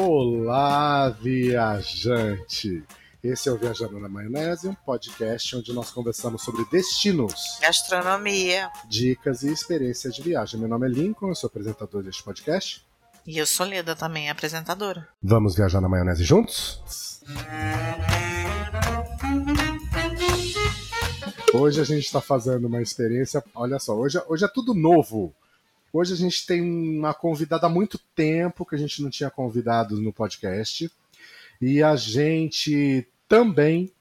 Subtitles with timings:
[0.00, 2.84] Olá, viajante!
[3.20, 8.70] Esse é o Viajando na Maionese, um podcast onde nós conversamos sobre destinos, Gastronomia.
[8.88, 10.60] dicas e experiências de viagem.
[10.60, 12.86] Meu nome é Lincoln, eu sou apresentador deste podcast.
[13.26, 15.08] E eu sou Leda também, apresentadora.
[15.20, 16.80] Vamos viajar na maionese juntos?
[21.52, 23.42] Hoje a gente está fazendo uma experiência.
[23.52, 25.34] Olha só, hoje, hoje é tudo novo.
[25.92, 30.00] Hoje a gente tem uma convidada há muito tempo que a gente não tinha convidado
[30.00, 30.90] no podcast.
[31.60, 33.92] E a gente também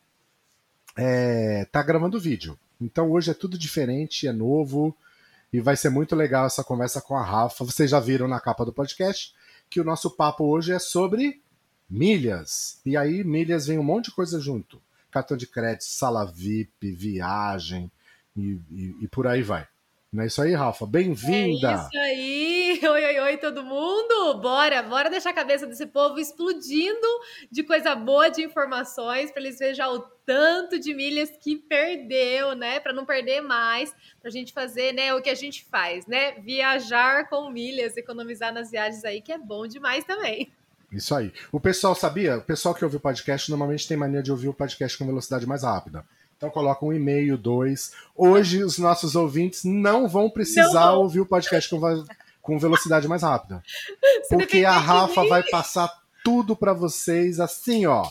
[1.64, 2.58] está gravando vídeo.
[2.80, 4.96] Então hoje é tudo diferente, é novo.
[5.52, 7.64] E vai ser muito legal essa conversa com a Rafa.
[7.64, 9.34] Vocês já viram na capa do podcast
[9.70, 11.42] que o nosso papo hoje é sobre
[11.90, 12.80] milhas.
[12.86, 17.90] E aí, milhas vem um monte de coisa junto: cartão de crédito, sala VIP, viagem
[18.36, 19.68] e, e, e por aí vai.
[20.12, 20.86] Não é isso aí, Rafa?
[20.86, 21.70] Bem-vinda!
[21.70, 22.80] É isso aí!
[22.88, 24.40] Oi, oi, oi, todo mundo!
[24.40, 27.08] Bora, bora deixar a cabeça desse povo explodindo
[27.52, 32.80] de coisa boa, de informações, para eles vejam o tanto de milhas que perdeu, né?
[32.80, 33.92] Para não perder mais,
[34.22, 36.40] para a gente fazer, né, o que a gente faz, né?
[36.40, 40.54] Viajar com milhas, economizar nas viagens aí, que é bom demais também.
[40.92, 41.34] Isso aí.
[41.52, 42.38] O pessoal sabia?
[42.38, 45.46] O pessoal que ouve o podcast normalmente tem mania de ouvir o podcast com velocidade
[45.46, 46.06] mais rápida.
[46.38, 47.92] Então coloca um e-mail, dois.
[48.16, 51.80] Hoje os nossos ouvintes não vão precisar Não ouvir o podcast com,
[52.42, 53.64] com velocidade mais rápida.
[54.24, 55.92] Se Porque a Rafa vai passar
[56.24, 58.06] tudo pra vocês assim, ó.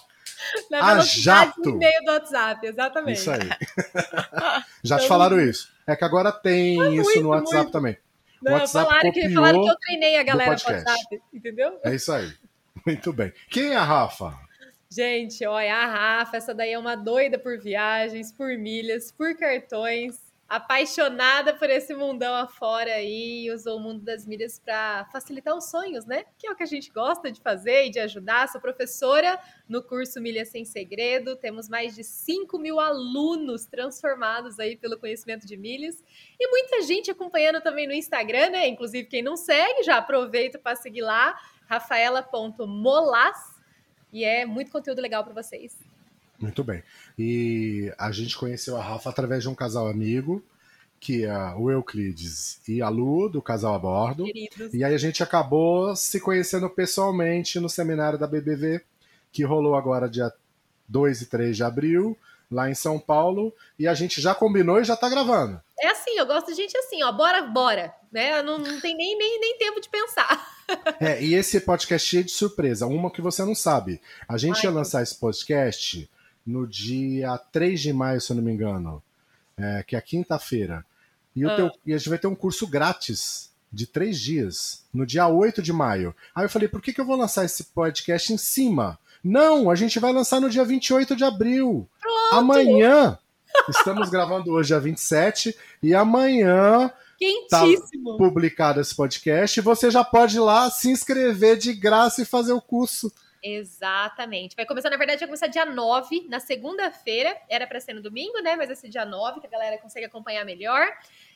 [0.70, 1.60] na a jato.
[1.62, 3.18] do e-mail do WhatsApp, exatamente.
[3.20, 3.38] Isso aí.
[4.82, 5.68] Já te Então- falaram isso.
[5.86, 7.72] É que agora tem Ah, isso muito, no WhatsApp muito.
[7.72, 7.96] também.
[8.42, 10.90] Não, WhatsApp falaram, que, copiou falaram que eu treinei a do galera no podcast.
[10.90, 11.78] WhatsApp, entendeu?
[11.84, 12.32] É isso aí.
[12.84, 13.32] Muito bem.
[13.50, 14.34] Quem é a Rafa?
[14.96, 20.32] Gente, olha, a Rafa, essa daí é uma doida por viagens, por milhas, por cartões,
[20.48, 26.06] apaixonada por esse mundão afora aí, usou o mundo das milhas para facilitar os sonhos,
[26.06, 26.24] né?
[26.38, 28.48] Que é o que a gente gosta de fazer e de ajudar.
[28.48, 34.78] Sou professora no curso Milhas Sem Segredo, temos mais de 5 mil alunos transformados aí
[34.78, 36.02] pelo conhecimento de milhas
[36.40, 38.66] e muita gente acompanhando também no Instagram, né?
[38.66, 43.55] Inclusive, quem não segue, já aproveita para seguir lá, rafaela.molas.
[44.12, 45.76] E é muito conteúdo legal para vocês.
[46.38, 46.82] Muito bem.
[47.18, 50.44] E a gente conheceu a Rafa através de um casal amigo,
[51.00, 54.24] que é o Euclides e a Lu, do casal a bordo.
[54.24, 54.72] Queridos.
[54.74, 58.82] E aí a gente acabou se conhecendo pessoalmente no seminário da BBV,
[59.32, 60.32] que rolou agora dia
[60.88, 62.16] 2 e 3 de abril,
[62.50, 63.52] lá em São Paulo.
[63.78, 65.60] E a gente já combinou e já tá gravando.
[65.80, 67.94] É assim, eu gosto de gente assim, ó, bora, bora.
[68.12, 68.42] Né?
[68.42, 70.54] Não, não tem nem, nem, nem tempo de pensar.
[70.98, 74.00] É, e esse podcast cheio de surpresa, uma que você não sabe.
[74.28, 76.10] A gente Ai, ia lançar esse podcast
[76.44, 79.00] no dia 3 de maio, se eu não me engano,
[79.56, 80.84] é, que é quinta-feira.
[81.36, 81.54] E, Ah.
[81.54, 85.62] teu- e a gente vai ter um curso grátis de três dias, no dia 8
[85.62, 86.12] de maio.
[86.34, 88.98] Aí eu falei, por que, que eu vou lançar esse podcast em cima?
[89.26, 91.88] Não, a gente vai lançar no dia 28 de abril.
[92.30, 93.18] Amanhã.
[93.68, 98.18] Estamos gravando hoje, dia 27, e amanhã Quentíssimo.
[98.18, 102.60] publicado esse podcast, você já pode ir lá se inscrever de graça e fazer o
[102.60, 103.12] curso.
[103.42, 104.54] Exatamente.
[104.54, 107.36] Vai começar, na verdade, vai começar dia 9, na segunda-feira.
[107.48, 108.54] Era para ser no domingo, né?
[108.54, 110.86] Mas ser dia 9, que a galera consegue acompanhar melhor.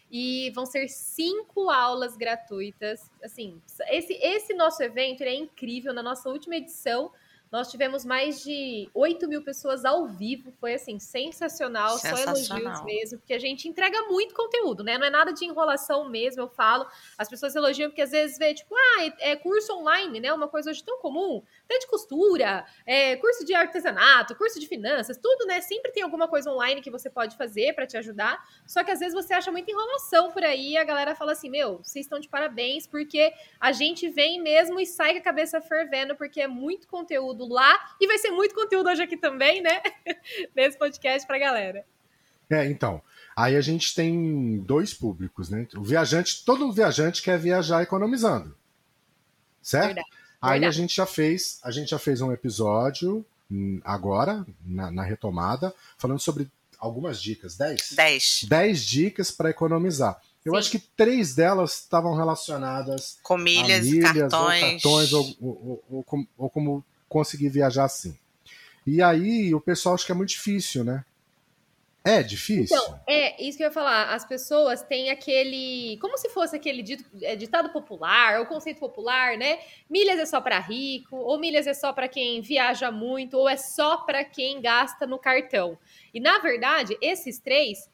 [0.08, 3.10] E vão ser cinco aulas gratuitas.
[3.20, 5.92] Assim, esse, esse nosso evento é incrível.
[5.92, 7.10] Na nossa última edição,
[7.50, 10.52] nós tivemos mais de 8 mil pessoas ao vivo.
[10.60, 11.98] Foi, assim, sensacional.
[11.98, 12.58] Só Sensacional.
[12.60, 13.18] elogios mesmo.
[13.18, 14.98] Porque a gente entrega muito conteúdo, né?
[14.98, 16.86] Não é nada de enrolação mesmo, eu falo.
[17.16, 20.32] As pessoas elogiam porque às vezes vê, tipo, ah, é é curso online, né?
[20.32, 25.16] Uma coisa hoje tão comum até de costura, é, curso de artesanato, curso de finanças,
[25.16, 25.60] tudo, né?
[25.60, 28.44] Sempre tem alguma coisa online que você pode fazer para te ajudar.
[28.66, 31.48] Só que às vezes você acha muita enrolação por aí e a galera fala assim:
[31.48, 35.60] meu, vocês estão de parabéns, porque a gente vem mesmo e sai com a cabeça
[35.60, 39.80] fervendo, porque é muito conteúdo lá e vai ser muito conteúdo hoje aqui também, né?
[40.54, 41.84] Nesse podcast pra galera.
[42.48, 43.00] É, então.
[43.36, 45.66] Aí a gente tem dois públicos, né?
[45.76, 48.54] O viajante, todo viajante quer viajar economizando.
[49.62, 49.86] Certo?
[49.86, 50.08] Verdade,
[50.42, 55.02] Aí a gente já fez, a gente já fez um episódio hum, agora, na, na
[55.02, 57.92] retomada, falando sobre algumas dicas, 10?
[57.92, 58.44] 10.
[58.48, 60.20] 10 dicas para economizar.
[60.42, 60.58] Eu Sim.
[60.58, 64.62] acho que três delas estavam relacionadas Com a milhas, milhas cartões.
[64.62, 68.16] ou cartões ou, ou- ou- ou como, ou como conseguir viajar assim.
[68.86, 71.04] E aí o pessoal acha que é muito difícil, né?
[72.02, 72.74] É difícil?
[72.74, 74.14] Então, é, isso que eu ia falar.
[74.14, 75.98] As pessoas têm aquele.
[76.00, 79.58] Como se fosse aquele dito, é, ditado popular, ou conceito popular, né?
[79.88, 83.56] Milhas é só para rico, ou milhas é só para quem viaja muito, ou é
[83.58, 85.76] só para quem gasta no cartão.
[86.14, 87.86] E na verdade, esses três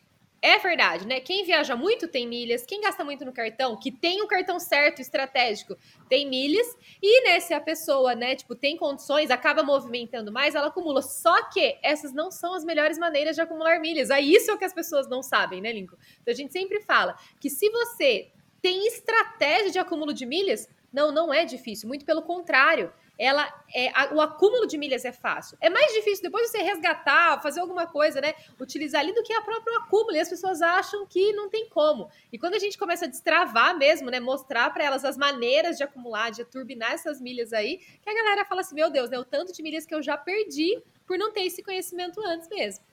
[0.42, 1.18] é verdade, né?
[1.20, 5.00] Quem viaja muito tem milhas, quem gasta muito no cartão, que tem o cartão certo,
[5.00, 5.76] estratégico,
[6.08, 6.66] tem milhas,
[7.02, 11.02] e né, se a pessoa, né, tipo, tem condições, acaba movimentando mais, ela acumula.
[11.02, 14.10] Só que essas não são as melhores maneiras de acumular milhas.
[14.10, 15.96] Aí isso é o que as pessoas não sabem, né, Lincoln?
[16.20, 18.30] Então a gente sempre fala que se você
[18.60, 23.88] tem estratégia de acúmulo de milhas, não, não é difícil, muito pelo contrário ela é
[23.94, 25.56] a, o acúmulo de milhas é fácil.
[25.60, 28.34] É mais difícil depois você resgatar, fazer alguma coisa, né?
[28.60, 30.14] Utilizar ali do que a próprio acúmulo.
[30.14, 32.10] E as pessoas acham que não tem como.
[32.32, 34.20] E quando a gente começa a destravar mesmo, né?
[34.20, 38.44] Mostrar para elas as maneiras de acumular, de turbinar essas milhas aí, que a galera
[38.44, 39.18] fala assim: meu Deus, né?
[39.18, 42.84] O tanto de milhas que eu já perdi por não ter esse conhecimento antes mesmo.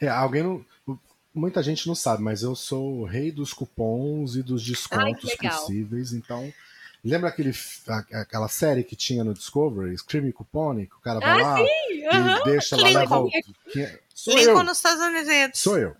[0.00, 0.64] É, alguém não.
[1.32, 5.50] Muita gente não sabe, mas eu sou o rei dos cupons e dos descontos Ai,
[5.50, 6.52] possíveis, então
[7.04, 7.52] Lembra aquele,
[8.14, 11.66] aquela série que tinha no Discovery, Screaming Coupon, que o cara vai ah, lá sim,
[11.90, 13.30] e deixa lá, leva o...
[14.14, 14.64] Sou Lincoln eu.
[14.64, 15.60] nos Estados Unidos.
[15.60, 15.94] Sou eu.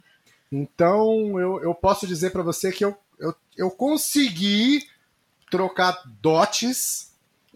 [0.51, 4.89] Então, eu, eu posso dizer para você que eu, eu, eu consegui
[5.51, 7.13] trocar dotes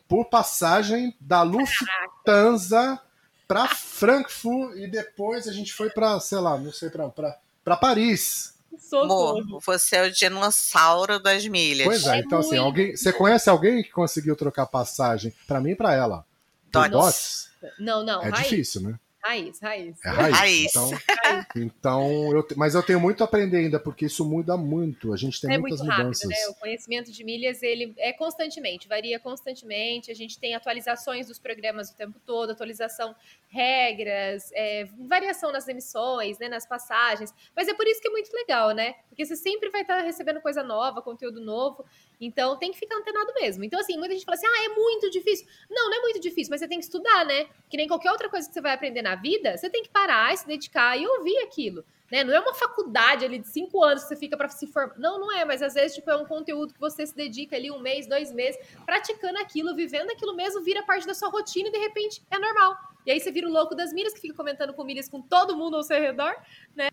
[0.07, 3.01] por passagem da Lufthansa
[3.47, 8.58] para Frankfurt e depois a gente foi para, sei lá, não sei para Paris.
[8.77, 9.61] Socorro.
[9.65, 11.87] você é o dinossauro das milhas.
[11.87, 12.61] Pois é, é então assim, muito.
[12.61, 16.25] assim, alguém, você conhece alguém que conseguiu trocar passagem para mim e para ela?
[16.71, 17.51] Dots?
[17.79, 18.23] Não, não.
[18.23, 18.99] É difícil, né?
[19.23, 19.97] Raiz, raiz.
[20.05, 20.37] É raiz.
[20.37, 20.71] raiz.
[20.71, 20.91] Então,
[21.57, 25.13] então eu, mas eu tenho muito a aprender ainda, porque isso muda muito.
[25.13, 26.23] A gente tem é muitas muito mudanças.
[26.23, 26.49] Rápido, né?
[26.49, 30.11] O conhecimento de milhas, ele é constantemente, varia constantemente.
[30.11, 33.15] A gente tem atualizações dos programas o tempo todo, atualização,
[33.49, 37.35] regras, é, variação nas emissões, né, nas passagens.
[37.57, 38.95] Mas é por isso que é muito legal, né?
[39.09, 41.85] Porque você sempre vai estar recebendo coisa nova, conteúdo novo.
[42.21, 43.65] Então tem que ficar antenado mesmo.
[43.65, 45.47] Então, assim, muita gente fala assim: ah, é muito difícil.
[45.71, 47.47] Não, não é muito difícil, mas você tem que estudar, né?
[47.69, 50.37] Que nem qualquer outra coisa que você vai aprender na vida, você tem que parar,
[50.37, 51.85] se dedicar e ouvir aquilo.
[52.11, 52.25] Né?
[52.25, 54.99] Não é uma faculdade ali de cinco anos que você fica para se formar.
[54.99, 57.71] Não, não é, mas às vezes tipo, é um conteúdo que você se dedica ali
[57.71, 61.73] um mês, dois meses, praticando aquilo, vivendo aquilo mesmo, vira parte da sua rotina e
[61.73, 62.77] de repente é normal.
[63.05, 65.57] E aí você vira o louco das milhas, que fica comentando com milhas com todo
[65.57, 66.35] mundo ao seu redor,
[66.75, 66.89] né?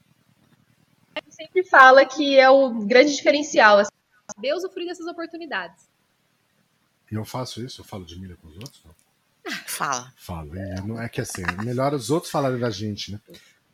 [1.29, 3.79] Sempre fala que é o grande diferencial.
[3.79, 3.91] Assim
[4.33, 5.89] saber usufruir dessas oportunidades.
[7.11, 7.81] E eu faço isso?
[7.81, 8.81] Eu falo de milha com os outros?
[8.83, 9.04] Não?
[9.65, 10.13] Fala.
[10.17, 10.55] Falo.
[10.55, 13.19] É, não é que assim, melhor os outros falarem da gente, né?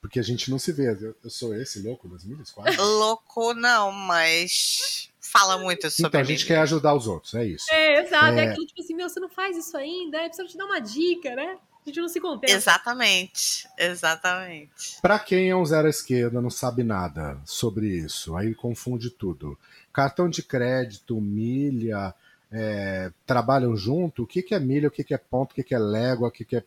[0.01, 0.89] Porque a gente não se vê.
[0.89, 2.75] Eu, eu sou esse louco das milhas, quase?
[2.77, 7.65] Louco não, mas fala muito sobre Então a gente quer ajudar os outros, é isso.
[7.71, 8.37] É, exato.
[8.37, 10.65] É, é aquilo tipo assim, meu, você não faz isso ainda, é preciso te dar
[10.65, 11.57] uma dica, né?
[11.83, 12.53] A gente não se contenta.
[12.53, 15.01] Exatamente, exatamente.
[15.01, 19.57] Para quem é um zero à esquerda, não sabe nada sobre isso, aí confunde tudo.
[19.91, 22.13] Cartão de crédito, milha,
[22.51, 24.23] é, trabalham junto?
[24.23, 26.27] O que, que é milha, o que, que é ponto, o que, que é légua,
[26.27, 26.63] o que, que é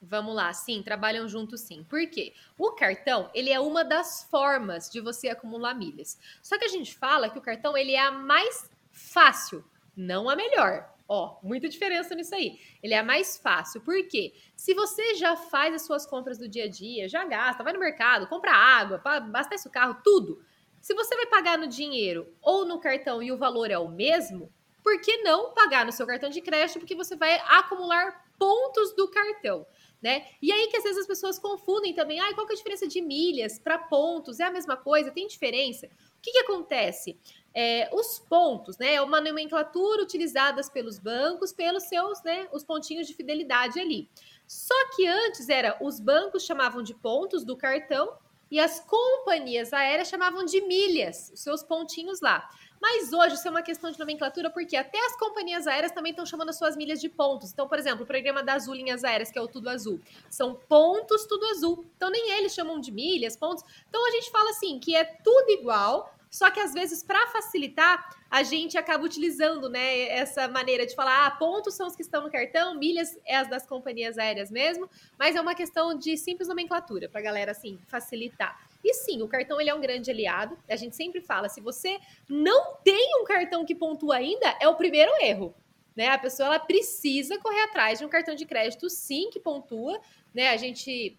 [0.00, 1.84] Vamos lá, sim, trabalham juntos sim.
[1.88, 2.32] Por quê?
[2.58, 6.18] O cartão, ele é uma das formas de você acumular milhas.
[6.42, 9.64] Só que a gente fala que o cartão, ele é a mais fácil,
[9.96, 10.88] não a melhor.
[11.08, 12.58] Ó, muita diferença nisso aí.
[12.82, 13.80] Ele é mais fácil.
[13.80, 14.34] Por quê?
[14.54, 17.80] Se você já faz as suas compras do dia a dia, já gasta, vai no
[17.80, 20.42] mercado, compra água, abastece o carro, tudo.
[20.80, 24.52] Se você vai pagar no dinheiro ou no cartão e o valor é o mesmo,
[24.86, 26.78] por que não pagar no seu cartão de crédito?
[26.78, 29.66] Porque você vai acumular pontos do cartão.
[30.00, 30.28] Né?
[30.40, 32.86] E aí que às vezes as pessoas confundem também, ah, qual que é a diferença
[32.86, 34.38] de milhas para pontos?
[34.38, 35.10] É a mesma coisa?
[35.10, 35.86] Tem diferença?
[35.86, 35.90] O
[36.22, 37.18] que, que acontece?
[37.52, 38.94] É, os pontos, né?
[38.94, 42.46] É uma nomenclatura utilizada pelos bancos, pelos seus, né?
[42.52, 44.08] Os pontinhos de fidelidade ali.
[44.46, 48.16] Só que antes era os bancos chamavam de pontos do cartão
[48.48, 52.48] e as companhias aéreas chamavam de milhas, os seus pontinhos lá.
[52.80, 56.26] Mas hoje isso é uma questão de nomenclatura, porque até as companhias aéreas também estão
[56.26, 57.52] chamando as suas milhas de pontos.
[57.52, 60.54] Então, por exemplo, o programa da Azul Linhas Aéreas, que é o Tudo Azul, são
[60.54, 61.84] pontos Tudo Azul.
[61.96, 63.64] Então, nem eles chamam de milhas, pontos.
[63.88, 68.14] Então, a gente fala assim, que é tudo igual, só que às vezes, para facilitar,
[68.30, 72.22] a gente acaba utilizando né, essa maneira de falar: ah, pontos são os que estão
[72.22, 76.48] no cartão, milhas é as das companhias aéreas mesmo, mas é uma questão de simples
[76.48, 78.58] nomenclatura, para a galera assim, facilitar.
[78.86, 80.56] E sim, o cartão ele é um grande aliado.
[80.70, 84.76] A gente sempre fala: se você não tem um cartão que pontua ainda, é o
[84.76, 85.52] primeiro erro.
[85.96, 86.08] Né?
[86.08, 90.00] A pessoa ela precisa correr atrás de um cartão de crédito, sim, que pontua.
[90.32, 90.50] Né?
[90.50, 91.18] A gente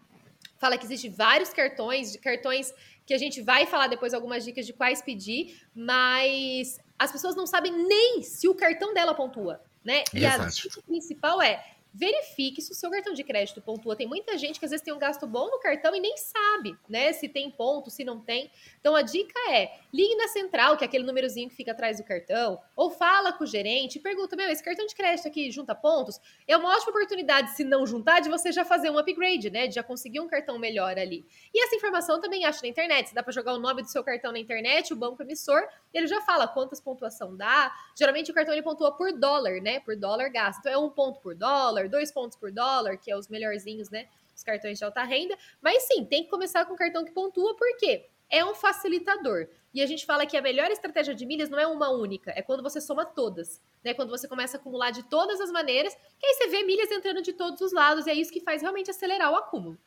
[0.57, 2.73] fala que existe vários cartões, de cartões
[3.05, 7.45] que a gente vai falar depois algumas dicas de quais pedir, mas as pessoas não
[7.45, 10.03] sabem nem se o cartão dela pontua, né?
[10.13, 13.95] E a dica principal é verifique se o seu cartão de crédito pontua.
[13.95, 16.77] Tem muita gente que às vezes tem um gasto bom no cartão e nem sabe,
[16.87, 18.51] né, se tem ponto, se não tem.
[18.79, 22.03] Então a dica é: ligue na central, que é aquele númerozinho que fica atrás do
[22.03, 25.73] cartão, ou fala com o gerente e pergunta: "Meu, esse cartão de crédito aqui junta
[25.75, 29.67] pontos?" É uma ótima oportunidade, se não juntar, de você já fazer um upgrade, né,
[29.67, 31.25] de já conseguir um cartão melhor ali.
[31.53, 33.09] E essa informação também acha na internet.
[33.09, 35.61] Você dá para jogar o nome do seu cartão na internet, o banco emissor,
[35.93, 37.71] ele já fala quantas pontuação dá.
[37.97, 39.79] Geralmente o cartão ele pontua por dólar, né?
[39.79, 40.59] Por dólar gasto.
[40.59, 44.07] Então é um ponto por dólar, dois pontos por dólar, que é os melhorzinhos, né?
[44.35, 45.37] Os cartões de alta renda.
[45.61, 48.07] Mas sim, tem que começar com cartão que pontua, por quê?
[48.29, 49.47] É um facilitador.
[49.73, 52.41] E a gente fala que a melhor estratégia de milhas não é uma única, é
[52.41, 53.61] quando você soma todas.
[53.83, 53.93] Né?
[53.93, 57.21] Quando você começa a acumular de todas as maneiras, que aí você vê milhas entrando
[57.21, 59.77] de todos os lados, e é isso que faz realmente acelerar o acúmulo.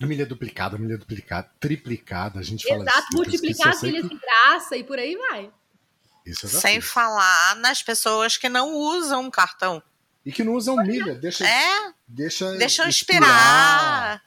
[0.00, 4.14] Milha duplicada, milha duplicada, triplicada, a gente fala Exato, multiplicar as milhas que...
[4.14, 5.50] de graça e por aí vai.
[6.34, 6.90] Sem fiz.
[6.90, 9.82] falar nas pessoas que não usam cartão.
[10.26, 14.20] E que não usam milha, deixa, é, deixa, deixa expirar.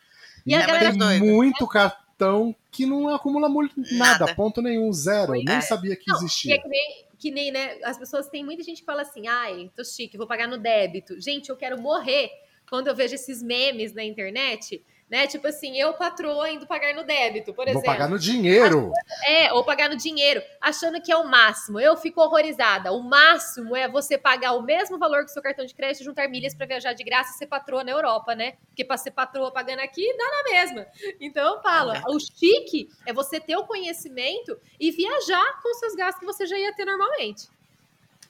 [0.45, 4.33] E a galera tem muito cartão que não acumula muito, nada, nada.
[4.33, 5.35] ponto nenhum, zero.
[5.35, 5.61] Eu nem é.
[5.61, 6.55] sabia que não, existia.
[6.55, 9.69] É que nem, que nem, né, as pessoas, tem muita gente que fala assim, ai,
[9.75, 11.19] tô chique, vou pagar no débito.
[11.19, 12.31] Gente, eu quero morrer
[12.69, 15.25] quando eu vejo esses memes na internet né?
[15.25, 17.81] Tipo assim, eu, patroa, indo pagar no débito, por exemplo.
[17.81, 18.91] Vou pagar no dinheiro.
[19.25, 21.79] É, ou pagar no dinheiro, achando que é o máximo.
[21.79, 22.91] Eu fico horrorizada.
[22.91, 26.27] O máximo é você pagar o mesmo valor que o seu cartão de crédito, juntar
[26.29, 28.53] milhas para viajar de graça e ser patroa na Europa, né?
[28.67, 30.87] Porque para ser patroa pagando aqui, dá na mesma.
[31.19, 32.01] Então eu falo, é.
[32.07, 36.45] o chique é você ter o conhecimento e viajar com os seus gastos que você
[36.45, 37.47] já ia ter normalmente.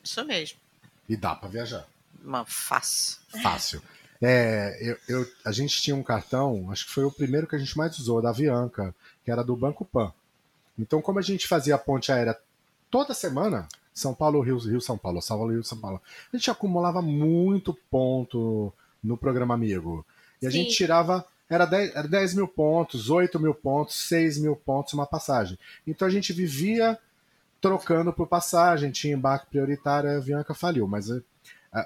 [0.03, 0.57] Isso mesmo.
[1.07, 1.85] E dá para viajar.
[2.23, 3.19] Uma fácil.
[3.41, 3.81] Fácil.
[4.21, 7.59] É, eu, eu, a gente tinha um cartão, acho que foi o primeiro que a
[7.59, 10.11] gente mais usou, da Avianca, que era do Banco Pan.
[10.77, 12.37] Então, como a gente fazia a ponte aérea
[12.89, 16.01] toda semana, São Paulo, Rio, Rio São Paulo, São Paulo, Rio, São Paulo,
[16.33, 18.73] a gente acumulava muito ponto
[19.03, 20.05] no programa Amigo.
[20.41, 20.63] E a Sim.
[20.63, 25.05] gente tirava, era 10, era 10 mil pontos, 8 mil pontos, 6 mil pontos uma
[25.05, 25.57] passagem.
[25.87, 26.97] Então a gente vivia
[27.61, 31.09] trocando por passagem, tinha embarque prioritário, a Avianca faliu, mas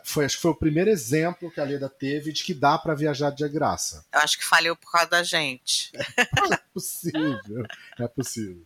[0.04, 2.96] foi, acho que foi o primeiro exemplo que a Leda teve de que dá para
[2.96, 4.06] viajar de graça.
[4.14, 5.92] Eu acho que falhou por causa da gente.
[6.52, 7.66] É possível,
[8.00, 8.66] é possível.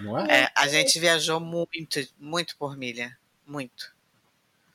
[0.00, 0.42] Não é?
[0.42, 3.94] é a gente viajou muito, muito por milha, muito.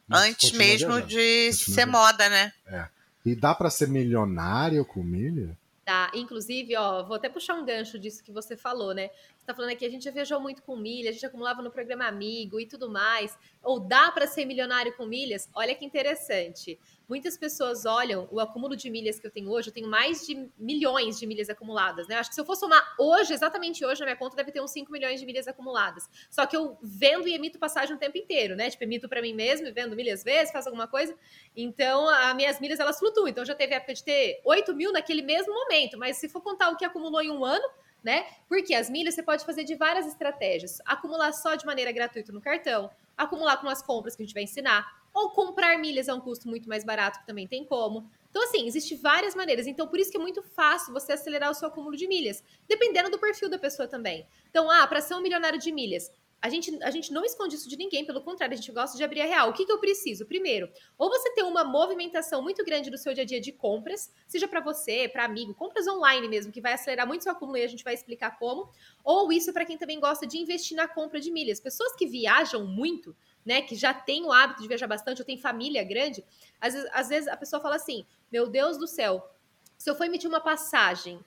[0.08, 1.08] Mas Antes mesmo viajando.
[1.08, 1.92] de Continua ser viajando.
[1.92, 2.54] moda, né?
[2.66, 2.88] É.
[3.26, 5.56] E dá para ser milionário com milha?
[5.86, 9.10] Tá, inclusive, ó, vou até puxar um gancho disso que você falou, né?
[9.44, 11.70] Você tá falando aqui, a gente já viajou muito com milha, a gente acumulava no
[11.70, 13.38] programa Amigo e tudo mais.
[13.62, 15.50] Ou dá para ser milionário com milhas?
[15.54, 16.80] Olha que interessante.
[17.10, 20.50] Muitas pessoas olham o acúmulo de milhas que eu tenho hoje, eu tenho mais de
[20.58, 22.16] milhões de milhas acumuladas, né?
[22.16, 24.72] Acho que se eu for somar hoje, exatamente hoje, na minha conta deve ter uns
[24.72, 26.10] 5 milhões de milhas acumuladas.
[26.32, 28.70] Só que eu vendo e emito passagem o tempo inteiro, né?
[28.70, 31.14] Tipo, emito para mim mesmo, vendo milhas vezes, faço alguma coisa.
[31.54, 33.28] Então, as minhas milhas, elas flutuam.
[33.28, 35.98] Então, já teve época de ter 8 mil naquele mesmo momento.
[35.98, 37.68] Mas se for contar o que acumulou em um ano,
[38.04, 38.26] né?
[38.48, 40.82] Porque as milhas você pode fazer de várias estratégias.
[40.86, 44.44] Acumular só de maneira gratuita no cartão, acumular com as compras que a gente vai
[44.44, 48.10] ensinar, ou comprar milhas a um custo muito mais barato, que também tem como.
[48.30, 49.68] Então, assim, existe várias maneiras.
[49.68, 53.12] Então, por isso que é muito fácil você acelerar o seu acúmulo de milhas, dependendo
[53.12, 54.26] do perfil da pessoa também.
[54.50, 56.12] Então, ah, para ser um milionário de milhas,
[56.44, 59.04] a gente, a gente não esconde isso de ninguém, pelo contrário, a gente gosta de
[59.04, 59.50] abrir a real.
[59.50, 60.26] O que, que eu preciso?
[60.26, 64.12] Primeiro, ou você tem uma movimentação muito grande no seu dia a dia de compras,
[64.28, 67.64] seja para você, para amigo, compras online mesmo, que vai acelerar muito seu acúmulo e
[67.64, 68.70] a gente vai explicar como,
[69.06, 71.62] ou isso para quem também gosta de investir na compra de milhas.
[71.62, 75.38] Pessoas que viajam muito, né, que já tem o hábito de viajar bastante, ou tem
[75.38, 76.26] família grande,
[76.60, 79.26] às vezes, às vezes a pessoa fala assim: meu Deus do céu,
[79.78, 81.24] se eu for emitir uma passagem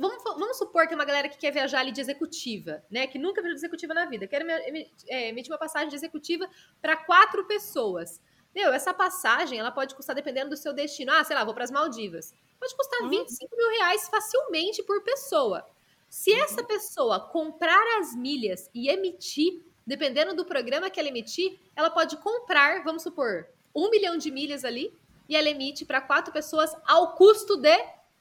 [0.00, 3.06] Vamos, vamos, supor que é uma galera que quer viajar ali de executiva, né?
[3.06, 4.26] Que nunca viajou de executiva na vida.
[4.26, 6.48] Quero é, emitir uma passagem de executiva
[6.80, 8.20] para quatro pessoas.
[8.54, 11.12] Meu, essa passagem, ela pode custar, dependendo do seu destino.
[11.12, 12.34] Ah, sei lá, vou para as Maldivas.
[12.58, 13.10] Pode custar hum.
[13.10, 15.64] 25 mil reais facilmente por pessoa.
[16.08, 16.42] Se uhum.
[16.42, 22.16] essa pessoa comprar as milhas e emitir, dependendo do programa que ela emitir, ela pode
[22.16, 24.92] comprar, vamos supor, um milhão de milhas ali,
[25.28, 27.76] e ela emite para quatro pessoas ao custo de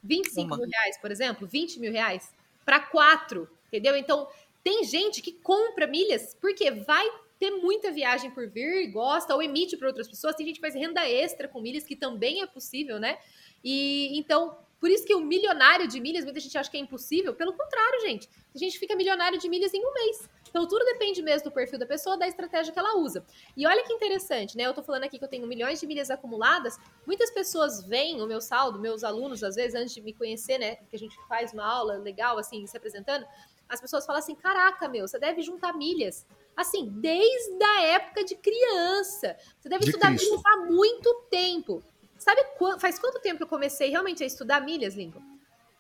[0.08, 0.58] 25 Uma.
[0.58, 2.34] mil reais, por exemplo, 20 mil reais
[2.66, 3.96] para quatro, entendeu?
[3.96, 4.28] Então,
[4.64, 7.06] tem gente que compra milhas porque vai
[7.40, 10.36] ter muita viagem por vir, gosta ou emite para outras pessoas.
[10.36, 13.18] Tem gente que faz renda extra com milhas, que também é possível, né?
[13.64, 17.34] E então Por isso que o milionário de milhas, muita gente acha que é impossível.
[17.34, 18.30] Pelo contrário, gente.
[18.54, 20.30] A gente fica milionário de milhas em um mês.
[20.50, 23.26] Então, tudo depende mesmo do perfil da pessoa, da estratégia que ela usa.
[23.56, 24.64] E olha que interessante, né?
[24.64, 26.78] Eu tô falando aqui que eu tenho milhões de milhas acumuladas.
[27.06, 30.76] Muitas pessoas veem o meu saldo, meus alunos, às vezes, antes de me conhecer, né?
[30.90, 33.26] Que a gente faz uma aula legal, assim, se apresentando.
[33.68, 36.26] As pessoas falam assim: caraca, meu, você deve juntar milhas.
[36.56, 39.36] Assim, desde a época de criança.
[39.60, 41.84] Você deve de estudar milhas há muito tempo.
[42.18, 42.42] Sabe
[42.80, 45.22] faz quanto tempo que eu comecei realmente a estudar milhas, Lincoln?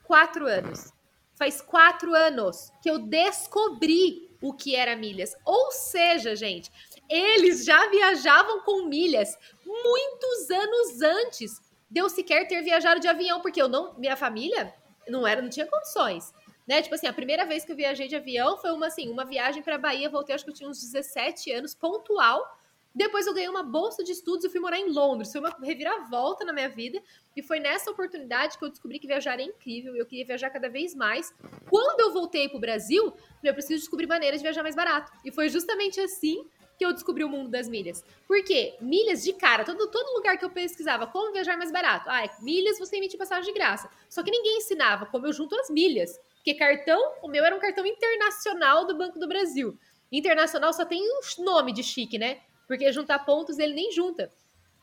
[0.03, 0.93] Quatro anos.
[1.35, 5.35] Faz quatro anos que eu descobri o que era milhas.
[5.45, 6.71] Ou seja, gente,
[7.09, 13.41] eles já viajavam com milhas muitos anos antes de eu sequer ter viajado de avião,
[13.41, 14.73] porque eu não, minha família
[15.07, 16.33] não era, não tinha condições.
[16.67, 16.81] Né?
[16.81, 19.63] Tipo assim, a primeira vez que eu viajei de avião foi uma assim, uma viagem
[19.63, 22.56] para Bahia, voltei acho que eu tinha uns 17 anos, pontual
[22.97, 25.31] depois eu ganhei uma bolsa de estudos e fui morar em Londres.
[25.31, 26.99] Foi uma reviravolta na minha vida.
[27.35, 29.95] E foi nessa oportunidade que eu descobri que viajar é incrível.
[29.95, 31.31] Eu queria viajar cada vez mais.
[31.69, 33.13] Quando eu voltei para o Brasil,
[33.43, 35.11] eu preciso descobrir maneiras de viajar mais barato.
[35.23, 36.43] E foi justamente assim
[36.75, 38.03] que eu descobri o mundo das milhas.
[38.27, 38.75] Por quê?
[38.81, 42.09] Milhas de cara, todo, todo lugar que eu pesquisava como viajar mais barato.
[42.09, 43.87] Ah, milhas você emite passagem de graça.
[44.09, 46.19] Só que ninguém ensinava como eu junto as milhas.
[46.37, 49.77] Porque cartão, o meu era um cartão internacional do Banco do Brasil.
[50.11, 52.39] Internacional só tem um nome de chique, né?
[52.67, 54.31] Porque juntar pontos ele nem junta.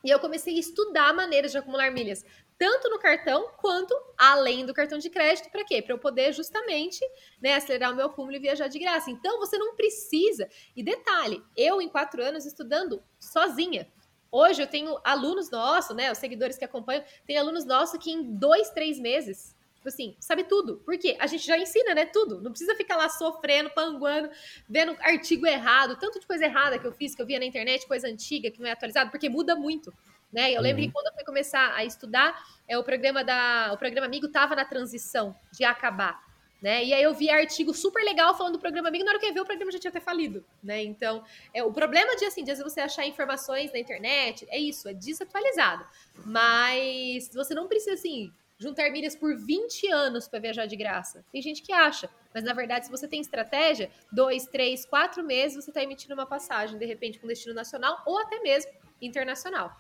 [0.03, 2.25] E eu comecei a estudar maneiras de acumular milhas,
[2.59, 5.51] tanto no cartão quanto além do cartão de crédito.
[5.51, 5.81] Para quê?
[5.81, 7.01] Para eu poder justamente
[7.41, 9.11] né, acelerar o meu acúmulo e viajar de graça.
[9.11, 10.49] Então você não precisa.
[10.77, 13.91] E detalhe, eu em quatro anos estudando sozinha.
[14.31, 16.11] Hoje eu tenho alunos nossos, né?
[16.11, 19.54] Os seguidores que acompanham, tem alunos nossos que em dois, três meses
[19.85, 20.79] Tipo assim, sabe tudo.
[20.79, 21.15] Por quê?
[21.21, 22.07] A gente já ensina, né?
[22.07, 22.41] Tudo.
[22.41, 24.31] Não precisa ficar lá sofrendo, panguando,
[24.67, 27.87] vendo artigo errado, tanto de coisa errada que eu fiz, que eu via na internet,
[27.87, 29.93] coisa antiga, que não é atualizada, porque muda muito.
[30.33, 30.53] Né?
[30.53, 30.89] Eu lembro uhum.
[30.89, 32.35] que quando eu fui começar a estudar,
[32.67, 33.73] é, o programa da.
[33.75, 36.19] O programa Amigo estava na transição de acabar.
[36.63, 36.83] Né?
[36.83, 39.35] E aí eu vi artigo super legal falando do programa Amigo, na hora que eu
[39.35, 40.83] vi o programa já tinha até falido, né?
[40.83, 41.23] Então,
[41.53, 45.87] é, o problema de assim, de você achar informações na internet, é isso, é desatualizado.
[46.25, 51.25] Mas você não precisa assim juntar milhas por 20 anos para viajar de graça.
[51.33, 55.63] Tem gente que acha, mas na verdade, se você tem estratégia, dois, três, quatro meses
[55.63, 59.77] você está emitindo uma passagem, de repente, com destino nacional ou até mesmo internacional.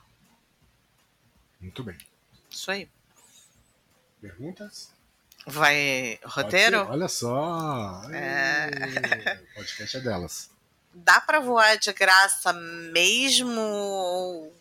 [1.61, 1.97] Muito bem.
[2.50, 2.88] Isso aí.
[4.21, 4.93] Perguntas?
[5.47, 6.87] Vai roteiro?
[6.88, 8.02] Olha só.
[8.11, 9.40] É...
[9.52, 10.50] O podcast é delas.
[10.93, 14.52] Dá para voar de graça mesmo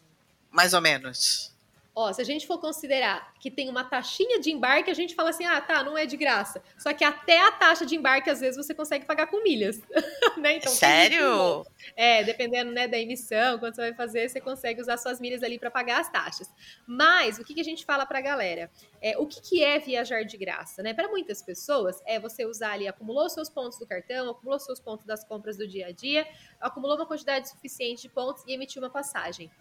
[0.49, 1.52] mais ou menos?
[1.95, 5.29] Ó, se a gente for considerar que tem uma taxinha de embarque, a gente fala
[5.29, 6.63] assim, ah, tá, não é de graça.
[6.75, 9.79] Só que até a taxa de embarque, às vezes, você consegue pagar com milhas.
[10.37, 10.57] né?
[10.57, 11.63] então, Sério?
[11.95, 15.59] É, dependendo né, da emissão, quando você vai fazer, você consegue usar suas milhas ali
[15.59, 16.51] para pagar as taxas.
[16.87, 18.71] Mas, o que, que a gente fala pra galera?
[18.99, 20.81] É, o que, que é viajar de graça?
[20.81, 20.95] Né?
[20.95, 25.05] Para muitas pessoas, é você usar ali, acumulou seus pontos do cartão, acumulou seus pontos
[25.05, 26.27] das compras do dia a dia,
[26.59, 29.51] acumulou uma quantidade suficiente de pontos e emitiu uma passagem.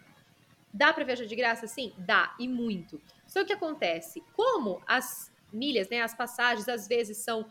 [0.73, 1.67] Dá para viajar de graça?
[1.67, 3.01] Sim, dá, e muito.
[3.27, 7.47] Só que acontece, como as milhas, né, as passagens, às vezes são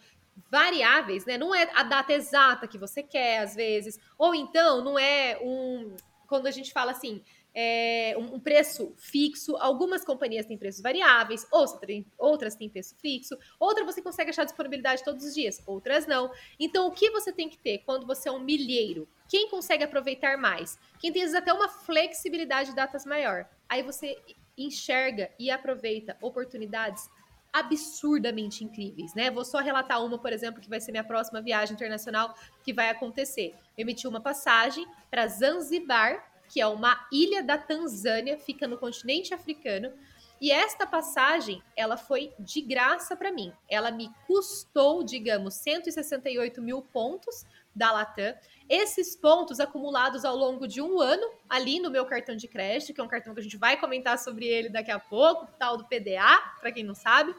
[0.49, 1.37] variáveis, né?
[1.37, 5.95] Não é a data exata que você quer, às vezes, ou então não é um.
[6.27, 7.21] Quando a gente fala assim,
[7.53, 9.55] é, um, preço fixo.
[9.57, 15.25] Algumas companhias têm preços variáveis, outras têm preço fixo, outras você consegue achar disponibilidade todos
[15.25, 16.31] os dias, outras não.
[16.59, 19.07] Então, o que você tem que ter quando você é um milheiro?
[19.31, 20.77] Quem consegue aproveitar mais?
[20.99, 23.47] Quem tem até uma flexibilidade de datas maior.
[23.69, 24.17] Aí você
[24.57, 27.09] enxerga e aproveita oportunidades
[27.53, 29.31] absurdamente incríveis, né?
[29.31, 32.89] Vou só relatar uma, por exemplo, que vai ser minha próxima viagem internacional que vai
[32.89, 33.55] acontecer.
[33.77, 39.33] Eu emiti uma passagem para Zanzibar que é uma ilha da Tanzânia, fica no continente
[39.33, 39.93] africano.
[40.41, 43.53] E esta passagem, ela foi de graça para mim.
[43.69, 48.33] Ela me custou, digamos, 168 mil pontos da Latam.
[48.69, 53.01] Esses pontos acumulados ao longo de um ano, ali no meu cartão de crédito, que
[53.01, 55.85] é um cartão que a gente vai comentar sobre ele daqui a pouco, tal do
[55.85, 57.35] PDA, para quem não sabe.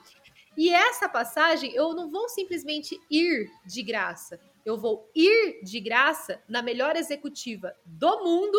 [0.56, 4.38] E essa passagem, eu não vou simplesmente ir de graça.
[4.64, 8.58] Eu vou ir de graça na melhor executiva do mundo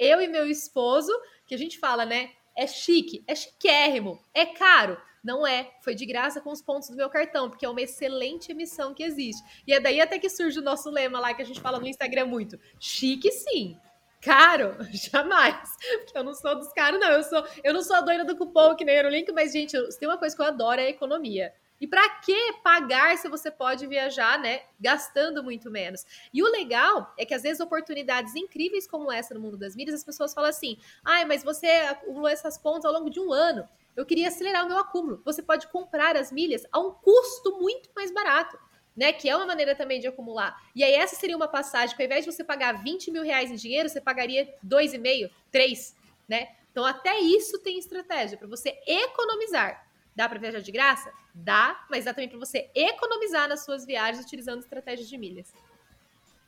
[0.00, 1.12] eu e meu esposo,
[1.46, 2.30] que a gente fala, né?
[2.56, 4.98] É chique, é chiquérrimo, é caro.
[5.22, 8.52] Não é, foi de graça com os pontos do meu cartão, porque é uma excelente
[8.52, 9.42] emissão que existe.
[9.66, 11.86] E é daí até que surge o nosso lema lá que a gente fala no
[11.86, 12.58] Instagram muito.
[12.78, 13.76] Chique sim,
[14.20, 15.76] caro, jamais.
[16.04, 17.10] Porque eu não sou dos caros, não.
[17.10, 19.52] Eu sou, eu não sou a doida do cupom que nem era o link, mas,
[19.52, 21.52] gente, tem uma coisa que eu adoro é a economia.
[21.80, 26.04] E para que pagar se você pode viajar, né, gastando muito menos?
[26.32, 29.94] E o legal é que às vezes oportunidades incríveis como essa no mundo das mídias,
[30.00, 33.66] as pessoas falam assim: "Ai, mas você acumulou essas pontas ao longo de um ano".
[33.96, 35.20] Eu queria acelerar o meu acúmulo.
[35.24, 38.58] Você pode comprar as milhas a um custo muito mais barato.
[38.96, 40.60] Né, que é uma maneira também de acumular.
[40.74, 43.50] E aí, essa seria uma passagem que ao invés de você pagar 20 mil reais
[43.50, 45.96] em dinheiro, você pagaria 2,5, 3,
[46.28, 46.48] né?
[46.70, 49.86] Então, até isso tem estratégia para você economizar.
[50.14, 51.10] Dá para viajar de graça?
[51.34, 55.52] Dá, mas dá também para você economizar nas suas viagens utilizando estratégias de milhas.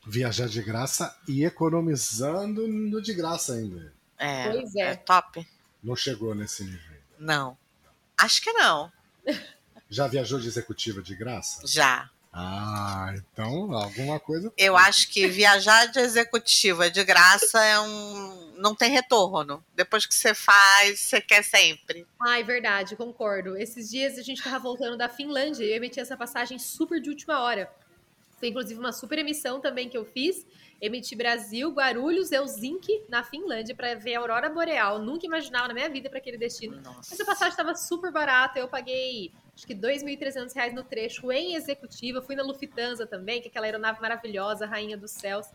[0.06, 3.94] Viajar de graça e economizando no de graça ainda.
[4.18, 4.80] É, pois é.
[4.80, 5.46] é top.
[5.82, 6.91] Não chegou nesse nível.
[7.22, 7.56] Não.
[8.18, 8.92] Acho que não.
[9.88, 11.62] Já viajou de executiva de graça?
[11.64, 12.10] Já.
[12.32, 14.52] Ah, então alguma coisa.
[14.56, 18.54] Eu acho que viajar de executiva de graça é um.
[18.56, 19.62] não tem retorno.
[19.76, 22.06] Depois que você faz, você quer sempre.
[22.20, 23.56] Ai, verdade, concordo.
[23.56, 27.08] Esses dias a gente tava voltando da Finlândia e eu emiti essa passagem super de
[27.10, 27.70] última hora.
[28.40, 30.44] Foi inclusive uma super emissão também que eu fiz.
[30.82, 34.98] Emiti Brasil, Guarulhos, Helsinki, na Finlândia, para ver a Aurora Boreal.
[34.98, 36.80] Nunca imaginava na minha vida para aquele destino.
[36.80, 37.14] Nossa.
[37.14, 38.58] Essa passagem estava super barata.
[38.58, 42.20] Eu paguei acho que R$ 2.300 no trecho em executiva.
[42.20, 45.46] Fui na Lufthansa também, que é aquela aeronave maravilhosa, rainha dos céus.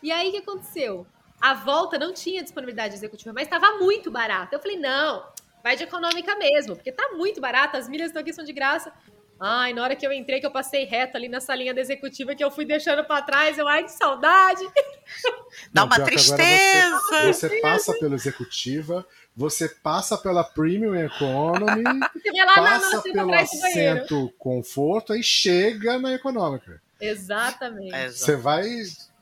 [0.00, 1.04] E aí o que aconteceu?
[1.40, 4.54] A volta não tinha disponibilidade executiva, mas estava muito barata.
[4.54, 5.26] Eu falei, não,
[5.64, 8.92] vai de econômica mesmo, porque tá muito barata, as milhas estão aqui são de graça.
[9.38, 12.34] Ai, na hora que eu entrei, que eu passei reto ali nessa linha da executiva,
[12.34, 14.64] que eu fui deixando para trás, eu, ai, que saudade.
[15.72, 16.98] Dá Não, uma tristeza.
[17.10, 21.84] Você, você, passa pela executiva, você passa pela Premium Economy,
[22.54, 26.80] passa pelo assento conforto, aí chega na econômica.
[26.98, 27.94] Exatamente.
[27.94, 28.64] É, você vai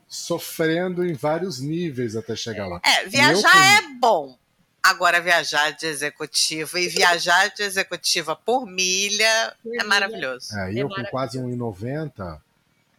[0.07, 2.79] sofrendo em vários níveis até chegar lá.
[2.85, 4.44] É, viajar eu, é bom
[4.85, 9.85] Agora, viajar de executiva e viajar de executiva por milha por é milha.
[9.85, 10.57] maravilhoso.
[10.57, 12.41] É, eu é com quase 1,90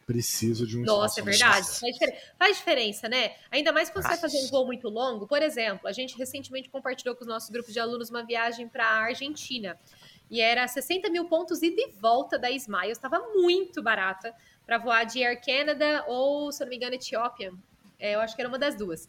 [0.06, 1.66] preciso de um Nossa, é verdade.
[2.38, 3.08] Faz diferença.
[3.08, 3.34] Né?
[3.50, 5.26] Ainda mais quando você vai fazer um voo muito longo.
[5.26, 8.84] Por exemplo, a gente recentemente compartilhou com os nossos grupos de alunos uma viagem para
[8.84, 9.76] a Argentina.
[10.30, 12.98] E era 60 mil pontos ida e volta da Smiles.
[12.98, 14.32] Estava muito barata
[14.64, 17.52] para voar de Air Canada ou, se não me engano, Etiópia.
[17.98, 19.08] É, eu acho que era uma das duas.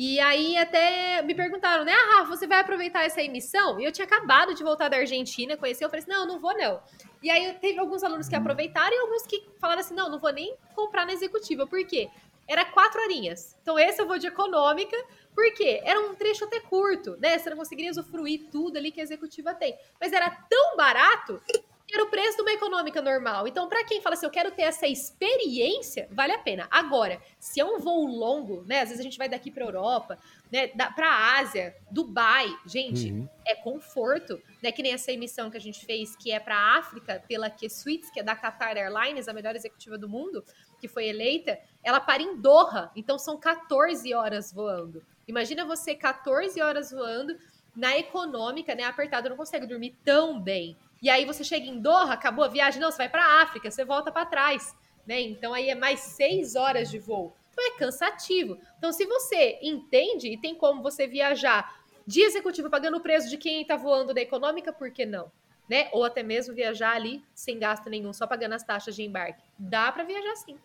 [0.00, 1.90] E aí até me perguntaram, né?
[1.92, 3.80] Ah, Rafa, você vai aproveitar essa emissão?
[3.80, 6.56] E eu tinha acabado de voltar da Argentina, conheci, eu falei assim, não, não vou
[6.56, 6.80] não.
[7.20, 10.32] E aí teve alguns alunos que aproveitaram e alguns que falaram assim, não, não vou
[10.32, 11.66] nem comprar na executiva.
[11.66, 12.08] Por quê?
[12.46, 13.56] Era quatro horinhas.
[13.60, 14.96] Então esse eu vou de econômica,
[15.34, 17.36] porque era um trecho até curto, né?
[17.36, 19.76] Você não conseguiria usufruir tudo ali que a executiva tem.
[20.00, 21.42] Mas era tão barato
[21.90, 23.48] era o preço de uma econômica normal.
[23.48, 26.68] Então, para quem fala assim, eu quero ter essa experiência, vale a pena.
[26.70, 28.80] Agora, se é um voo longo, né?
[28.80, 30.18] Às vezes a gente vai daqui para Europa,
[30.52, 30.68] né?
[30.94, 33.28] Para Ásia, Dubai, gente, uhum.
[33.46, 34.70] é conforto, né?
[34.70, 38.10] Que nem essa emissão que a gente fez, que é para África pela Q Suites,
[38.10, 40.44] que é da Qatar Airlines, a melhor executiva do mundo,
[40.78, 41.58] que foi eleita.
[41.82, 45.02] Ela para em Doha, então são 14 horas voando.
[45.26, 47.34] Imagina você 14 horas voando
[47.74, 48.84] na econômica, né?
[48.84, 50.76] Apertado, não consegue dormir tão bem.
[51.00, 53.70] E aí você chega em Doha, acabou a viagem, não, você vai para a África,
[53.70, 54.74] você volta para trás,
[55.06, 55.20] né?
[55.20, 57.36] Então aí é mais seis horas de voo.
[57.52, 58.58] Então é cansativo.
[58.78, 63.36] Então se você entende e tem como você viajar de executivo pagando o preço de
[63.36, 65.30] quem está voando da econômica, por que não?
[65.68, 65.88] Né?
[65.92, 69.42] Ou até mesmo viajar ali sem gasto nenhum, só pagando as taxas de embarque.
[69.58, 70.58] Dá para viajar sim.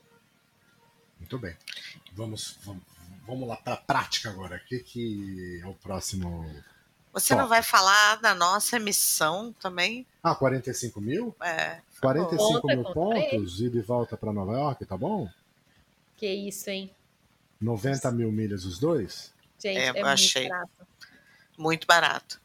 [1.20, 1.56] Muito bem.
[2.14, 2.84] Vamos, vamos,
[3.28, 4.56] vamos lá para a prática agora.
[4.56, 6.46] O que, que é o próximo
[7.14, 10.06] você não vai falar da nossa emissão também?
[10.24, 11.36] Ah, 45 mil?
[11.42, 11.80] É.
[12.02, 15.30] 45 conta, mil pontos, ida e volta para Nova York, tá bom?
[16.18, 16.92] Que isso, hein?
[17.62, 19.32] 90 mil milhas os dois?
[19.60, 20.50] Gente, é, é eu achei.
[20.50, 20.88] Barato.
[21.58, 22.42] Muito barato.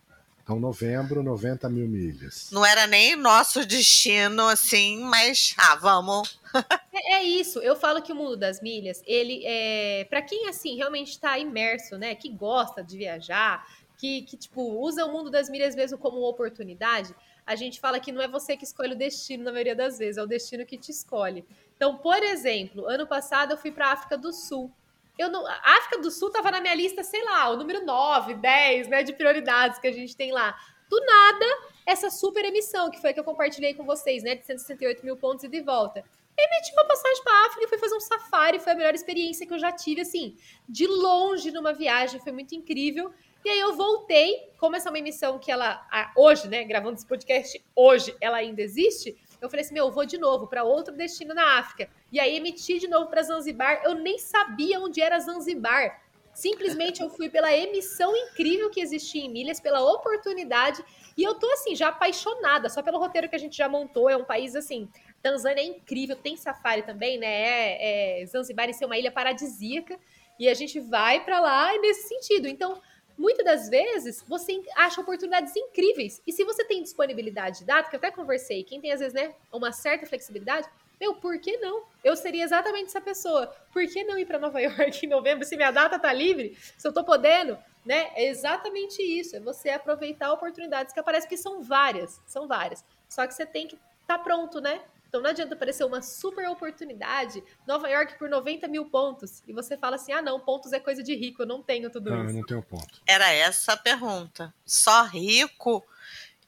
[0.48, 2.48] Então, novembro, 90 mil milhas.
[2.50, 6.40] Não era nem nosso destino, assim, mas, ah, vamos.
[6.90, 7.58] é, é, isso.
[7.58, 10.06] Eu falo que o mundo das milhas, ele é.
[10.08, 12.14] para quem, assim, realmente está imerso, né?
[12.14, 13.62] Que gosta de viajar,
[13.98, 18.12] que, que, tipo, usa o mundo das milhas mesmo como oportunidade, a gente fala que
[18.12, 20.78] não é você que escolhe o destino na maioria das vezes, é o destino que
[20.78, 21.44] te escolhe.
[21.74, 24.72] Então, por exemplo, ano passado eu fui para a África do Sul.
[25.18, 28.34] Eu não, a África do Sul estava na minha lista, sei lá, o número 9,
[28.34, 30.56] 10, né, de prioridades que a gente tem lá.
[30.88, 31.46] Do nada,
[31.84, 35.16] essa super emissão, que foi a que eu compartilhei com vocês, né, de 168 mil
[35.16, 36.04] pontos e de volta.
[36.38, 39.52] Emiti uma passagem para África e fui fazer um safari, foi a melhor experiência que
[39.52, 40.36] eu já tive, assim,
[40.68, 43.12] de longe numa viagem, foi muito incrível.
[43.44, 47.06] E aí eu voltei, como essa é uma emissão que ela, hoje, né, gravando esse
[47.06, 50.94] podcast, hoje ela ainda existe, eu falei assim, meu, eu vou de novo para outro
[50.94, 51.88] destino na África.
[52.10, 56.02] E aí emiti de novo para Zanzibar, eu nem sabia onde era Zanzibar.
[56.34, 60.84] Simplesmente eu fui pela emissão incrível que existia em milhas, pela oportunidade,
[61.16, 64.16] e eu tô assim, já apaixonada, só pelo roteiro que a gente já montou, é
[64.16, 64.88] um país assim,
[65.20, 67.26] Tanzânia é incrível, tem safari também, né?
[67.26, 69.98] É, é, Zanzibar em ser uma ilha paradisíaca,
[70.38, 72.46] e a gente vai para lá nesse sentido.
[72.46, 72.80] Então,
[73.18, 76.22] muitas das vezes você acha oportunidades incríveis.
[76.26, 79.14] E se você tem disponibilidade de data, que eu até conversei, quem tem às vezes,
[79.14, 80.68] né, uma certa flexibilidade,
[81.00, 81.84] meu, por que não?
[82.02, 83.46] Eu seria exatamente essa pessoa.
[83.72, 86.56] Por que não ir para Nova York em novembro se minha data tá livre?
[86.76, 88.10] Se eu tô podendo, né?
[88.14, 89.36] É exatamente isso.
[89.36, 92.84] É você aproveitar oportunidades que aparecem, que são várias, são várias.
[93.08, 94.80] Só que você tem que estar tá pronto, né?
[95.08, 99.76] Então não adianta aparecer uma super oportunidade, Nova York por 90 mil pontos, e você
[99.76, 102.30] fala assim: ah, não, pontos é coisa de rico, eu não tenho tudo não, isso.
[102.30, 103.00] Eu não tenho ponto.
[103.06, 104.54] Era essa a pergunta.
[104.64, 105.84] Só rico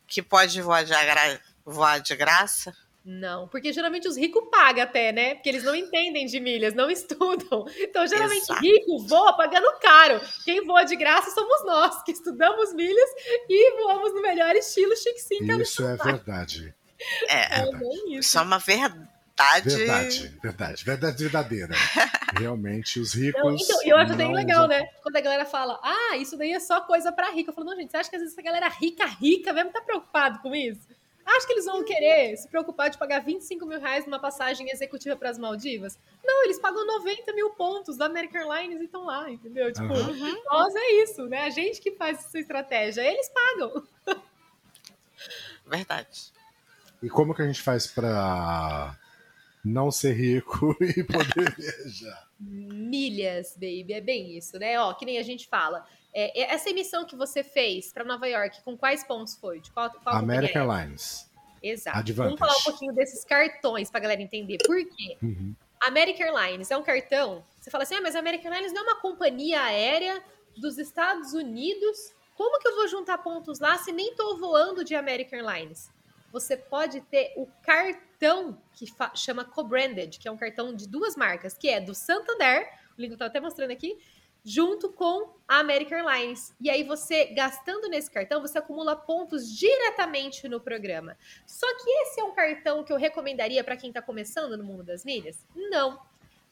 [0.06, 1.40] que pode voar de, gra...
[1.64, 2.76] voar de graça?
[3.02, 5.34] Não, porque geralmente os ricos pagam até, né?
[5.34, 7.64] Porque eles não entendem de milhas, não estudam.
[7.78, 8.60] Então, geralmente, Exato.
[8.60, 10.20] rico voa pagando caro.
[10.44, 13.10] Quem voa de graça somos nós, que estudamos milhas
[13.48, 15.18] e voamos no melhor estilo chique
[15.62, 16.74] Isso é verdade.
[17.28, 17.64] É, é
[18.10, 18.38] isso.
[18.38, 19.10] é uma verdade.
[19.64, 20.84] Verdade, verdade.
[20.84, 21.74] Verdade verdadeira.
[22.38, 23.42] Realmente, os ricos.
[23.42, 24.86] Não, então, eu acho bem legal, né?
[25.02, 27.50] Quando a galera fala, ah, isso daí é só coisa pra rica.
[27.50, 29.80] Eu falo, não, gente, você acha que às vezes essa galera rica, rica mesmo tá
[29.80, 30.86] preocupado com isso?
[31.24, 35.16] Acho que eles vão querer se preocupar de pagar 25 mil reais numa passagem executiva
[35.16, 35.98] para as Maldivas?
[36.24, 39.72] Não, eles pagam 90 mil pontos da American Airlines e estão lá, entendeu?
[39.72, 40.42] Tipo, uhum.
[40.50, 41.42] nós é isso, né?
[41.42, 43.82] A gente que faz essa estratégia, eles pagam.
[45.66, 46.32] Verdade.
[47.02, 48.96] E como que a gente faz para
[49.64, 52.28] não ser rico e poder viajar?
[52.38, 54.78] Milhas, baby, é bem isso, né?
[54.80, 55.86] Ó, que nem a gente fala.
[56.12, 59.60] É, é essa emissão que você fez para Nova York, com quais pontos foi?
[59.60, 61.30] De qual, qual American Airlines.
[61.62, 61.98] Exato.
[61.98, 62.36] Advantage.
[62.36, 64.58] Vamos falar um pouquinho desses cartões para galera entender.
[64.64, 65.16] Por quê?
[65.22, 65.54] Uhum.
[65.80, 67.44] American Airlines é um cartão.
[67.60, 70.22] Você fala assim, ah, mas a American Airlines não é uma companhia aérea
[70.56, 72.12] dos Estados Unidos.
[72.36, 75.90] Como que eu vou juntar pontos lá se nem estou voando de American Airlines?
[76.32, 81.56] Você pode ter o cartão que chama co-branded, que é um cartão de duas marcas,
[81.56, 83.98] que é do Santander, o link eu até mostrando aqui,
[84.44, 86.54] junto com a American Airlines.
[86.60, 91.16] E aí você, gastando nesse cartão, você acumula pontos diretamente no programa.
[91.46, 94.82] Só que esse é um cartão que eu recomendaria para quem está começando no mundo
[94.82, 95.46] das milhas?
[95.54, 96.00] Não.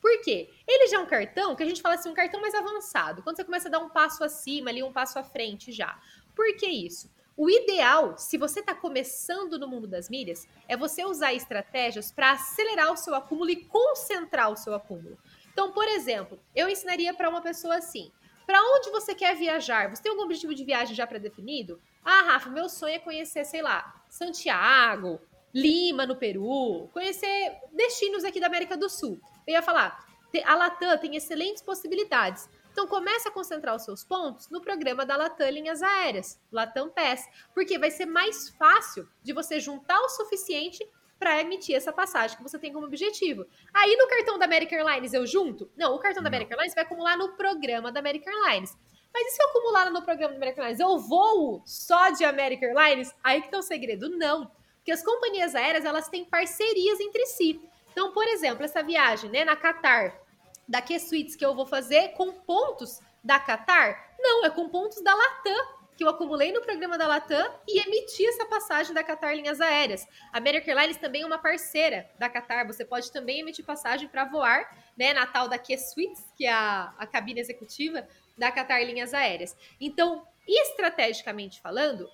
[0.01, 0.49] Por quê?
[0.67, 3.23] Ele já é um cartão que a gente fala assim, um cartão mais avançado.
[3.23, 6.01] Quando você começa a dar um passo acima, ali um passo à frente já.
[6.37, 7.11] Por que isso?
[7.39, 12.33] O ideal, se você está começando no mundo das milhas, é você usar estratégias para
[12.33, 15.17] acelerar o seu acúmulo e concentrar o seu acúmulo.
[15.53, 18.11] Então, por exemplo, eu ensinaria para uma pessoa assim:
[18.45, 19.89] para onde você quer viajar?
[19.89, 21.81] Você tem algum objetivo de viagem já pré-definido?
[22.05, 25.21] Ah, Rafa, meu sonho é conhecer, sei lá, Santiago,
[25.55, 29.17] Lima, no Peru, conhecer destinos aqui da América do Sul.
[29.47, 30.05] Eu ia falar,
[30.45, 32.49] a Latam tem excelentes possibilidades.
[32.79, 37.29] Então comece a concentrar os seus pontos no programa da Latam Linhas Aéreas, Latam PES,
[37.53, 40.89] porque vai ser mais fácil de você juntar o suficiente
[41.19, 43.45] para emitir essa passagem que você tem como objetivo.
[43.75, 45.69] Aí no cartão da American Airlines eu junto?
[45.77, 48.79] Não, o cartão da American Airlines vai acumular no programa da American Airlines.
[49.13, 50.79] Mas e se eu acumular no programa da American Airlines?
[50.79, 53.13] Eu voo só de American Airlines?
[53.25, 54.09] Aí que tá o segredo.
[54.09, 54.53] Não.
[54.77, 57.61] Porque as companhias aéreas, elas têm parcerias entre si.
[57.91, 60.28] Então, por exemplo, essa viagem, né, na Qatar,
[60.69, 64.15] da Q-Suites que eu vou fazer com pontos da Qatar?
[64.19, 68.25] Não, é com pontos da Latam, que eu acumulei no programa da Latam e emiti
[68.27, 70.07] essa passagem da Qatar Linhas Aéreas.
[70.33, 74.25] A American Airlines também é uma parceira da Qatar, você pode também emitir passagem para
[74.25, 79.13] voar né, na tal da Q-Suites, que é a, a cabine executiva da Qatar Linhas
[79.13, 79.57] Aéreas.
[79.81, 82.09] Então, estrategicamente falando,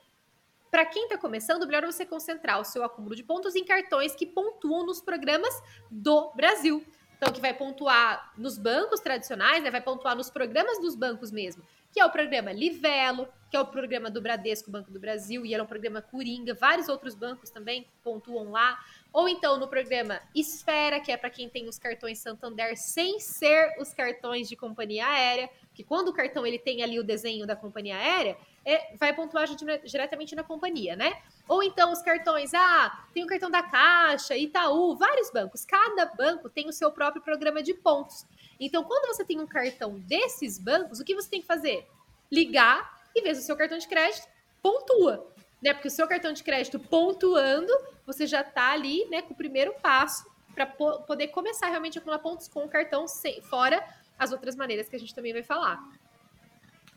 [0.71, 4.27] para quem está começando, melhor você concentrar o seu acúmulo de pontos em cartões que
[4.27, 5.55] pontuam nos programas
[5.90, 6.85] do Brasil.
[7.16, 9.70] Então, que vai pontuar nos bancos tradicionais, né?
[9.70, 13.66] Vai pontuar nos programas dos bancos mesmo, que é o programa Livelo, que é o
[13.66, 17.87] programa do Bradesco, Banco do Brasil, e era um programa Coringa, vários outros bancos também
[18.03, 18.85] pontuam lá.
[19.12, 23.77] Ou então no programa Esfera, que é para quem tem os cartões Santander sem ser
[23.79, 27.57] os cartões de companhia aérea, que quando o cartão ele tem ali o desenho da
[27.57, 29.47] companhia aérea, é, vai pontuar
[29.85, 31.21] diretamente na companhia, né?
[31.49, 35.65] Ou então os cartões, ah, tem o cartão da Caixa, Itaú, vários bancos.
[35.65, 38.25] Cada banco tem o seu próprio programa de pontos.
[38.59, 41.87] Então, quando você tem um cartão desses bancos, o que você tem que fazer?
[42.31, 44.27] Ligar e ver se o seu cartão de crédito
[44.63, 45.27] pontua.
[45.61, 45.75] Né?
[45.75, 47.73] Porque o seu cartão de crédito pontuando,
[48.07, 52.01] você já está ali né, com o primeiro passo para po poder começar realmente a
[52.01, 53.07] acumular pontos com o cartão,
[53.43, 53.85] fora
[54.18, 55.83] as outras maneiras que a gente também vai falar.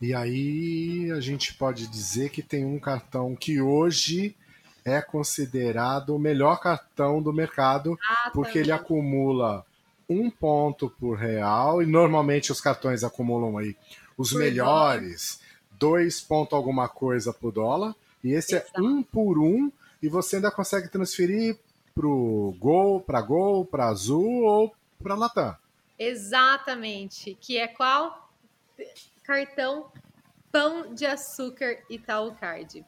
[0.01, 4.35] E aí a gente pode dizer que tem um cartão que hoje
[4.85, 9.65] é considerado o melhor cartão do mercado, ah, porque ele acumula
[10.09, 13.75] um ponto por real, e normalmente os cartões acumulam aí
[14.17, 15.77] os por melhores, dólar.
[15.77, 18.79] dois pontos alguma coisa por dólar, e esse é Exato.
[18.79, 19.69] é um por um,
[20.01, 21.57] e você ainda consegue transferir
[21.93, 25.55] pro Gol, para Gol, para Azul ou para Latam.
[25.97, 28.27] Exatamente, que é qual?
[29.23, 29.91] cartão
[30.51, 32.85] Pão de Açúcar Itaúcard.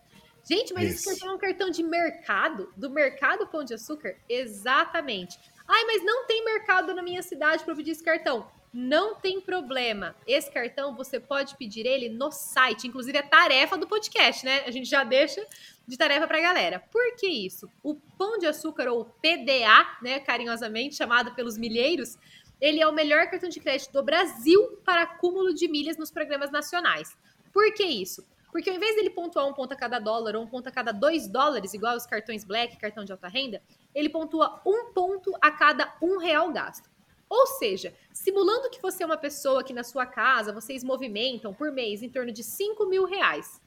[0.49, 0.95] Gente, mas esse.
[0.95, 2.71] esse cartão é um cartão de mercado?
[2.77, 4.17] Do mercado Pão de Açúcar?
[4.27, 5.37] Exatamente.
[5.67, 8.49] Ai, mas não tem mercado na minha cidade para pedir esse cartão.
[8.71, 10.15] Não tem problema.
[10.25, 12.87] Esse cartão você pode pedir ele no site.
[12.87, 14.63] Inclusive, é tarefa do podcast, né?
[14.65, 15.45] A gente já deixa
[15.87, 16.79] de tarefa para a galera.
[16.79, 17.69] Por que isso?
[17.83, 22.15] O Pão de Açúcar, ou PDA, né, carinhosamente chamado pelos milheiros,
[22.59, 26.51] ele é o melhor cartão de crédito do Brasil para acúmulo de milhas nos programas
[26.51, 27.15] nacionais.
[27.53, 28.25] Por que isso?
[28.51, 30.91] Porque ao invés dele pontuar um ponto a cada dólar ou um ponto a cada
[30.91, 33.61] dois dólares, igual os cartões Black, cartão de alta renda,
[33.93, 36.89] ele pontua um ponto a cada um real gasto.
[37.29, 41.71] Ou seja, simulando que você é uma pessoa que na sua casa vocês movimentam por
[41.71, 43.61] mês em torno de 5 mil reais.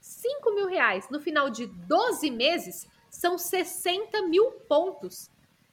[0.00, 5.30] 5 mil reais no final de 12 meses são 60 mil pontos.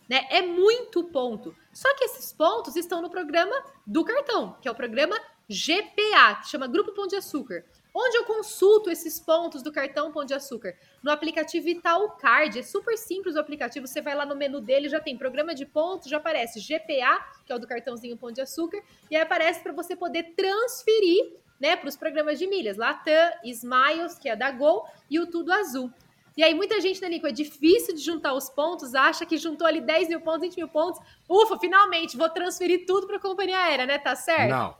[0.09, 0.25] Né?
[0.31, 1.55] É muito ponto.
[1.71, 5.15] Só que esses pontos estão no programa do cartão, que é o programa
[5.47, 7.63] GPA, que chama Grupo Pão de Açúcar.
[7.93, 10.75] Onde eu consulto esses pontos do cartão Pão de Açúcar?
[11.03, 12.59] No aplicativo Itaú Card.
[12.59, 13.87] É super simples o aplicativo.
[13.87, 17.51] Você vai lá no menu dele, já tem programa de pontos, já aparece GPA, que
[17.51, 21.75] é o do cartãozinho Pão de Açúcar, e aí aparece para você poder transferir né,
[21.75, 22.77] para os programas de milhas.
[22.77, 25.91] Latam, Smiles, que é da Gol, e o Tudo Azul.
[26.39, 29.67] E aí, muita gente, né, Nico, é difícil de juntar os pontos, acha que juntou
[29.67, 31.01] ali 10 mil pontos, 20 mil pontos.
[31.27, 33.97] Ufa, finalmente, vou transferir tudo para a companhia aérea, né?
[33.97, 34.49] Tá certo?
[34.49, 34.73] Não.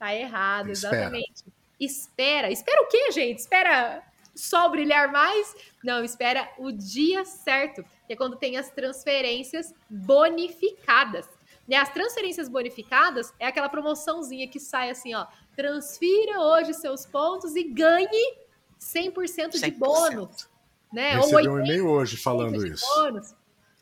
[0.00, 1.44] Tá errado, exatamente.
[1.78, 2.50] Espera.
[2.50, 3.38] Espera o quê, gente?
[3.38, 4.02] Espera
[4.34, 5.54] sol brilhar mais?
[5.84, 11.28] Não, espera o dia certo, que é quando tem as transferências bonificadas.
[11.68, 15.24] E as transferências bonificadas é aquela promoçãozinha que sai assim, ó.
[15.54, 18.38] Transfira hoje seus pontos e ganhe
[18.80, 19.60] 100%, 100%.
[19.60, 20.55] de bônus.
[20.92, 21.14] Né?
[21.16, 22.86] Recebi um e-mail hoje falando isso.
[22.94, 23.34] Bônus.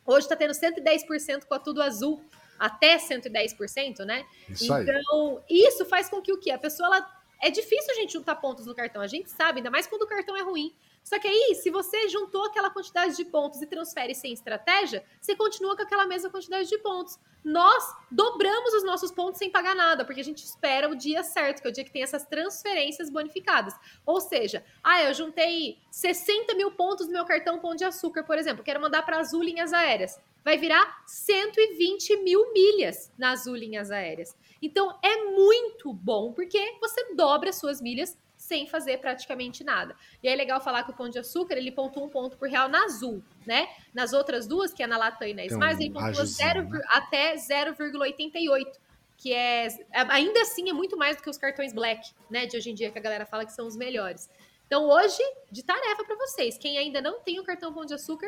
[0.05, 2.23] Hoje está tendo 110% com a Tudo Azul,
[2.59, 4.25] até 110%, né?
[4.49, 5.59] Isso então, aí.
[5.67, 6.51] isso faz com que o quê?
[6.51, 9.71] A pessoa ela é difícil a gente juntar pontos no cartão, a gente sabe, ainda
[9.71, 10.75] mais quando o cartão é ruim.
[11.05, 15.35] Só que aí, se você juntou aquela quantidade de pontos e transfere sem estratégia, você
[15.35, 17.19] continua com aquela mesma quantidade de pontos.
[17.43, 21.61] Nós dobramos os nossos pontos sem pagar nada, porque a gente espera o dia certo,
[21.61, 23.75] que é o dia que tem essas transferências bonificadas.
[24.03, 28.39] Ou seja, ah, eu juntei 60 mil pontos no meu cartão Pão de Açúcar, por
[28.39, 30.19] exemplo, quero mandar para Azul Linhas Aéreas.
[30.43, 34.35] Vai virar 120 mil milhas na Azul Linhas Aéreas.
[34.59, 39.95] Então é muito bom, porque você dobra as suas milhas sem fazer praticamente nada.
[40.21, 42.69] E é legal falar que o Pão de Açúcar, ele pontua um ponto por real
[42.69, 43.67] na azul, né?
[43.91, 46.79] Nas outras duas, que é na Latam e na Smiles, ele pontua zero, né?
[46.89, 48.85] até 0,88
[49.17, 52.57] que é, é ainda assim é muito mais do que os cartões black, né, de
[52.57, 54.29] hoje em dia que a galera fala que são os melhores.
[54.67, 58.27] Então hoje, de tarefa para vocês, quem ainda não tem o cartão Pão de Açúcar,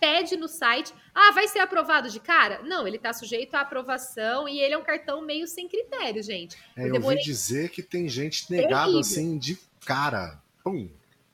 [0.00, 0.92] pede no site.
[1.14, 2.62] Ah, vai ser aprovado de cara?
[2.62, 6.56] Não, ele está sujeito à aprovação e ele é um cartão meio sem critério, gente.
[6.76, 10.40] É, eu, eu ouvi dizer que tem gente negado assim de cara.
[10.62, 10.88] Pum.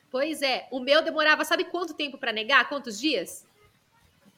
[0.09, 2.67] Pois é, o meu demorava, sabe quanto tempo para negar?
[2.67, 3.45] Quantos dias?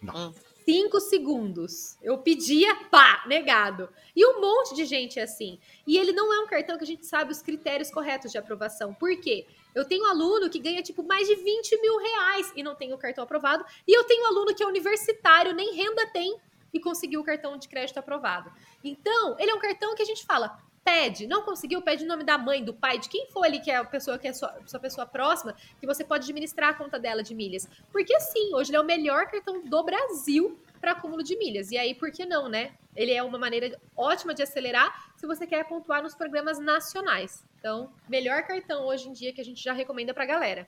[0.01, 0.29] Não.
[0.29, 0.33] Hum.
[0.65, 1.97] Cinco segundos.
[2.01, 3.89] Eu pedia, pá, negado.
[4.15, 5.59] E um monte de gente é assim.
[5.85, 8.93] E ele não é um cartão que a gente sabe os critérios corretos de aprovação.
[8.93, 9.45] Por quê?
[9.75, 12.97] Eu tenho aluno que ganha, tipo, mais de 20 mil reais e não tem o
[12.97, 13.65] cartão aprovado.
[13.87, 16.37] E eu tenho aluno que é universitário, nem renda tem,
[16.73, 18.51] e conseguiu o cartão de crédito aprovado.
[18.83, 22.23] Então, ele é um cartão que a gente fala, pede, não conseguiu, pede o nome
[22.23, 24.53] da mãe, do pai, de quem for ali que é a pessoa que é sua,
[24.65, 27.67] sua pessoa próxima, que você pode administrar a conta dela de milhas.
[27.91, 31.71] Porque sim, hoje ele é o melhor cartão do Brasil para acúmulo de milhas.
[31.71, 32.73] E aí, por que não, né?
[32.95, 37.43] Ele é uma maneira ótima de acelerar se você quer pontuar nos programas nacionais.
[37.57, 40.67] Então, melhor cartão hoje em dia que a gente já recomenda para a galera.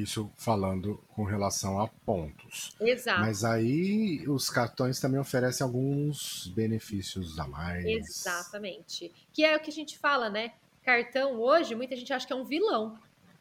[0.00, 2.74] Isso falando com relação a pontos.
[2.80, 3.20] Exato.
[3.20, 7.84] Mas aí os cartões também oferecem alguns benefícios a mais.
[7.84, 9.12] Exatamente.
[9.32, 10.52] Que é o que a gente fala, né?
[10.82, 12.98] Cartão hoje, muita gente acha que é um vilão.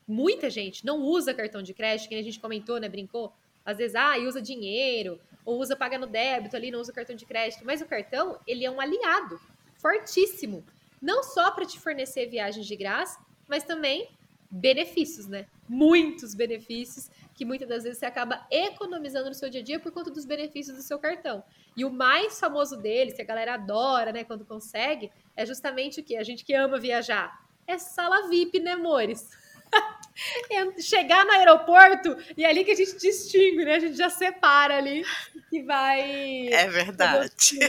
[0.08, 2.90] Muita gente não usa cartão de crédito, que a gente comentou, né?
[2.90, 3.34] Brincou.
[3.64, 7.26] Às vezes, ah, usa dinheiro ou usa paga no débito ali, não usa cartão de
[7.26, 7.64] crédito.
[7.66, 9.40] Mas o cartão, ele é um aliado
[9.78, 10.66] fortíssimo,
[11.02, 14.10] não só para te fornecer viagens de graça, mas também
[14.50, 15.46] benefícios, né?
[15.68, 19.92] Muitos benefícios que muitas das vezes você acaba economizando no seu dia a dia por
[19.92, 21.44] conta dos benefícios do seu cartão.
[21.78, 26.04] E o mais famoso deles, que a galera adora, né, quando consegue, é justamente o
[26.04, 27.40] que a gente que ama viajar.
[27.68, 29.30] É sala VIP, né, amores?
[30.82, 33.76] chegar no aeroporto e é ali que a gente distingue, né?
[33.76, 35.06] A gente já separa ali
[35.50, 36.48] que vai.
[36.48, 37.60] É verdade.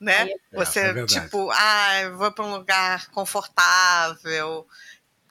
[0.00, 0.30] né?
[0.30, 4.66] É Você, é tipo, ah, vou para um lugar confortável,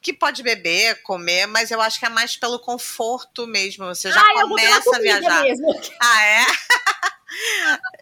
[0.04, 3.86] que pode beber, comer, mas eu acho que é mais pelo conforto mesmo.
[3.86, 5.44] Você já ah, começa a viajar.
[5.44, 5.74] Mesmo.
[6.02, 6.46] Ah, é?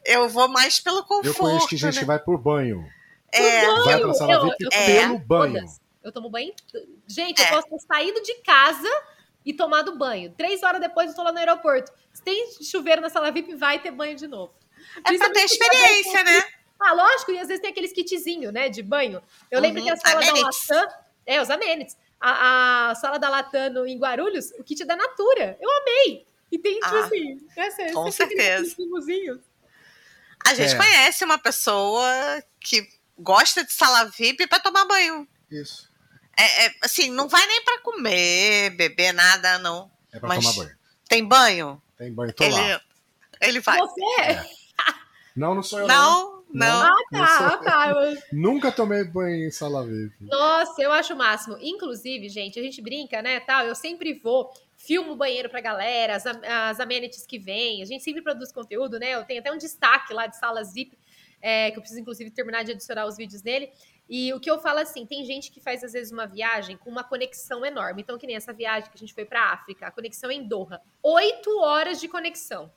[0.18, 1.28] eu vou mais pelo conforto.
[1.28, 2.06] Eu conheço que gente né?
[2.06, 2.84] vai por banho.
[3.32, 5.54] É, vai pra sala VIP é, pelo banho.
[5.54, 5.82] Todas.
[6.04, 6.52] Eu tomo banho.
[7.08, 7.46] Gente, é.
[7.46, 8.90] eu posso ter saído de casa
[9.46, 10.34] e tomado banho.
[10.36, 11.92] Três horas depois eu tô lá no aeroporto.
[12.12, 14.52] Se tem chuveiro na sala VIP, vai ter banho de novo.
[15.06, 16.44] É pra ter experiência, né?
[16.80, 19.22] Ah, lógico, e às vezes tem aqueles kitzinhos, né, de banho.
[19.52, 19.62] Eu uhum.
[19.62, 20.88] lembro que a sala da Latam,
[21.32, 21.98] é, os amenities.
[22.20, 25.58] A, a sala da Latam em Guarulhos, o kit da Natura.
[25.60, 26.28] Eu amei.
[26.52, 28.76] E tem, tipo ah, assim, essa, com certeza.
[30.46, 30.78] A gente é.
[30.78, 32.06] conhece uma pessoa
[32.60, 32.86] que
[33.18, 35.26] gosta de sala VIP para tomar banho.
[35.50, 35.90] Isso.
[36.38, 39.90] É, é, assim, não vai nem para comer, beber, nada, não.
[40.12, 40.78] É para tomar banho.
[41.08, 41.82] Tem banho?
[41.98, 42.82] Tem banho, tô ele, lá.
[43.40, 43.80] Ele vai.
[43.80, 44.22] Você?
[44.22, 44.46] É.
[45.34, 45.88] Não, não sou eu.
[45.88, 46.41] Não, não.
[46.54, 46.82] Não.
[46.82, 47.94] Ah, tá, ah, tá.
[48.32, 50.14] Nunca tomei banho em sala VIP.
[50.22, 51.58] Nossa, eu acho o máximo.
[51.62, 56.16] Inclusive, gente, a gente brinca, né, tal, eu sempre vou filmo o banheiro pra galera,
[56.16, 57.82] as, as amenities que vem.
[57.82, 59.12] A gente sempre produz conteúdo, né?
[59.12, 60.98] Eu tenho até um destaque lá de salas VIP,
[61.42, 63.72] é, que eu preciso, inclusive, terminar de adicionar os vídeos nele.
[64.10, 66.90] E o que eu falo assim, tem gente que faz, às vezes, uma viagem com
[66.90, 68.02] uma conexão enorme.
[68.02, 70.82] Então, que nem essa viagem que a gente foi pra África, a conexão em Doha.
[71.02, 72.72] Oito horas de conexão.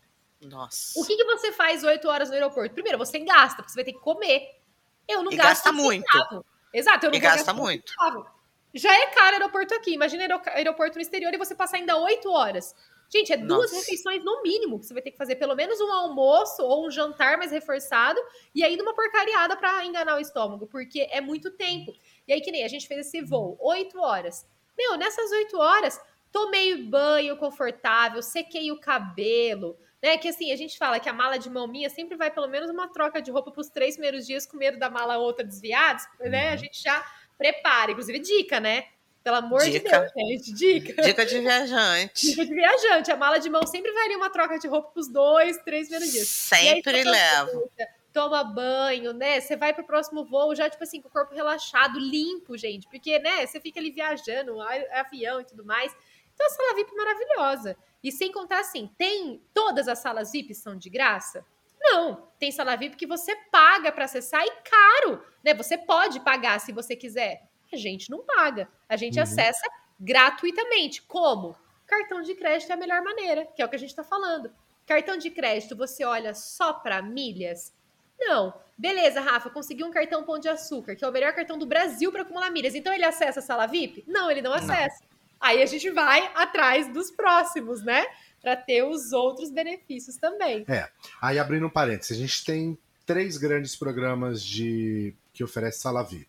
[0.45, 0.99] Nossa.
[1.01, 2.75] O que, que você faz oito horas no aeroporto?
[2.75, 4.61] Primeiro, você gasta, porque você vai ter que comer.
[5.09, 6.45] Eu não e gasto gasta muito.
[6.73, 7.91] Exato, eu não e gasta muito.
[7.91, 8.27] Centavo.
[8.75, 9.93] Já é caro aeroporto aqui.
[9.93, 12.75] Imagina aeroporto no exterior e você passar ainda oito horas.
[13.09, 13.77] Gente, é duas Nossa.
[13.77, 15.37] refeições no mínimo que você vai ter que fazer.
[15.37, 18.21] Pelo menos um almoço ou um jantar mais reforçado.
[18.53, 21.93] E aí, uma porcariada para enganar o estômago, porque é muito tempo.
[22.27, 24.45] E aí, que nem a gente fez esse voo, oito horas.
[24.77, 26.01] Meu, nessas oito horas,
[26.33, 30.19] tomei banho confortável, sequei o cabelo, né?
[30.19, 32.69] Que assim, a gente fala que a mala de mão minha sempre vai pelo menos
[32.69, 35.99] uma troca de roupa para os três primeiros dias com medo da mala outra desviada,
[36.21, 36.49] né?
[36.49, 36.59] A uhum.
[36.59, 37.03] gente já
[37.39, 37.91] prepara.
[37.91, 38.85] Inclusive, dica, né?
[39.23, 39.79] Pelo amor dica.
[39.79, 40.53] de Deus, gente.
[40.53, 41.03] Dica.
[41.03, 42.27] Dica de viajante.
[42.27, 43.11] Dica de viajante.
[43.11, 46.29] A mala de mão sempre varia uma troca de roupa pros dois, três primeiros dias.
[46.29, 47.71] Sempre aí, levo.
[48.13, 49.41] Toma banho, né?
[49.41, 52.87] Você vai pro próximo voo já, tipo assim, com o corpo relaxado, limpo, gente.
[52.89, 54.61] Porque, né, você fica ali viajando,
[54.93, 55.97] avião e tudo mais.
[56.35, 57.77] Então, a sala VIP é maravilhosa.
[58.03, 61.45] E sem contar assim, tem todas as salas VIP são de graça?
[61.81, 65.55] Não, tem sala VIP que você paga para acessar e caro, né?
[65.55, 67.43] Você pode pagar se você quiser.
[67.73, 68.69] A gente não paga.
[68.89, 69.23] A gente uhum.
[69.23, 69.67] acessa
[69.99, 71.03] gratuitamente.
[71.03, 71.57] Como?
[71.87, 74.51] Cartão de crédito é a melhor maneira, que é o que a gente está falando.
[74.87, 77.75] Cartão de crédito, você olha só para milhas?
[78.19, 78.55] Não.
[78.77, 82.11] Beleza, Rafa, consegui um cartão Pão de Açúcar, que é o melhor cartão do Brasil
[82.11, 82.75] para acumular milhas.
[82.75, 84.05] Então ele acessa a sala VIP?
[84.07, 85.03] Não, ele não acessa.
[85.03, 85.14] Não.
[85.45, 88.05] Aí a gente vai atrás dos próximos, né?
[88.45, 90.67] para ter os outros benefícios também.
[90.69, 90.87] É.
[91.21, 96.29] Aí abrindo um parênteses, a gente tem três grandes programas de que oferece sala VIP: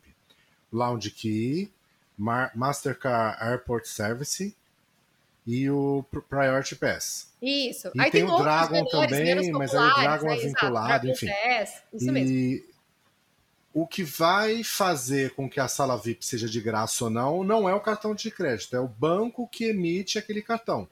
[0.71, 1.69] Lounge Key,
[2.17, 4.55] Mar Mastercard Airport Service
[5.45, 7.33] e o Priority Pass.
[7.41, 7.91] Isso.
[7.93, 11.27] E aí tem, tem o Dragon também, mas aí o Dragon é vinculado, enfim.
[11.27, 12.74] Pass, isso e mesmo.
[13.75, 17.67] O que vai fazer com que a sala VIP seja de graça ou não, não
[17.67, 20.87] é o cartão de crédito, é o banco que emite aquele cartão.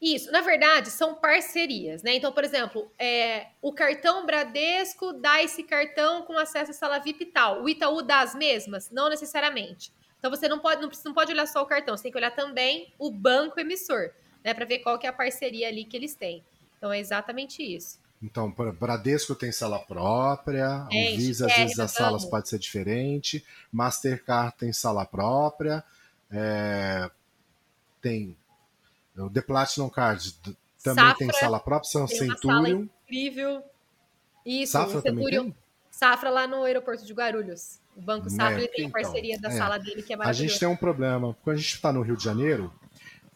[0.00, 2.16] Isso, na verdade, são parcerias, né?
[2.16, 7.22] Então, por exemplo, é, o cartão Bradesco dá esse cartão com acesso à sala VIP
[7.22, 7.62] e tal.
[7.62, 8.90] O Itaú dá as mesmas?
[8.90, 9.92] Não necessariamente.
[10.18, 12.34] Então você não pode, não, não pode olhar só o cartão, você tem que olhar
[12.34, 14.10] também o banco emissor,
[14.42, 14.52] né?
[14.52, 16.44] Para ver qual que é a parceria ali que eles têm.
[16.78, 18.01] Então é exatamente isso.
[18.22, 23.42] Então, Bradesco tem sala própria, é, o Visa, às vezes as salas podem ser diferentes,
[23.72, 25.82] Mastercard tem sala própria,
[26.30, 27.10] é,
[28.00, 28.36] tem
[29.16, 30.34] o The Platinum Card
[30.82, 32.86] também Safra, tem sala própria, são tem Centurion.
[33.04, 33.62] Incrível.
[34.46, 35.52] Isso, Safra o Centurion.
[35.90, 37.80] Safra lá no aeroporto de Guarulhos.
[37.96, 39.52] O Banco Safra é, tem então, parceria da é.
[39.52, 40.44] sala dele, que é maravilhoso.
[40.44, 41.36] A gente tem um problema.
[41.42, 42.72] Quando a gente está no Rio de Janeiro,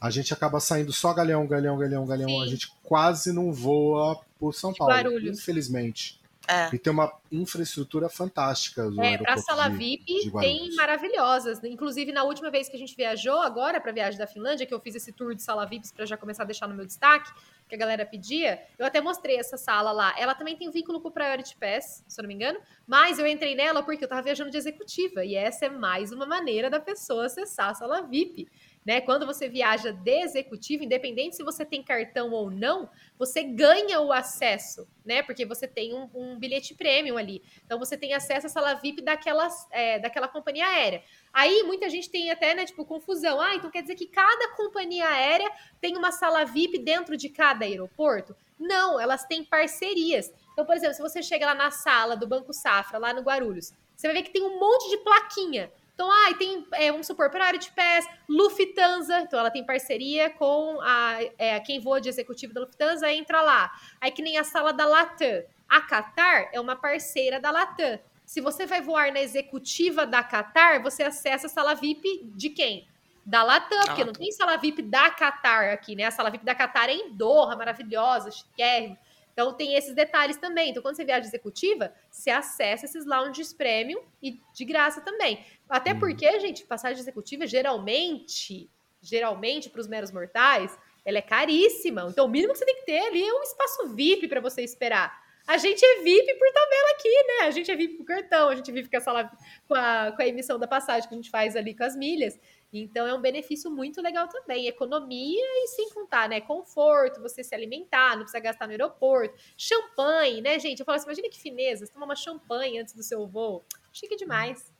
[0.01, 2.29] a gente acaba saindo só galeão, galeão, galeão, galeão.
[2.29, 2.43] Sim.
[2.43, 5.39] A gente quase não voa por São Paulo, Guarulhos.
[5.39, 6.21] infelizmente.
[6.49, 6.73] É.
[6.73, 8.89] E tem uma infraestrutura fantástica.
[8.89, 11.63] Do é, para sala VIP de tem maravilhosas.
[11.65, 14.73] Inclusive, na última vez que a gente viajou, agora para a viagem da Finlândia, que
[14.73, 17.33] eu fiz esse tour de sala VIPs para já começar a deixar no meu destaque,
[17.69, 20.15] que a galera pedia, eu até mostrei essa sala lá.
[20.17, 23.27] Ela também tem vínculo com o Priority Pass, se eu não me engano, mas eu
[23.27, 26.79] entrei nela porque eu estava viajando de executiva, e essa é mais uma maneira da
[26.79, 28.47] pessoa acessar a sala VIP.
[28.87, 29.01] Né?
[29.01, 34.13] Quando você viaja de executivo, independente se você tem cartão ou não, você ganha o
[34.13, 35.25] acesso, né?
[35.25, 37.43] Porque você tem um, um bilhete premium ali.
[37.65, 41.03] Então você tem acesso à sala VIP daquela, é, daquela companhia aérea.
[41.33, 43.41] Aí muita gente tem até, né, tipo, confusão.
[43.41, 47.65] Ah, então quer dizer que cada companhia aérea tem uma sala VIP dentro de cada
[47.65, 48.37] aeroporto?
[48.57, 50.33] Não, elas têm parcerias.
[50.53, 53.75] Então, por exemplo, se você chega lá na sala do Banco Safra, lá no Guarulhos,
[53.97, 55.73] você vai ver que tem um monte de plaquinha.
[55.97, 61.17] Então, ah, tem, é, vamos supor, Priority Pass, Lufthansa, então ela tem parceria com a,
[61.39, 63.73] é, quem voa de executivo da Lufthansa, entra lá.
[63.99, 65.43] Aí que nem a sala da Latam.
[65.67, 67.99] A Qatar é uma parceira da Latam.
[68.27, 72.87] Se você vai voar na executiva da Qatar, você acessa a sala VIP de quem?
[73.25, 76.05] Da Latam, porque não tem sala VIP da Qatar aqui, né?
[76.05, 78.99] A sala VIP da Qatar é em Doha, maravilhosa, chiquérrima.
[79.37, 80.71] Então tem esses detalhes também.
[80.71, 85.45] Então, quando você viaja executiva, você acessa esses lounges premium e de graça também.
[85.69, 85.99] Até uhum.
[85.99, 88.71] porque, gente, passagem executiva geralmente,
[89.03, 92.07] geralmente para os meros mortais, ela é caríssima.
[92.09, 94.63] Então, o mínimo que você tem que ter ali é um espaço VIP para você
[94.63, 95.23] esperar.
[95.47, 97.47] A gente é VIP por tabela aqui, né?
[97.47, 99.31] A gente é VIP por cartão, a gente VIP com a,
[99.69, 102.41] com a, com a emissão da passagem que a gente faz ali com as milhas.
[102.73, 104.67] Então é um benefício muito legal também.
[104.67, 106.41] Economia e sem contar, né?
[106.41, 109.35] Conforto, você se alimentar, não precisa gastar no aeroporto.
[109.57, 110.81] Champanhe, né, gente?
[110.81, 113.65] Eu falo assim, imagina que fineza, você toma uma champanhe antes do seu voo.
[113.93, 114.73] Chique demais.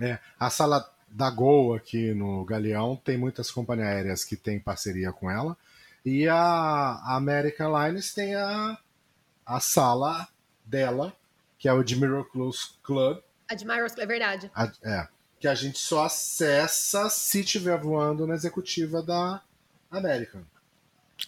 [0.00, 5.12] É, a sala da Gol aqui no Galeão tem muitas companhias aéreas que têm parceria
[5.12, 5.56] com ela.
[6.04, 8.78] E a American Airlines tem a,
[9.44, 10.26] a sala
[10.64, 11.14] dela,
[11.58, 12.24] que é o Admiral
[12.82, 13.22] Club.
[13.48, 14.50] Admiral Club, é verdade.
[14.54, 15.08] A, é,
[15.42, 19.42] que a gente só acessa se estiver voando na executiva da
[19.90, 20.42] American.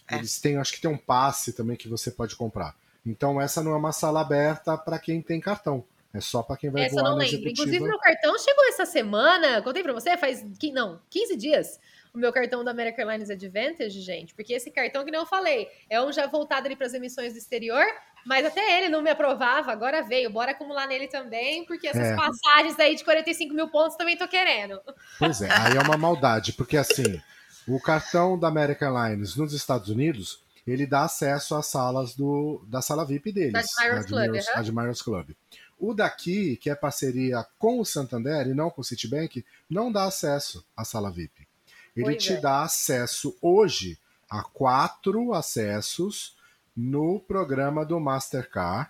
[0.09, 0.15] É.
[0.15, 2.73] Eles têm, acho que tem um passe também que você pode comprar.
[3.05, 5.83] Então essa não é uma sala aberta para quem tem cartão.
[6.13, 7.35] É só para quem vai essa voar eu não lembro.
[7.35, 7.61] Executiva.
[7.61, 11.77] Inclusive meu cartão chegou essa semana, contei para você, faz não, 15 dias.
[12.13, 15.67] O meu cartão da American Airlines Advantage, gente, porque esse cartão que não eu falei,
[15.89, 17.83] é um já voltado ali para as emissões do exterior,
[18.25, 20.31] mas até ele não me aprovava, agora veio.
[20.31, 22.15] Bora acumular nele também, porque essas é.
[22.15, 24.81] passagens aí de 45 mil pontos também tô querendo.
[25.19, 27.21] Pois é, aí é uma maldade, porque assim,
[27.67, 32.81] o cartão da American Airlines nos Estados Unidos, ele dá acesso às salas do, da
[32.81, 33.65] sala VIP deles.
[33.77, 34.33] Admirals Club.
[34.33, 34.41] Uhum.
[34.55, 35.29] Admirals Club.
[35.77, 40.05] O daqui, que é parceria com o Santander e não com o Citibank, não dá
[40.05, 41.47] acesso à sala VIP.
[41.95, 42.41] Ele pois te é.
[42.41, 43.99] dá acesso hoje
[44.29, 46.35] a quatro acessos
[46.75, 48.89] no programa do Mastercard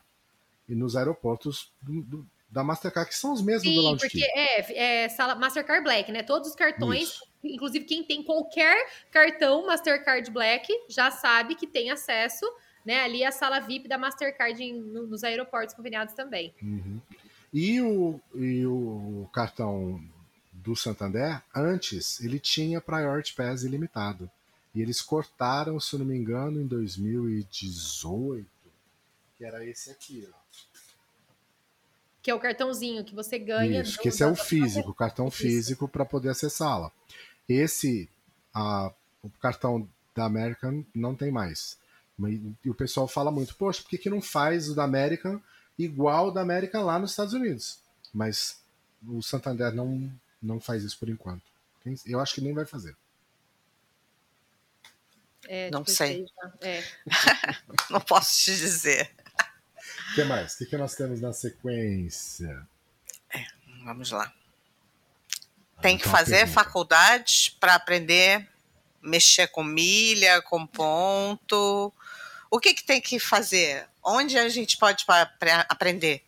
[0.68, 4.24] e nos aeroportos do, do, da Mastercard, que são os mesmos Sim, do Lounge porque
[4.24, 6.24] é, é sala Mastercard Black, né?
[6.24, 7.28] Todos os cartões, Isso.
[7.44, 12.46] inclusive quem tem qualquer cartão Mastercard Black, já sabe que tem acesso
[12.86, 16.54] né, ali à sala VIP da Mastercard em, nos aeroportos conveniados também.
[16.62, 17.02] Uhum.
[17.52, 20.00] E, o, e o cartão
[20.52, 24.30] do Santander, antes, ele tinha Priority Pass ilimitado.
[24.76, 28.46] E eles cortaram, se eu não me engano, em 2018,
[29.38, 30.36] que era esse aqui, ó.
[32.22, 33.82] Que é o cartãozinho que você ganha.
[33.82, 36.92] Isso, que esse é o físico, o cartão físico para poder acessá-la.
[37.48, 38.10] Esse,
[38.54, 38.92] a,
[39.24, 41.78] o cartão da American não tem mais.
[42.64, 45.42] E o pessoal fala muito, poxa, por que, que não faz o da American
[45.78, 47.80] igual o da American lá nos Estados Unidos?
[48.14, 48.60] Mas
[49.08, 50.12] o Santander não,
[50.42, 51.44] não faz isso por enquanto.
[52.06, 52.96] Eu acho que nem vai fazer.
[55.48, 56.26] É, não tipo, sei.
[56.62, 56.84] É.
[57.90, 59.12] não posso te dizer.
[60.12, 60.54] O que mais?
[60.54, 62.68] O que, que nós temos na sequência?
[63.34, 63.46] É,
[63.84, 64.32] vamos lá.
[65.78, 68.48] Ah, Tem que fazer faculdade para aprender
[69.06, 71.94] mexer com milha, com ponto.
[72.50, 73.88] O que, que tem que fazer?
[74.04, 75.06] Onde a gente pode
[75.70, 76.24] aprender?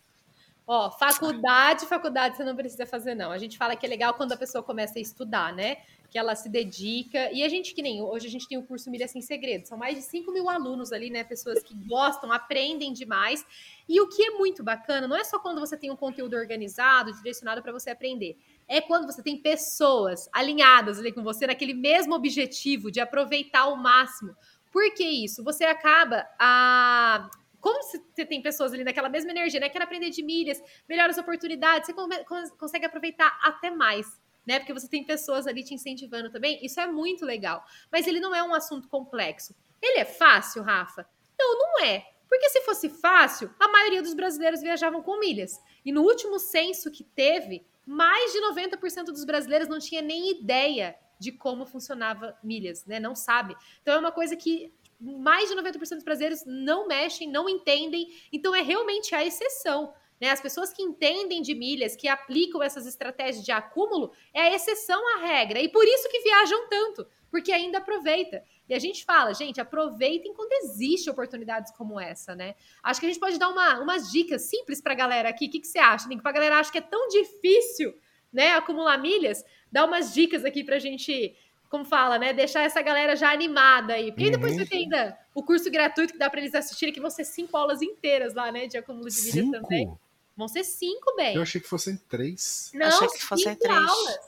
[0.66, 3.32] Ó, faculdade, faculdade você não precisa fazer, não.
[3.32, 5.78] A gente fala que é legal quando a pessoa começa a estudar, né?
[6.10, 7.30] Que ela se dedica.
[7.32, 9.66] E a gente, que nem hoje, a gente tem o curso Milha Sem Segredo.
[9.66, 11.22] São mais de 5 mil alunos ali, né?
[11.22, 13.44] Pessoas que gostam, aprendem demais.
[13.88, 17.12] E o que é muito bacana, não é só quando você tem um conteúdo organizado,
[17.12, 18.38] direcionado para você aprender.
[18.66, 23.76] É quando você tem pessoas alinhadas ali com você naquele mesmo objetivo de aproveitar ao
[23.76, 24.34] máximo.
[24.72, 25.42] Por que isso?
[25.44, 27.30] Você acaba a
[27.60, 29.68] como você tem pessoas ali naquela mesma energia, né?
[29.68, 32.24] Quer aprender de milhas, melhores oportunidades, você
[32.56, 34.06] consegue aproveitar até mais
[34.48, 34.58] né?
[34.58, 36.58] Porque você tem pessoas ali te incentivando também.
[36.64, 37.62] Isso é muito legal.
[37.92, 39.54] Mas ele não é um assunto complexo.
[39.82, 41.06] Ele é fácil, Rafa?
[41.38, 42.06] Não, não é.
[42.26, 45.60] Porque se fosse fácil, a maioria dos brasileiros viajavam com milhas.
[45.84, 50.96] E no último censo que teve, mais de 90% dos brasileiros não tinha nem ideia
[51.18, 52.98] de como funcionava milhas, né?
[52.98, 53.54] Não sabe.
[53.82, 58.08] Então é uma coisa que mais de 90% dos brasileiros não mexem, não entendem.
[58.32, 59.92] Então é realmente a exceção.
[60.20, 60.30] Né?
[60.30, 65.00] As pessoas que entendem de milhas, que aplicam essas estratégias de acúmulo, é a exceção
[65.16, 65.60] à regra.
[65.60, 68.42] E por isso que viajam tanto, porque ainda aproveita.
[68.68, 72.54] E a gente fala, gente, aproveitem quando existe oportunidades como essa, né?
[72.82, 75.46] Acho que a gente pode dar uma, umas dicas simples para a galera aqui.
[75.46, 76.08] O que, que você acha?
[76.08, 77.94] Para a galera acha que é tão difícil
[78.32, 81.34] né, acumular milhas, dá umas dicas aqui para a gente
[81.68, 82.32] como fala, né?
[82.32, 84.10] Deixar essa galera já animada aí.
[84.10, 84.30] Porque uhum.
[84.30, 87.24] depois você tem ainda o curso gratuito que dá para eles assistirem, que vão ser
[87.24, 88.66] cinco aulas inteiras lá, né?
[88.66, 89.92] De acúmulo de milhas também.
[90.38, 91.34] Vão ser cinco, bem.
[91.34, 92.70] Eu achei que fossem três.
[92.72, 93.76] Não, achei que fossem três.
[93.76, 94.18] aulas.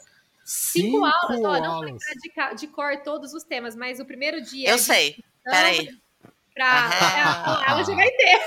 [0.44, 1.40] Cinco, cinco aulas.
[1.40, 4.70] Ó, não vou entrar de, de cor todos os temas, mas o primeiro dia.
[4.70, 5.22] Eu é sei.
[5.44, 5.88] Peraí.
[6.52, 8.40] Pra, é, ela já vai ter.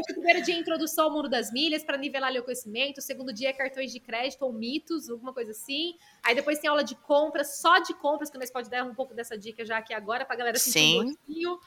[0.00, 2.96] o primeiro dia é introdução ao mundo das milhas para nivelar o conhecimento.
[2.96, 5.98] O segundo dia é cartões de crédito ou mitos, alguma coisa assim.
[6.22, 9.12] Aí depois tem aula de compras, só de compras, que nós pode dar um pouco
[9.12, 11.00] dessa dica já aqui agora para a galera sentir Sim.
[11.00, 11.60] um gostinho.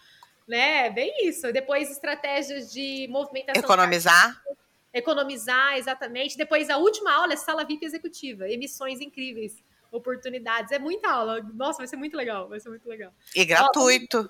[0.47, 0.89] Né?
[0.89, 1.53] Bem isso.
[1.53, 3.61] Depois estratégias de movimentação.
[3.61, 4.41] Economizar.
[4.93, 6.37] Economizar, exatamente.
[6.37, 10.71] Depois a última aula é sala VIP executiva, emissões incríveis, oportunidades.
[10.71, 11.41] É muita aula.
[11.53, 13.13] Nossa, vai ser muito legal, vai ser muito legal.
[13.35, 14.27] E gratuito.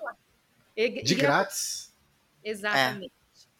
[0.76, 1.92] e, de grátis.
[2.44, 3.12] Exatamente.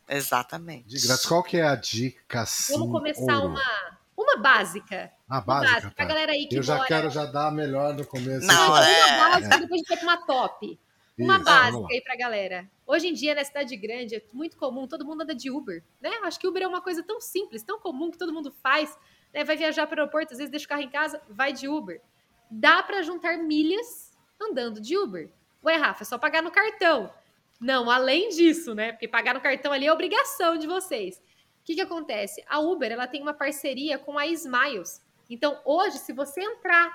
[0.09, 0.89] É, exatamente.
[0.89, 1.27] De grátis.
[1.27, 2.43] Qual que é a dica?
[2.43, 3.49] Assim, Vamos começar ouro?
[3.49, 5.11] uma uma básica.
[5.29, 5.73] A básica.
[5.73, 6.05] básica tá.
[6.05, 6.89] galera aí que Eu já mora...
[6.89, 8.47] quero já dar melhor no começo.
[8.47, 9.07] Não, é...
[9.07, 10.79] Uma básica, depois a gente vai uma top.
[11.25, 12.71] Uma Isso, básica aí pra galera.
[12.87, 16.11] Hoje em dia, na cidade grande, é muito comum, todo mundo anda de Uber, né?
[16.23, 18.99] Acho que Uber é uma coisa tão simples, tão comum que todo mundo faz.
[19.33, 19.45] Né?
[19.45, 22.01] Vai viajar para o aeroporto, às vezes deixa o carro em casa, vai de Uber.
[22.51, 25.31] Dá para juntar milhas andando de Uber.
[25.65, 27.13] Ué, Rafa, é só pagar no cartão.
[27.61, 28.93] Não, além disso, né?
[28.93, 31.19] Porque pagar no cartão ali é obrigação de vocês.
[31.19, 32.45] O que, que acontece?
[32.49, 35.01] A Uber ela tem uma parceria com a Smiles.
[35.31, 36.91] Então, hoje, se você entrar.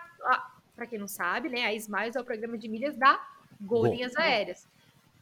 [0.75, 1.65] Para quem não sabe, né?
[1.65, 3.17] A Smiles é o programa de milhas da
[3.59, 4.67] Gol Linhas Aéreas.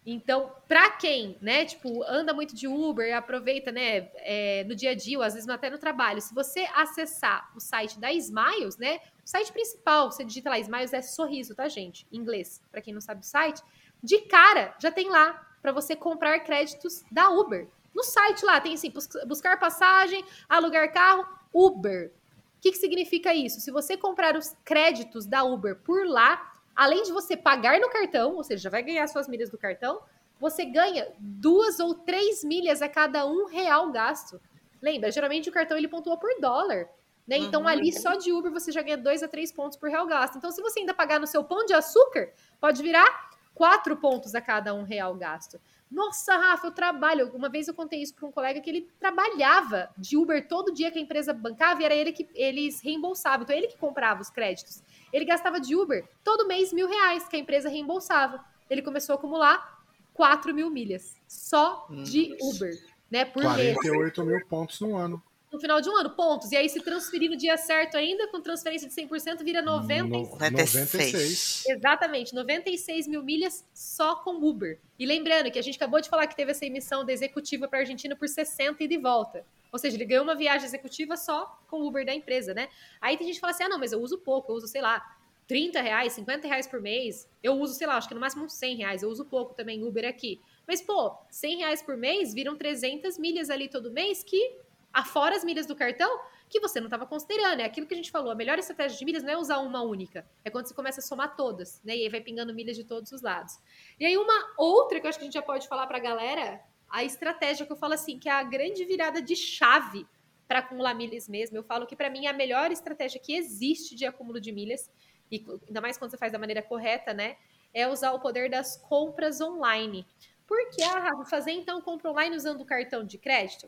[0.05, 4.95] Então, para quem, né, tipo, anda muito de Uber, aproveita, né, é, no dia a
[4.95, 8.99] dia, ou às vezes até no trabalho, se você acessar o site da Smiles, né,
[9.25, 12.05] o site principal, você digita lá, Smiles é sorriso, tá, gente?
[12.11, 13.63] Em inglês, para quem não sabe o site,
[14.03, 17.67] de cara, já tem lá para você comprar créditos da Uber.
[17.95, 18.93] No site lá tem assim,
[19.25, 22.11] buscar passagem, alugar carro, Uber.
[22.57, 23.59] O que, que significa isso?
[23.59, 28.35] Se você comprar os créditos da Uber por lá, além de você pagar no cartão,
[28.35, 30.01] ou seja, já vai ganhar suas milhas do cartão,
[30.39, 34.41] você ganha duas ou três milhas a cada um real gasto.
[34.81, 36.89] Lembra, geralmente o cartão ele pontua por dólar.
[37.27, 37.37] Né?
[37.37, 37.67] Então, uhum.
[37.67, 40.37] ali só de Uber você já ganha dois a três pontos por real gasto.
[40.37, 44.41] Então, se você ainda pagar no seu pão de açúcar, pode virar quatro pontos a
[44.41, 45.59] cada um real gasto.
[45.89, 47.31] Nossa, Rafa, eu trabalho.
[47.33, 50.91] Uma vez eu contei isso para um colega que ele trabalhava de Uber todo dia
[50.91, 53.43] que a empresa bancava e era ele que eles reembolsavam.
[53.43, 54.83] Então, ele que comprava os créditos.
[55.13, 58.43] Ele gastava de Uber todo mês mil reais que a empresa reembolsava.
[58.69, 59.83] Ele começou a acumular
[60.13, 62.73] 4 mil milhas só de Uber,
[63.11, 63.25] né?
[63.25, 64.37] Por 48 mês.
[64.37, 65.21] mil pontos no ano
[65.55, 66.51] no final de um ano, pontos.
[66.51, 70.39] E aí, se transferir no dia certo ainda, com transferência de 100%, vira 96.
[70.39, 71.63] 96.
[71.67, 74.79] Exatamente, 96 mil milhas só com Uber.
[74.99, 77.79] E lembrando que a gente acabou de falar que teve essa emissão da executiva para
[77.79, 79.45] a Argentina por 60 e de volta.
[79.71, 82.69] Ou seja, ele ganhou uma viagem executiva só com o Uber da empresa, né?
[83.01, 84.81] Aí tem gente que fala assim: ah, não, mas eu uso pouco, eu uso, sei
[84.81, 85.03] lá,
[85.47, 87.27] 30 reais, 50 reais por mês.
[87.43, 89.03] Eu uso, sei lá, acho que no máximo 100 reais.
[89.03, 90.41] Eu uso pouco também Uber aqui.
[90.67, 94.57] Mas, pô, 100 reais por mês viram 300 milhas ali todo mês que
[94.95, 97.59] afora as milhas do cartão que você não estava considerando.
[97.59, 99.81] É aquilo que a gente falou, a melhor estratégia de milhas não é usar uma
[99.81, 101.97] única, é quando você começa a somar todas, né?
[101.97, 103.59] E aí vai pingando milhas de todos os lados.
[103.99, 105.99] E aí uma outra que eu acho que a gente já pode falar para a
[105.99, 110.07] galera, a estratégia que eu falo assim, que é a grande virada de chave
[110.47, 111.57] para acumular milhas mesmo.
[111.57, 114.89] Eu falo que para mim é a melhor estratégia que existe de acúmulo de milhas,
[115.29, 117.35] e ainda mais quando você faz da maneira correta, né?
[117.73, 120.07] É usar o poder das compras online.
[120.47, 123.67] Por que, ah, fazer então compra online usando o cartão de crédito?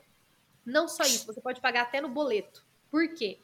[0.68, 2.64] Não só isso, você pode pagar até no boleto.
[2.90, 3.38] Por quê?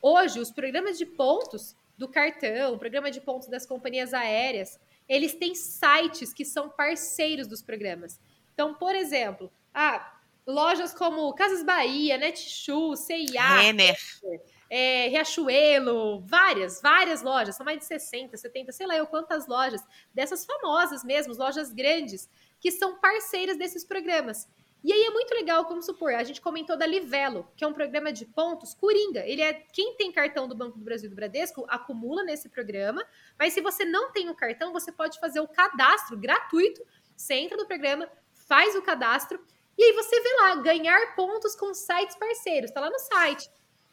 [0.00, 5.34] Hoje, os programas de pontos do cartão, o programa de pontos das companhias aéreas, eles
[5.34, 8.18] têm sites que são parceiros dos programas.
[8.54, 13.96] Então, por exemplo, ah, lojas como Casas Bahia, Netshoes, C&A, Renner.
[14.70, 19.82] É, Riachuelo, várias, várias lojas, são mais de 60, 70, sei lá eu quantas lojas,
[20.14, 24.48] dessas famosas mesmo, lojas grandes, que são parceiras desses programas.
[24.84, 27.72] E aí é muito legal, como supor, a gente comentou da Livelo, que é um
[27.72, 29.24] programa de pontos coringa.
[29.24, 33.06] Ele é quem tem cartão do Banco do Brasil e do Bradesco acumula nesse programa,
[33.38, 36.84] mas se você não tem o cartão, você pode fazer o cadastro gratuito.
[37.16, 39.40] Você entra no programa, faz o cadastro
[39.78, 42.70] e aí você vê lá ganhar pontos com sites parceiros.
[42.70, 43.48] Tá lá no site.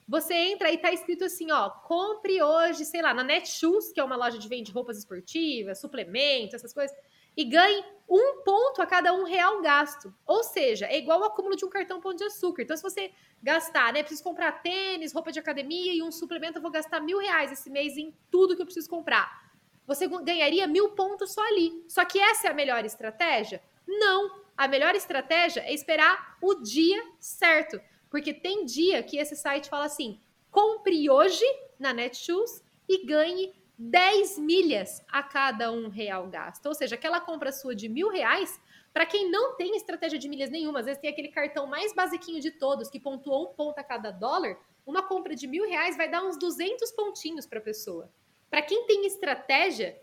[0.08, 4.04] Você entra e tá escrito assim, ó, compre hoje, sei lá, na Netshoes, que é
[4.04, 6.98] uma loja de vende roupas esportivas, suplementos, essas coisas
[7.36, 10.13] e ganhe um ponto a cada um real gasto.
[10.25, 12.63] Ou seja, é igual o acúmulo de um cartão pão de açúcar.
[12.63, 13.11] Então, se você
[13.41, 14.01] gastar, né?
[14.01, 17.69] Preciso comprar tênis, roupa de academia e um suplemento, eu vou gastar mil reais esse
[17.69, 19.49] mês em tudo que eu preciso comprar.
[19.86, 21.84] Você ganharia mil pontos só ali.
[21.88, 23.61] Só que essa é a melhor estratégia?
[23.88, 24.39] Não.
[24.57, 27.80] A melhor estratégia é esperar o dia certo.
[28.09, 30.19] Porque tem dia que esse site fala assim:
[30.51, 31.45] compre hoje
[31.80, 36.65] na Netshoes e ganhe 10 milhas a cada um real gasto.
[36.65, 38.59] Ou seja, aquela compra sua de mil reais,
[38.93, 42.41] para quem não tem estratégia de milhas nenhuma, às vezes tem aquele cartão mais basiquinho
[42.41, 46.09] de todos, que pontua um ponto a cada dólar, uma compra de mil reais vai
[46.09, 48.11] dar uns 200 pontinhos para a pessoa.
[48.49, 49.97] Para quem tem estratégia,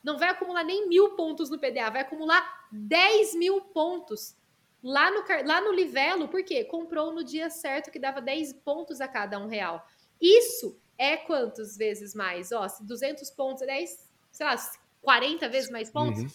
[0.00, 4.36] não vai acumular nem mil pontos no PDA, vai acumular 10 mil pontos
[4.80, 6.62] lá no, lá no Livelo, por quê?
[6.62, 9.84] Comprou no dia certo que dava 10 pontos a cada um real.
[10.20, 12.52] Isso é quantas vezes mais?
[12.52, 14.56] Ó, se 200 pontos é 10, sei lá,
[15.02, 16.22] 40 vezes mais pontos.
[16.22, 16.28] Uhum.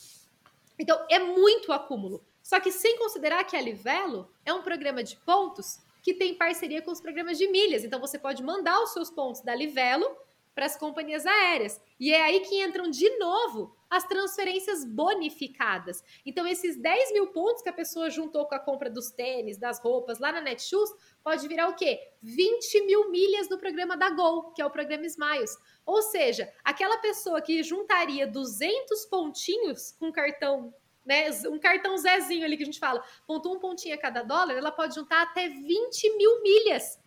[0.78, 2.24] Então, é muito acúmulo.
[2.42, 6.82] Só que sem considerar que a Livelo é um programa de pontos que tem parceria
[6.82, 7.84] com os programas de milhas.
[7.84, 10.18] Então, você pode mandar os seus pontos da Livelo
[10.56, 11.80] para as companhias aéreas.
[12.00, 16.04] E é aí que entram de novo as transferências bonificadas.
[16.26, 19.80] Então, esses 10 mil pontos que a pessoa juntou com a compra dos tênis, das
[19.80, 20.92] roupas lá na Netshoes,
[21.24, 22.00] pode virar o quê?
[22.22, 25.58] 20 mil milhas no programa da Gol, que é o programa Smiles.
[25.86, 30.74] Ou seja, aquela pessoa que juntaria 200 pontinhos com cartão
[31.06, 34.54] né, um cartão Zezinho ali que a gente fala, pontua um pontinho a cada dólar,
[34.54, 37.00] ela pode juntar até 20 mil milhas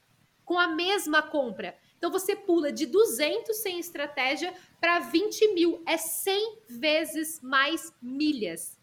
[0.45, 1.79] com a mesma compra.
[2.03, 5.81] Então você pula de 200 sem estratégia para 20 mil.
[5.87, 8.77] É 100 vezes mais milhas.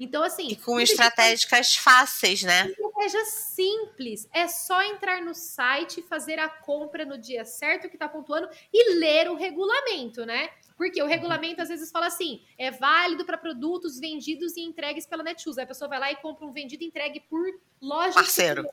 [0.00, 0.48] Então, assim.
[0.48, 2.66] E com estratégicas fáceis, né?
[2.66, 4.26] Estratégia simples.
[4.32, 8.94] É só entrar no site, fazer a compra no dia certo que está pontuando e
[8.94, 10.48] ler o regulamento, né?
[10.76, 15.22] Porque o regulamento às vezes fala assim: é válido para produtos vendidos e entregues pela
[15.22, 15.58] Netshoes.
[15.58, 17.44] Aí a pessoa vai lá e compra um vendido e entregue por
[17.80, 18.14] loja.
[18.14, 18.66] Parceiro.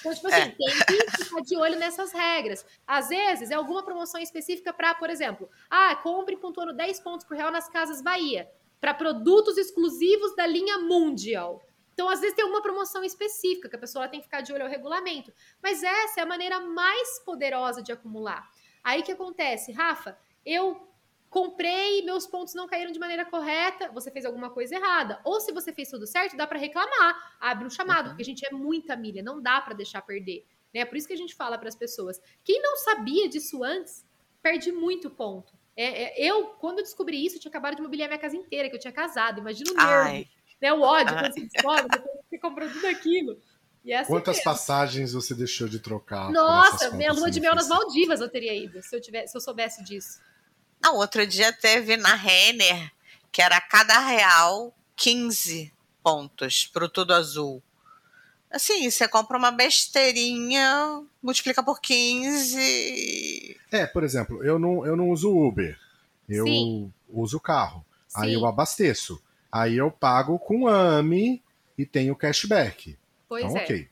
[0.00, 0.48] Então, tipo assim, é.
[0.50, 2.64] tem que ficar de olho nessas regras.
[2.86, 7.36] Às vezes é alguma promoção específica para, por exemplo, ah, compre pontuando 10 pontos por
[7.36, 8.48] real nas Casas Bahia,
[8.80, 11.62] para produtos exclusivos da linha Mundial.
[11.92, 14.62] Então, às vezes tem uma promoção específica que a pessoa tem que ficar de olho
[14.62, 15.32] ao regulamento.
[15.62, 18.48] Mas essa é a maneira mais poderosa de acumular.
[18.82, 20.16] Aí que acontece, Rafa,
[20.46, 20.89] eu
[21.30, 25.20] comprei, meus pontos não caíram de maneira correta, você fez alguma coisa errada.
[25.24, 28.08] Ou se você fez tudo certo, dá para reclamar, abre um chamado, uhum.
[28.10, 30.44] porque a gente é muita milha, não dá para deixar perder.
[30.74, 30.84] Né?
[30.84, 32.20] Por isso que a gente fala para as pessoas.
[32.44, 34.04] Quem não sabia disso antes,
[34.42, 35.52] perde muito ponto.
[35.76, 38.68] É, é, eu, quando eu descobri isso, eu tinha acabado de mobiliar minha casa inteira,
[38.68, 39.38] que eu tinha casado.
[39.38, 40.28] Imagina o nervo,
[40.60, 40.72] né?
[40.72, 41.22] O ódio, Ai.
[41.22, 43.40] quando você descobre, você comprou tudo aquilo.
[43.86, 44.44] É assim Quantas mesmo.
[44.44, 46.30] passagens você deixou de trocar?
[46.30, 49.40] Nossa, minha lua de mel nas Maldivas eu teria ido, se eu, tivesse, se eu
[49.40, 50.20] soubesse disso.
[50.82, 52.90] Não, outro dia teve na Renner,
[53.30, 55.72] que era cada real 15
[56.02, 57.62] pontos pro Tudo Azul.
[58.50, 63.56] Assim, você compra uma besteirinha, multiplica por 15.
[63.70, 65.78] É, por exemplo, eu não, eu não uso Uber.
[66.28, 66.92] Eu Sim.
[67.08, 67.84] uso carro.
[68.08, 68.22] Sim.
[68.22, 69.22] Aí eu abasteço.
[69.52, 71.42] Aí eu pago com AMI
[71.78, 72.98] e tenho cashback.
[73.28, 73.62] Pois então, é.
[73.62, 73.89] ok.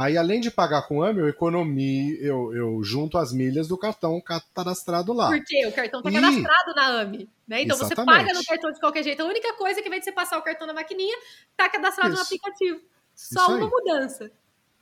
[0.00, 4.18] Aí, além de pagar com AMI, eu economio, eu, eu junto as milhas do cartão
[4.54, 5.28] cadastrado lá.
[5.28, 6.14] Porque o cartão está e...
[6.14, 7.28] cadastrado na AMI.
[7.46, 7.62] Né?
[7.64, 7.96] Então Exatamente.
[7.96, 9.20] você paga no cartão de qualquer jeito.
[9.20, 11.14] A única coisa é que, invés de você passar o cartão na maquininha,
[11.50, 12.18] está cadastrado Isso.
[12.18, 12.80] no aplicativo.
[13.14, 13.70] Só Isso uma aí.
[13.70, 14.30] mudança.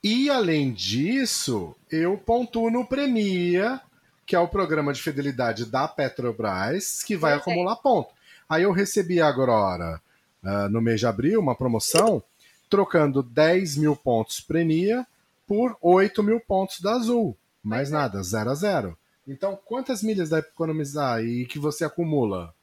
[0.04, 3.80] E além disso, eu pontuo no Premia,
[4.24, 7.36] que é o programa de fidelidade da Petrobras, que vai é.
[7.38, 7.82] acumular é.
[7.82, 8.10] ponto.
[8.48, 10.00] Aí eu recebi agora,
[10.44, 12.22] uh, no mês de abril, uma promoção
[12.68, 15.06] trocando 10 mil pontos Premia
[15.46, 17.36] por 8 mil pontos da Azul.
[17.62, 18.98] Mais nada, 0 a 0.
[19.26, 22.54] Então, quantas milhas dá para economizar e que você acumula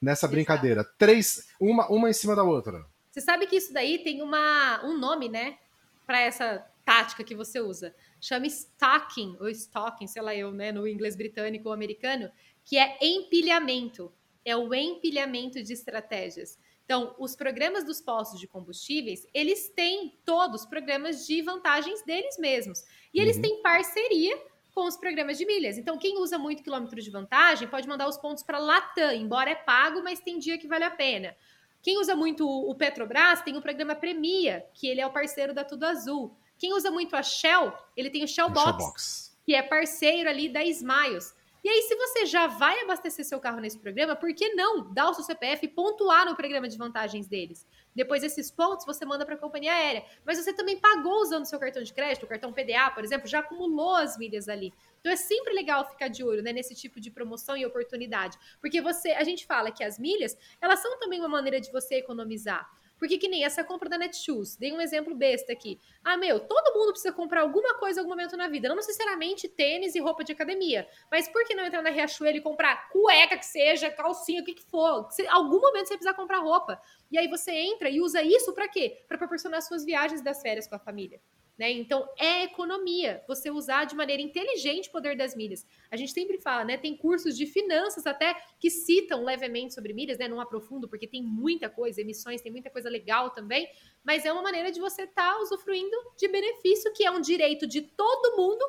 [0.00, 0.84] nessa brincadeira?
[0.98, 2.84] Três, uma, uma em cima da outra.
[3.10, 5.58] Você sabe que isso daí tem uma, um nome, né?
[6.06, 7.94] Para essa tática que você usa.
[8.20, 10.72] Chama stacking, ou stocking, sei lá eu, né?
[10.72, 12.30] No inglês britânico ou americano,
[12.64, 14.12] que é empilhamento.
[14.44, 16.58] É o empilhamento de estratégias.
[16.90, 22.82] Então, os programas dos postos de combustíveis, eles têm todos programas de vantagens deles mesmos.
[23.14, 23.42] E eles uhum.
[23.42, 24.36] têm parceria
[24.74, 25.78] com os programas de milhas.
[25.78, 29.54] Então, quem usa muito quilômetro de vantagem pode mandar os pontos para Latam, embora é
[29.54, 31.36] pago, mas tem dia que vale a pena.
[31.80, 35.62] Quem usa muito o Petrobras tem o programa Premia, que ele é o parceiro da
[35.62, 36.36] Tudo Azul.
[36.58, 39.38] Quem usa muito a Shell, ele tem o Shell Box, Shell Box.
[39.46, 41.36] que é parceiro ali da Smiles.
[41.62, 45.10] E aí, se você já vai abastecer seu carro nesse programa, por que não dar
[45.10, 47.66] o seu CPF e pontuar no programa de vantagens deles?
[47.94, 50.04] Depois desses pontos, você manda para a companhia aérea.
[50.24, 53.40] Mas você também pagou usando seu cartão de crédito, o cartão PDA, por exemplo, já
[53.40, 54.72] acumulou as milhas ali.
[55.00, 58.38] Então é sempre legal ficar de olho né, nesse tipo de promoção e oportunidade.
[58.60, 61.96] Porque você, a gente fala que as milhas, elas são também uma maneira de você
[61.96, 62.70] economizar.
[63.00, 65.80] Porque que nem essa compra da Netshoes, dei um exemplo besta aqui.
[66.04, 68.68] Ah, meu, todo mundo precisa comprar alguma coisa em algum momento na vida.
[68.68, 70.86] Não necessariamente tênis e roupa de academia.
[71.10, 74.52] Mas por que não entrar na Riachuelo e comprar cueca que seja, calcinha, o que
[74.52, 75.08] que for?
[75.30, 76.78] Algum momento você precisa comprar roupa.
[77.10, 79.02] E aí você entra e usa isso para quê?
[79.08, 81.22] Para proporcionar suas viagens das férias com a família.
[81.60, 81.70] Né?
[81.72, 85.66] Então, é economia, você usar de maneira inteligente o poder das milhas.
[85.90, 86.78] A gente sempre fala, né?
[86.78, 90.26] Tem cursos de finanças até que citam levemente sobre milhas, né?
[90.26, 93.68] Não aprofundo, porque tem muita coisa, emissões, tem muita coisa legal também,
[94.02, 97.66] mas é uma maneira de você estar tá usufruindo de benefício, que é um direito
[97.66, 98.64] de todo mundo,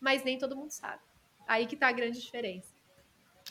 [0.00, 1.04] mas nem todo mundo sabe.
[1.46, 2.74] Aí que tá a grande diferença.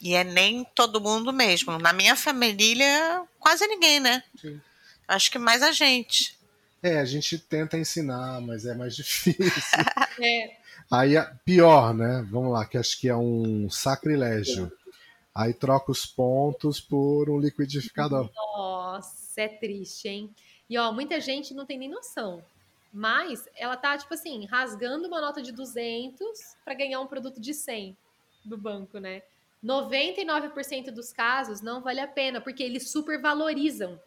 [0.02, 1.80] E é nem todo mundo mesmo.
[1.80, 4.22] Na minha família, quase ninguém, né?
[4.38, 4.60] Sim.
[5.08, 6.38] Acho que mais a gente.
[6.84, 9.80] É, a gente tenta ensinar, mas é mais difícil.
[10.22, 10.58] é.
[10.92, 11.14] Aí,
[11.46, 12.28] pior, né?
[12.30, 14.70] Vamos lá, que acho que é um sacrilégio.
[15.34, 18.30] Aí troca os pontos por um liquidificador.
[18.36, 20.30] Nossa, é triste, hein?
[20.70, 22.44] E ó, muita gente não tem nem noção.
[22.94, 26.28] Mas ela tá, tipo assim, rasgando uma nota de 200
[26.64, 27.98] para ganhar um produto de 100
[28.46, 29.24] do banco, né?
[29.64, 34.00] 99% dos casos não vale a pena, porque eles supervalorizam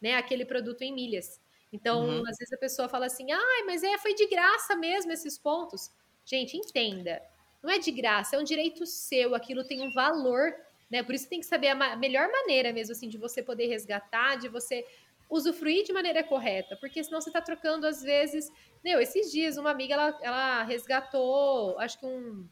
[0.00, 1.38] né, aquele produto em milhas.
[1.72, 2.22] Então, uhum.
[2.28, 5.90] às vezes a pessoa fala assim: ah, mas é, foi de graça mesmo esses pontos.
[6.24, 7.22] Gente, entenda.
[7.62, 10.52] Não é de graça, é um direito seu, aquilo tem um valor,
[10.90, 11.02] né?
[11.02, 14.36] Por isso tem que saber a, ma melhor maneira mesmo, assim, de você poder resgatar,
[14.36, 14.84] de você
[15.30, 18.50] usufruir de maneira correta, porque senão você está trocando, às vezes.
[18.84, 22.46] Meu, esses dias, uma amiga ela, ela resgatou, acho que um,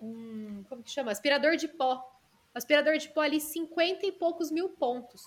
[0.00, 0.64] um.
[0.68, 1.10] Como que chama?
[1.10, 2.02] Aspirador de pó.
[2.54, 5.22] Aspirador de pó ali, 50 e poucos mil pontos.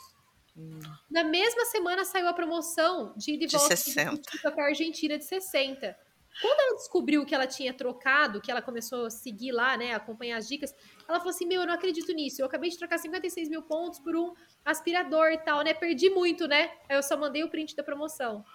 [0.57, 0.79] Hum.
[1.09, 5.95] Na mesma semana saiu a promoção de ida e volta para a Argentina de 60.
[6.41, 10.37] Quando ela descobriu que ela tinha trocado, que ela começou a seguir lá, né, acompanhar
[10.37, 10.73] as dicas,
[11.07, 12.41] ela falou assim: Meu, eu não acredito nisso.
[12.41, 14.33] Eu acabei de trocar 56 mil pontos por um
[14.63, 15.73] aspirador e tal, né?
[15.73, 16.71] Perdi muito, né?
[16.87, 18.45] Aí eu só mandei o print da promoção.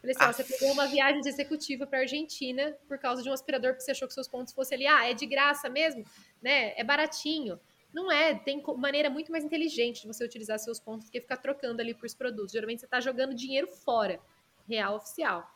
[0.00, 3.32] Falei assim: ó, você pegou uma viagem de executiva para Argentina por causa de um
[3.32, 4.86] aspirador porque você achou que seus pontos fossem ali.
[4.86, 6.04] Ah, é de graça mesmo,
[6.42, 6.74] né?
[6.76, 7.58] É baratinho.
[7.92, 11.36] Não é, tem maneira muito mais inteligente de você utilizar seus pontos do que ficar
[11.36, 12.52] trocando ali por os produtos.
[12.52, 14.18] Geralmente você está jogando dinheiro fora,
[14.66, 15.50] real oficial.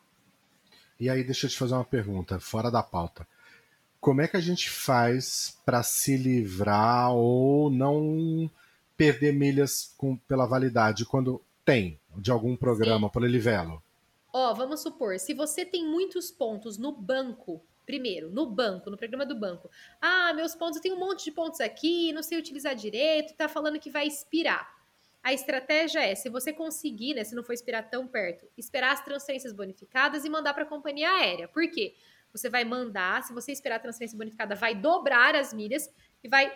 [0.99, 3.27] E aí, deixa eu te fazer uma pergunta, fora da pauta.
[4.01, 8.51] Como é que a gente faz para se livrar ou não
[8.97, 13.13] perder milhas com, pela validade quando tem de algum programa Sim.
[13.13, 13.83] por Livelo?
[14.33, 19.25] Ó, vamos supor, se você tem muitos pontos no banco, primeiro, no banco, no programa
[19.25, 19.71] do banco.
[20.01, 23.49] Ah, meus pontos, eu tenho um monte de pontos aqui, não sei utilizar direito, tá
[23.49, 24.69] falando que vai expirar.
[25.23, 29.05] A estratégia é, se você conseguir, né, se não for esperar tão perto, esperar as
[29.05, 31.49] transferências bonificadas e mandar para a companhia aérea.
[31.49, 31.95] Por quê?
[32.33, 35.89] Você vai mandar, se você esperar a transferência bonificada, vai dobrar as milhas
[36.23, 36.53] e vai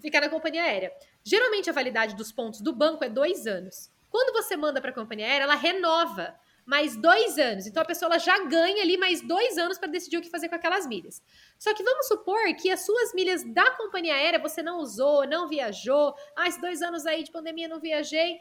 [0.00, 0.92] ficar na companhia aérea.
[1.22, 3.90] Geralmente a validade dos pontos do banco é dois anos.
[4.08, 6.34] Quando você manda para a companhia aérea, ela renova
[6.68, 7.66] mais dois anos.
[7.66, 10.50] Então a pessoa ela já ganha ali mais dois anos para decidir o que fazer
[10.50, 11.22] com aquelas milhas.
[11.58, 15.48] Só que vamos supor que as suas milhas da companhia aérea você não usou, não
[15.48, 16.14] viajou.
[16.36, 18.38] Ah, esses dois anos aí de pandemia não viajei.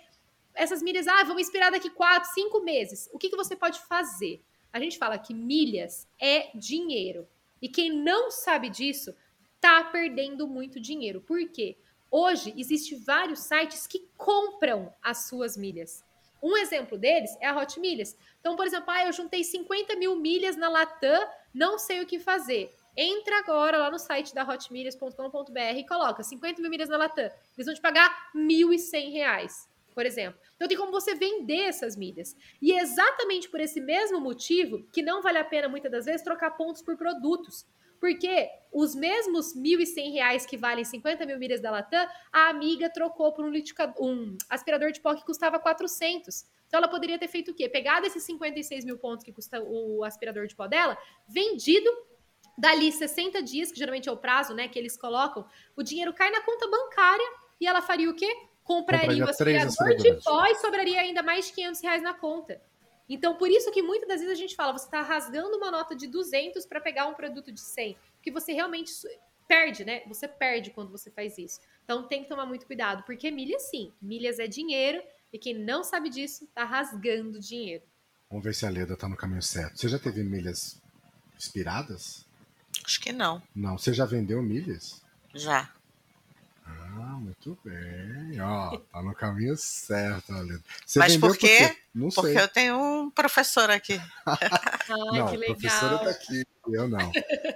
[0.53, 3.09] Essas milhas, ah, vão expirar daqui quatro, cinco meses.
[3.13, 4.43] O que, que você pode fazer?
[4.73, 7.25] A gente fala que milhas é dinheiro.
[7.61, 9.15] E quem não sabe disso
[9.61, 11.21] tá perdendo muito dinheiro.
[11.21, 11.78] Por quê?
[12.11, 16.03] Hoje existem vários sites que compram as suas milhas.
[16.41, 18.17] Um exemplo deles é a Hot Milhas.
[18.39, 22.19] Então, por exemplo, ah, eu juntei 50 mil milhas na Latam, não sei o que
[22.19, 22.71] fazer.
[22.95, 27.29] Entra agora lá no site da hotmilhas.com.br e coloca 50 mil milhas na Latam.
[27.55, 30.39] Eles vão te pagar R$ 1.100, por exemplo.
[30.55, 32.35] Então tem como você vender essas milhas.
[32.59, 36.23] E é exatamente por esse mesmo motivo que não vale a pena, muitas das vezes,
[36.23, 37.67] trocar pontos por produtos.
[37.99, 43.33] Porque os mesmos R$ 1.100 que valem 50 mil milhas da Latam, a amiga trocou
[43.33, 43.51] por um,
[43.99, 46.45] um aspirador de pó que custava 400.
[46.67, 47.69] Então ela poderia ter feito o quê?
[47.69, 51.89] Pegado esses 56 mil pontos que custa o aspirador de pó dela, vendido,
[52.57, 55.45] dali 60 dias, que geralmente é o prazo né, que eles colocam,
[55.75, 58.31] o dinheiro cai na conta bancária e ela faria o quê?
[58.63, 62.61] Compraria, Compraria o aspirador de pó e sobraria ainda mais 500 reais na conta.
[63.09, 65.95] Então, por isso que muitas das vezes a gente fala, você está rasgando uma nota
[65.95, 68.91] de 200 para pegar um produto de 100, porque você realmente
[69.47, 70.03] perde, né?
[70.07, 71.59] Você perde quando você faz isso.
[71.83, 75.01] Então, tem que tomar muito cuidado, porque milhas sim, milhas é dinheiro
[75.31, 77.83] e quem não sabe disso está rasgando dinheiro.
[78.29, 79.79] Vamos ver se a Leda está no caminho certo.
[79.79, 80.81] Você já teve milhas
[81.39, 82.25] expiradas?
[82.83, 83.41] Acho que não.
[83.55, 85.01] Não, você já vendeu milhas?
[85.33, 85.71] Já.
[86.99, 88.41] Ah, muito bem.
[88.41, 90.63] Ó, tá no caminho certo, Alida.
[90.95, 91.75] Mas por quê?
[91.93, 92.41] Por não Porque sei.
[92.41, 93.99] eu tenho um professor aqui.
[94.89, 95.55] não, que legal.
[95.55, 97.11] a professora tá aqui, eu não.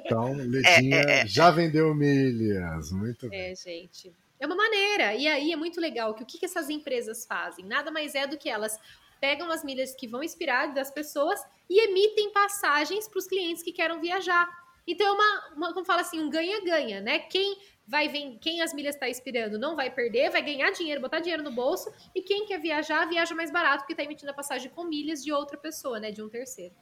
[0.05, 1.27] Então, Ledinha é, é, é.
[1.27, 2.91] já vendeu milhas.
[2.91, 3.51] Muito bem.
[3.51, 4.13] É, gente.
[4.39, 5.15] É uma maneira.
[5.15, 7.65] E aí é muito legal que o que, que essas empresas fazem?
[7.65, 8.79] Nada mais é do que elas
[9.19, 11.39] pegam as milhas que vão expirar das pessoas
[11.69, 14.49] e emitem passagens para os clientes que querem viajar.
[14.87, 17.19] Então é uma, uma como fala assim, um ganha-ganha, né?
[17.19, 17.55] Quem
[17.91, 21.43] vai vir, quem as milhas está expirando não vai perder, vai ganhar dinheiro, botar dinheiro
[21.43, 24.85] no bolso, e quem quer viajar, viaja mais barato, porque está emitindo a passagem com
[24.85, 26.09] milhas de outra pessoa, né?
[26.09, 26.73] De um terceiro.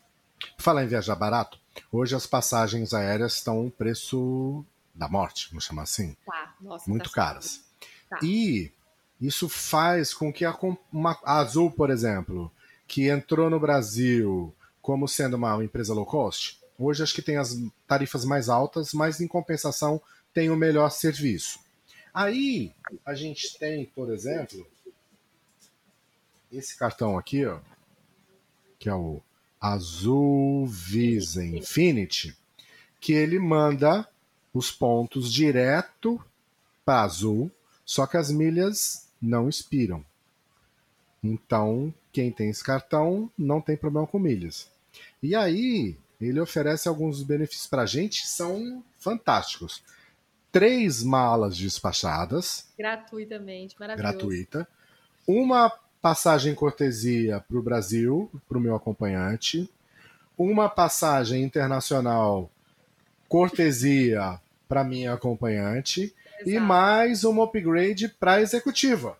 [0.60, 1.60] Falar em viajar barato,
[1.92, 6.16] hoje as passagens aéreas estão um preço da morte, vamos chamar assim.
[6.24, 7.66] Tá, nossa, muito tá caras.
[8.08, 8.20] Tá.
[8.22, 8.72] E
[9.20, 10.56] isso faz com que a,
[10.94, 12.52] uma, a Azul, por exemplo,
[12.88, 17.58] que entrou no Brasil como sendo uma empresa low cost, hoje acho que tem as
[17.88, 20.00] tarifas mais altas, mas em compensação
[20.34, 21.60] tem o melhor serviço.
[22.14, 22.74] Aí
[23.06, 24.66] a gente tem, por exemplo,
[26.52, 27.60] esse cartão aqui, ó,
[28.78, 29.22] que é o
[29.60, 32.36] Azul Visa Infinity,
[33.00, 34.08] que ele manda
[34.54, 36.24] os pontos direto
[36.84, 37.52] para Azul,
[37.86, 40.04] só que as milhas não expiram.
[41.24, 44.72] Então, quem tem esse cartão não tem problema com milhas.
[45.22, 49.84] E aí, ele oferece alguns benefícios para a gente que são fantásticos.
[50.52, 52.68] Três malas despachadas.
[52.78, 54.18] Gratuitamente, maravilhoso.
[54.18, 54.68] Gratuita.
[55.28, 55.72] Uma
[56.02, 59.70] passagem cortesia para o Brasil, para o meu acompanhante.
[60.38, 62.50] Uma passagem internacional
[63.28, 66.14] cortesia para minha acompanhante.
[66.40, 66.50] Exato.
[66.50, 69.18] E mais uma upgrade para a executiva.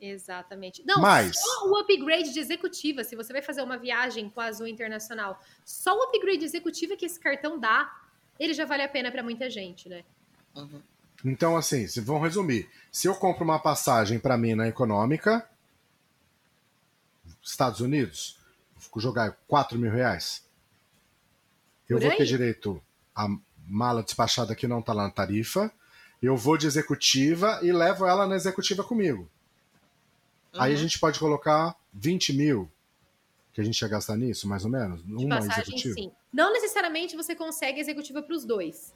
[0.00, 0.82] Exatamente.
[0.86, 1.38] Não, Mas...
[1.38, 5.38] só o upgrade de executiva, se você vai fazer uma viagem com a Azul Internacional,
[5.64, 7.90] só o upgrade executiva que esse cartão dá,
[8.38, 10.04] ele já vale a pena para muita gente, né?
[10.54, 10.80] Uhum.
[11.24, 12.68] Então, assim, vamos resumir.
[12.90, 15.46] Se eu compro uma passagem para mim na econômica,
[17.42, 18.38] Estados Unidos,
[18.92, 20.44] vou jogar 4 mil reais.
[21.88, 22.82] Eu vou ter direito
[23.14, 23.26] a
[23.66, 25.70] mala despachada que não está lá na tarifa.
[26.22, 29.28] Eu vou de executiva e levo ela na executiva comigo.
[30.54, 30.60] Uhum.
[30.60, 30.80] Aí a uhum.
[30.80, 32.70] gente pode colocar 20 mil
[33.52, 35.04] que a gente ia gastar nisso, mais ou menos?
[35.04, 35.94] De uma passagem, executiva.
[35.94, 36.12] sim.
[36.32, 38.94] Não necessariamente você consegue executiva para os dois.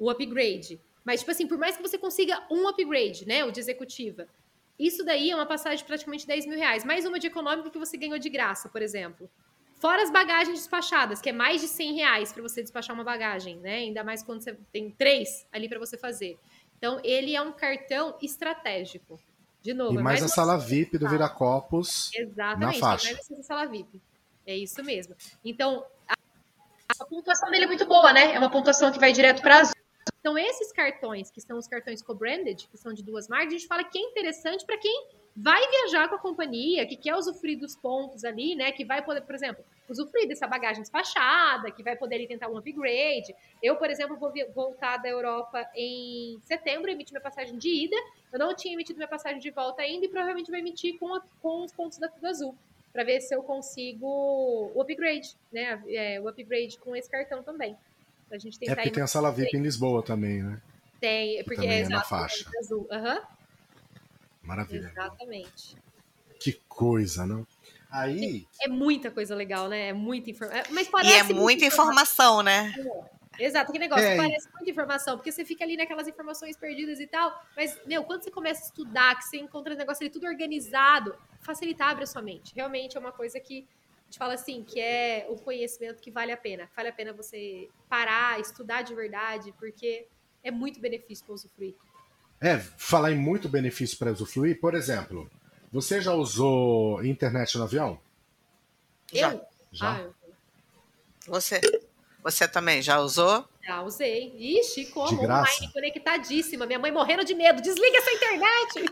[0.00, 0.80] O upgrade.
[1.04, 3.44] Mas, tipo assim, por mais que você consiga um upgrade, né?
[3.44, 4.26] O de executiva.
[4.78, 6.84] Isso daí é uma passagem de praticamente 10 mil reais.
[6.84, 9.30] Mais uma de econômica que você ganhou de graça, por exemplo.
[9.78, 13.58] Fora as bagagens despachadas, que é mais de 100 reais para você despachar uma bagagem,
[13.60, 13.76] né?
[13.76, 16.38] Ainda mais quando você tem três ali para você fazer.
[16.76, 19.20] Então, ele é um cartão estratégico.
[19.62, 23.12] De novo, e é mais, mais a sala VIP do Viracopos Exatamente, na faixa.
[23.12, 24.00] mais a sala VIP.
[24.46, 25.14] É isso mesmo.
[25.44, 26.14] Então, a,
[26.98, 28.34] a, pontuação dele é muito boa, né?
[28.34, 29.72] É uma pontuação que vai direto para as
[30.20, 33.66] então, esses cartões, que são os cartões co-branded, que são de duas marcas, a gente
[33.66, 37.74] fala que é interessante para quem vai viajar com a companhia, que quer usufruir dos
[37.74, 38.70] pontos ali, né?
[38.72, 43.34] Que vai poder, por exemplo, usufruir dessa bagagem despachada, que vai poder tentar um upgrade.
[43.62, 47.96] Eu, por exemplo, vou voltar da Europa em setembro, emiti minha passagem de ida.
[48.30, 51.22] Eu não tinha emitido minha passagem de volta ainda e provavelmente vai emitir com, a,
[51.40, 52.54] com os pontos da Tudo Azul.
[52.92, 54.06] Para ver se eu consigo
[54.74, 55.82] o upgrade, né?
[55.88, 57.76] É, o upgrade com esse cartão também.
[58.30, 60.60] A gente é porque tem a sala VIP em Lisboa também, né?
[61.00, 62.48] Tem, porque é, é na faixa.
[62.58, 62.86] Azul.
[62.90, 63.20] Uhum.
[64.42, 64.92] Maravilha.
[64.94, 65.76] Exatamente.
[66.38, 67.46] Que coisa, não?
[67.90, 68.46] Aí.
[68.62, 69.88] É muita coisa legal, né?
[69.88, 70.60] É muita informação.
[70.60, 71.12] É, mas parece.
[71.12, 72.72] E é muita informação, né?
[72.78, 73.20] É.
[73.38, 74.16] Exato, que negócio, é.
[74.16, 78.22] parece muita informação, porque você fica ali naquelas informações perdidas e tal, mas, meu, quando
[78.22, 82.06] você começa a estudar, que você encontra o negócio ali tudo organizado, facilita, abre a
[82.06, 82.54] sua mente.
[82.54, 83.66] Realmente é uma coisa que
[84.10, 86.68] gente fala assim, que é o conhecimento que vale a pena.
[86.76, 90.08] Vale a pena você parar, estudar de verdade, porque
[90.42, 91.76] é muito benefício para usufruir.
[92.40, 95.30] É, falar em muito benefício para usufruir, por exemplo,
[95.70, 98.00] você já usou internet no avião?
[99.12, 99.20] Eu?
[99.20, 99.40] Já.
[99.70, 99.96] já?
[99.96, 100.14] Ah, eu...
[101.28, 101.60] Você?
[102.24, 103.48] Você também já usou?
[103.62, 104.34] Já usei.
[104.36, 105.22] Ixi, como?
[105.22, 106.66] Online conectadíssima.
[106.66, 107.62] Minha mãe morrendo de medo.
[107.62, 108.90] Desliga essa internet!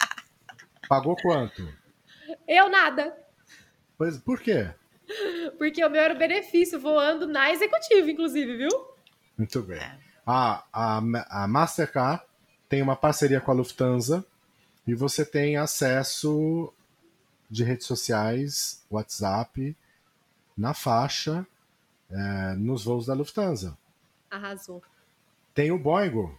[0.88, 1.68] Pagou quanto?
[2.48, 3.25] Eu nada.
[3.98, 4.70] Pois, por quê?
[5.58, 8.68] Porque o meu era o benefício, voando na executiva, inclusive, viu?
[9.38, 9.80] Muito bem.
[10.26, 10.98] A, a,
[11.42, 12.22] a Mastercard
[12.68, 14.24] tem uma parceria com a Lufthansa
[14.86, 16.72] e você tem acesso
[17.48, 19.76] de redes sociais, WhatsApp,
[20.56, 21.46] na faixa,
[22.10, 23.76] é, nos voos da Lufthansa.
[24.30, 24.82] Arrasou.
[25.54, 26.38] Tem o Boingo,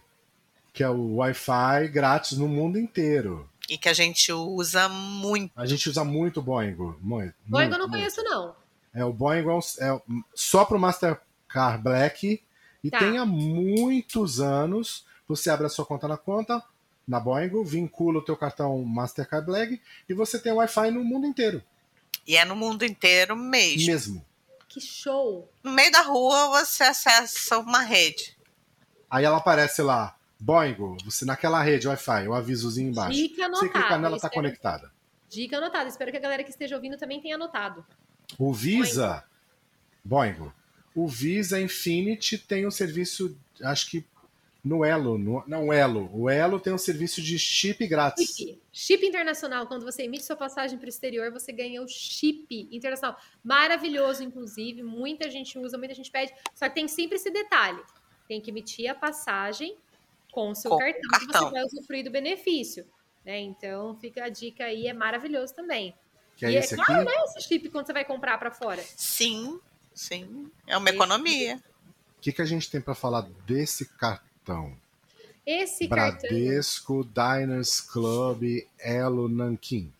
[0.72, 3.48] que é o Wi-Fi grátis no mundo inteiro.
[3.68, 5.52] E que a gente usa muito.
[5.54, 6.98] A gente usa muito o Boingo.
[7.00, 7.98] Muito, Boingo eu não muito.
[7.98, 8.54] conheço, não.
[8.94, 10.00] É, o Boingo é, é
[10.34, 12.42] só para o Mastercard Black.
[12.82, 12.98] E tá.
[12.98, 15.04] tem há muitos anos.
[15.26, 16.62] Você abre a sua conta na conta,
[17.06, 21.62] na Boingo, vincula o teu cartão Mastercard Black e você tem Wi-Fi no mundo inteiro.
[22.26, 23.86] E é no mundo inteiro mesmo.
[23.86, 24.26] Mesmo.
[24.68, 25.50] Que show!
[25.62, 28.36] No meio da rua você acessa uma rede.
[29.10, 33.18] Aí ela aparece lá, Boingo, você naquela rede Wi-Fi, o avisozinho embaixo.
[33.18, 33.66] Dica anotada.
[33.66, 34.92] Você clicar nela, está conectada.
[35.28, 35.88] Dica anotada.
[35.88, 37.84] Espero que a galera que esteja ouvindo também tenha anotado.
[38.38, 39.24] O Visa,
[40.04, 40.54] Boingo,
[40.94, 44.04] o Visa Infinity tem um serviço, acho que
[44.62, 46.10] no Elo, no, não Elo.
[46.12, 48.36] O Elo tem um serviço de chip grátis.
[48.36, 48.60] Chip.
[48.72, 49.66] chip internacional.
[49.66, 53.18] Quando você emite sua passagem para o exterior, você ganha o chip internacional.
[53.42, 54.82] Maravilhoso, inclusive.
[54.82, 56.32] Muita gente usa, muita gente pede.
[56.54, 57.82] Só que tem sempre esse detalhe.
[58.26, 59.76] Tem que emitir a passagem
[60.38, 62.86] com o seu com cartão, cartão, que você vai usufruir do benefício.
[63.24, 63.40] Né?
[63.40, 65.92] Então, fica a dica aí, é maravilhoso também.
[66.36, 67.04] Que é e é esse é claro, aqui?
[67.04, 68.80] né, esse chip quando você vai comprar para fora.
[68.96, 69.58] Sim,
[69.92, 70.48] sim.
[70.64, 71.56] É uma esse economia.
[72.16, 74.76] O que, que a gente tem para falar desse cartão?
[75.44, 77.40] Esse Bradesco, cartão...
[77.40, 79.92] Diners Club, Elo Nankin.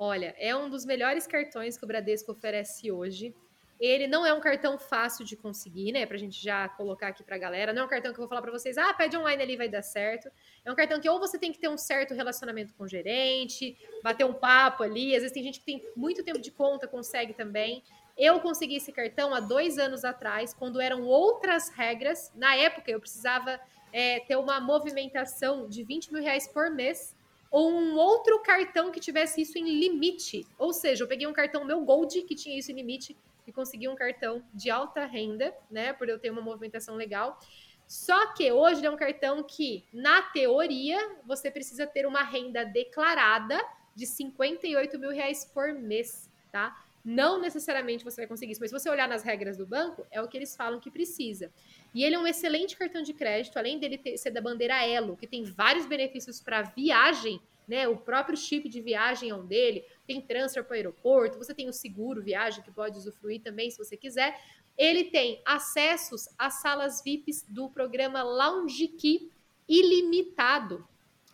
[0.00, 3.32] Olha, é um dos melhores cartões que o Bradesco oferece hoje.
[3.80, 6.04] Ele não é um cartão fácil de conseguir, né?
[6.04, 7.72] Pra gente já colocar aqui pra galera.
[7.72, 9.70] Não é um cartão que eu vou falar pra vocês, ah, pede online ali vai
[9.70, 10.30] dar certo.
[10.62, 13.74] É um cartão que ou você tem que ter um certo relacionamento com o gerente,
[14.04, 15.14] bater um papo ali.
[15.16, 17.82] Às vezes tem gente que tem muito tempo de conta, consegue também.
[18.18, 22.30] Eu consegui esse cartão há dois anos atrás, quando eram outras regras.
[22.34, 23.58] Na época, eu precisava
[23.90, 27.16] é, ter uma movimentação de 20 mil reais por mês
[27.50, 30.46] ou um outro cartão que tivesse isso em limite.
[30.58, 33.16] Ou seja, eu peguei um cartão meu Gold que tinha isso em limite
[33.46, 35.92] e consegui um cartão de alta renda, né?
[35.92, 37.38] Por eu ter uma movimentação legal.
[37.86, 43.60] Só que hoje é um cartão que, na teoria, você precisa ter uma renda declarada
[43.94, 46.76] de 58 mil reais por mês, tá?
[47.04, 50.20] Não necessariamente você vai conseguir isso, mas se você olhar nas regras do banco, é
[50.20, 51.50] o que eles falam que precisa.
[51.94, 55.16] E ele é um excelente cartão de crédito, além dele ter, ser da bandeira Elo,
[55.16, 57.86] que tem vários benefícios para viagem, né?
[57.86, 61.68] O próprio chip de viagem é um dele, tem transfer para o aeroporto, você tem
[61.68, 64.36] o seguro viagem que pode usufruir também se você quiser.
[64.76, 69.30] Ele tem acessos às salas VIPs do programa Lounge Key
[69.68, 70.84] ilimitado.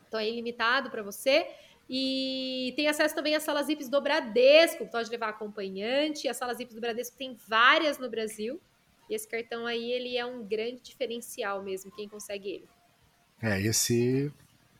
[0.06, 1.48] Então é ilimitado para você.
[1.88, 6.28] E tem acesso também às salas VIPs do Bradesco, pode levar acompanhante.
[6.28, 8.60] As salas VIPs do Bradesco tem várias no Brasil.
[9.08, 12.68] E esse cartão aí, ele é um grande diferencial mesmo, quem consegue ele.
[13.40, 14.32] É, esse,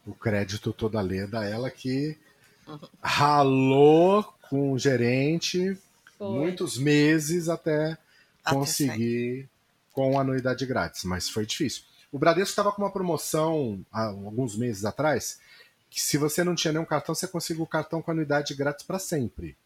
[0.06, 2.16] o crédito toda a leda, ela que
[3.02, 5.76] ralou com o gerente
[6.16, 6.28] Foi.
[6.28, 7.98] muitos meses até,
[8.44, 9.48] até conseguir
[9.92, 11.82] com anuidade grátis, mas foi difícil.
[12.12, 15.40] O Bradesco estava com uma promoção há alguns meses atrás
[15.88, 18.98] que se você não tinha nenhum cartão, você conseguia o cartão com anuidade grátis para
[18.98, 19.56] sempre.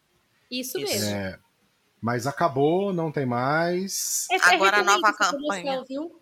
[0.49, 1.09] Isso mesmo.
[1.09, 1.37] É,
[2.01, 4.27] mas acabou, não tem mais.
[4.31, 5.83] Essa é Agora é a nova campanha.
[5.87, 6.20] viu?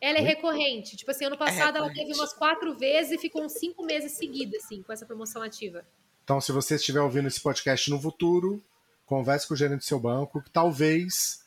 [0.00, 0.96] Ela é recorrente.
[0.96, 3.84] Tipo assim, ano é passado é ela teve umas quatro vezes e ficou uns cinco
[3.84, 5.84] meses seguidos, assim, com essa promoção ativa.
[6.24, 8.62] Então, se você estiver ouvindo esse podcast no futuro,
[9.04, 11.44] converse com o gerente do seu banco, que talvez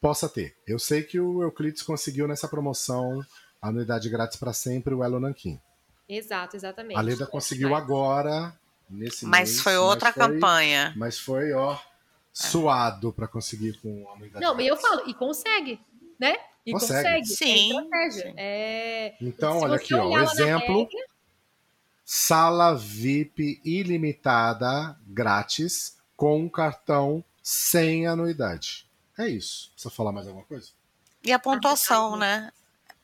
[0.00, 0.56] possa ter.
[0.66, 3.24] Eu sei que o Euclides conseguiu nessa promoção
[3.60, 5.60] anuidade grátis para sempre, o Elo Nankin.
[6.08, 6.98] Exato, exatamente.
[6.98, 8.58] A Leda conseguiu agora,
[8.88, 9.60] nesse mas mês.
[9.60, 10.94] Foi outra mas foi outra campanha.
[10.96, 11.78] Mas foi, ó,
[12.32, 14.44] suado para conseguir com a anuidade.
[14.44, 15.78] Não, mas eu falo, e consegue,
[16.18, 16.36] né?
[16.64, 17.20] E consegue.
[17.20, 17.26] consegue.
[17.26, 17.72] Sim.
[17.92, 18.34] É Sim.
[18.36, 19.16] É...
[19.20, 20.84] Então, olha aqui, ó, exemplo.
[20.84, 21.10] Regra...
[22.04, 28.88] Sala VIP ilimitada, grátis, com um cartão sem anuidade.
[29.18, 29.70] É isso.
[29.72, 30.70] Precisa falar mais alguma coisa?
[31.22, 32.50] E a pontuação, né?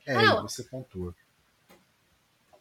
[0.04, 1.14] É, ah, você pontua.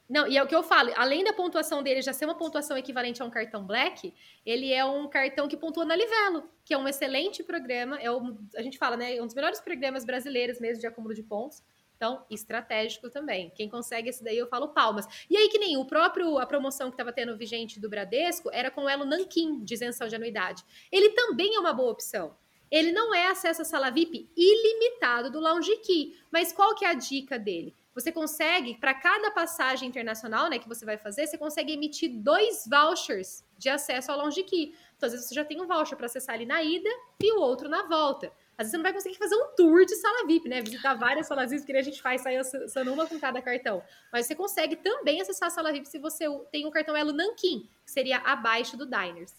[0.08, 2.78] Não, e é o que eu falo, além da pontuação dele já ser uma pontuação
[2.78, 4.14] equivalente a um cartão Black,
[4.46, 8.38] ele é um cartão que pontua na Livelo, que é um excelente programa, é um,
[8.56, 11.64] a gente fala, né, é um dos melhores programas brasileiros mesmo de acúmulo de pontos.
[11.96, 13.52] Então, estratégico também.
[13.56, 15.08] Quem consegue esse daí, eu falo palmas.
[15.30, 18.70] E aí, que nem o próprio, a promoção que estava tendo vigente do Bradesco, era
[18.70, 20.64] com o Elo Nankin, de isenção de anuidade.
[20.92, 22.36] Ele também é uma boa opção.
[22.70, 26.18] Ele não é acesso à sala VIP ilimitado do Lounge Key.
[26.30, 27.74] Mas qual que é a dica dele?
[27.96, 32.68] Você consegue, para cada passagem internacional né, que você vai fazer, você consegue emitir dois
[32.70, 34.76] vouchers de acesso ao Lounge Key.
[34.98, 36.90] Então, às vezes, você já tem um voucher para acessar ali na ida
[37.22, 38.28] e o outro na volta.
[38.58, 40.62] Às vezes você não vai conseguir fazer um tour de sala VIP, né?
[40.62, 43.82] Visitar várias salas VIP, que a gente faz, sair acessando uma com cada cartão.
[44.12, 47.68] Mas você consegue também acessar a sala VIP se você tem um cartão Elo Nankin,
[47.86, 49.34] que seria abaixo do Diners.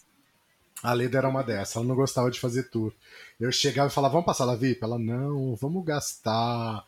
[0.82, 2.92] A Leda era uma dessas, ela não gostava de fazer tour.
[3.40, 4.84] Eu chegava e falava, vamos passar sala VIP?
[4.84, 6.84] Ela, não, vamos gastar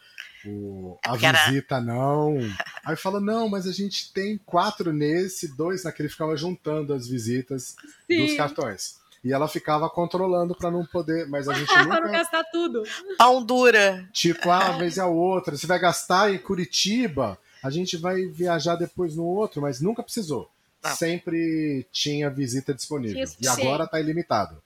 [0.46, 2.38] o, é a visita não.
[2.84, 7.76] Aí fala, não, mas a gente tem quatro nesse, dois naquele, ficava juntando as visitas
[8.10, 8.26] Sim.
[8.26, 8.98] dos cartões.
[9.24, 11.88] E ela ficava controlando para não poder, mas a gente nunca...
[11.88, 12.84] pra não gastar tudo.
[13.16, 14.08] Pão dura.
[14.12, 15.56] Tipo, ah, uma vez é a outra.
[15.56, 20.50] Você vai gastar em Curitiba, a gente vai viajar depois no outro, mas nunca precisou.
[20.82, 20.94] Não.
[20.94, 23.26] Sempre tinha visita disponível.
[23.26, 24.62] Tinha e agora tá ilimitado.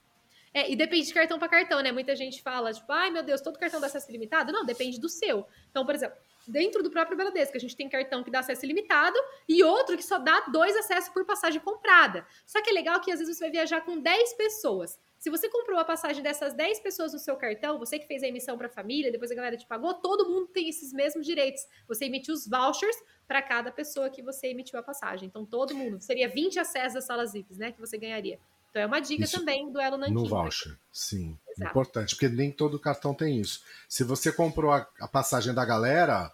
[0.54, 1.90] É, e depende de cartão para cartão, né?
[1.90, 4.52] Muita gente fala, tipo, ai meu Deus, todo cartão dá acesso ilimitado?
[4.52, 5.46] Não, depende do seu.
[5.70, 9.18] Então, por exemplo, dentro do próprio Bradesco, a gente tem cartão que dá acesso ilimitado
[9.48, 12.26] e outro que só dá dois acessos por passagem comprada.
[12.46, 14.98] Só que é legal que às vezes você vai viajar com 10 pessoas.
[15.18, 18.26] Se você comprou a passagem dessas 10 pessoas no seu cartão, você que fez a
[18.26, 21.64] emissão para a família, depois a galera te pagou, todo mundo tem esses mesmos direitos.
[21.86, 25.28] Você emitiu os vouchers para cada pessoa que você emitiu a passagem.
[25.28, 26.00] Então, todo mundo.
[26.00, 27.70] Seria 20 acessos às salas VIPs, né?
[27.70, 28.38] Que você ganharia.
[28.72, 30.14] Então é uma dica isso também do Elo Nanquim.
[30.14, 31.38] No voucher, sim.
[31.50, 31.70] Exato.
[31.70, 33.60] Importante, porque nem todo cartão tem isso.
[33.86, 36.32] Se você comprou a, a, passagem da galera,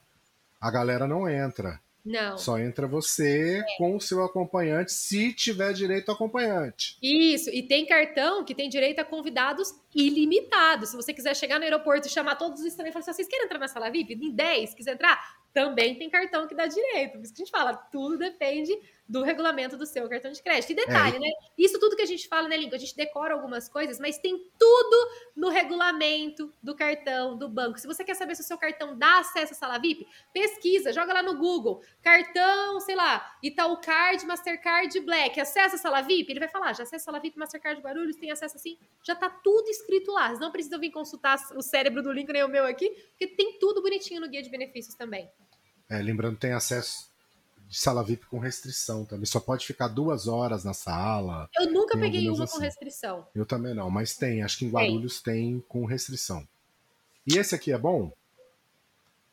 [0.61, 1.81] a galera não entra.
[2.05, 2.39] Não.
[2.39, 3.77] Só entra você é.
[3.77, 6.97] com o seu acompanhante, se tiver direito ao acompanhante.
[7.03, 10.87] Isso, e tem cartão que tem direito a convidados ilimitado.
[10.87, 13.29] Se você quiser chegar no aeroporto e chamar todos os estrangeiros e falar assim, vocês
[13.29, 14.15] querem entrar na sala VIP?
[14.15, 15.19] Em 10, quiser entrar?
[15.53, 17.13] Também tem cartão que dá direito.
[17.13, 18.79] Por isso que a gente fala, tudo depende
[19.09, 20.71] do regulamento do seu cartão de crédito.
[20.71, 21.21] E detalhe, é.
[21.21, 21.29] né?
[21.57, 22.77] Isso tudo que a gente fala, né, Lincoln?
[22.77, 27.81] A gente decora algumas coisas, mas tem tudo no regulamento do cartão do banco.
[27.81, 31.15] Se você quer saber se o seu cartão dá acesso à sala VIP, pesquisa, joga
[31.15, 31.83] lá no Google.
[32.03, 35.41] Cartão, sei lá, Itaú Card, Mastercard Black.
[35.41, 36.31] Acessa a sala VIP?
[36.31, 38.77] Ele vai falar, já acessa a sala VIP, Mastercard Guarulhos, tem acesso assim.
[39.03, 40.29] Já tá tudo escrito lá.
[40.29, 43.59] Vocês não precisam vir consultar o cérebro do Lincoln nem o meu aqui, porque tem
[43.59, 45.31] tudo bonitinho no guia de benefícios também.
[45.89, 47.09] É, lembrando, tem acesso
[47.69, 49.27] de sala VIP com restrição também.
[49.27, 51.49] Só pode ficar duas horas na sala.
[51.55, 52.55] Eu nunca peguei uma assim.
[52.55, 53.27] com restrição.
[53.35, 54.43] Eu também não, mas tem.
[54.43, 56.47] Acho que em Guarulhos tem, tem com restrição.
[57.27, 58.11] E esse aqui é bom?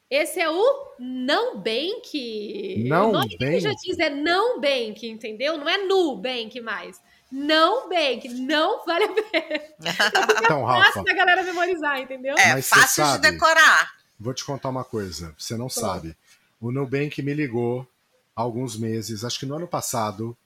[0.10, 2.86] Esse é o não bank.
[2.88, 3.60] Não o nome bank.
[3.60, 5.58] já diz é não bank, entendeu?
[5.58, 7.02] Não é nu bank mais.
[7.32, 9.62] Não bank, não vale a pena.
[10.44, 10.86] Então, Rafa.
[10.86, 12.36] Fácil da galera memorizar, entendeu?
[12.38, 13.96] É Mas fácil de decorar.
[14.20, 16.16] Vou te contar uma coisa, você não sabe.
[16.62, 17.88] O Nubank me ligou
[18.36, 20.38] há alguns meses, acho que no ano passado,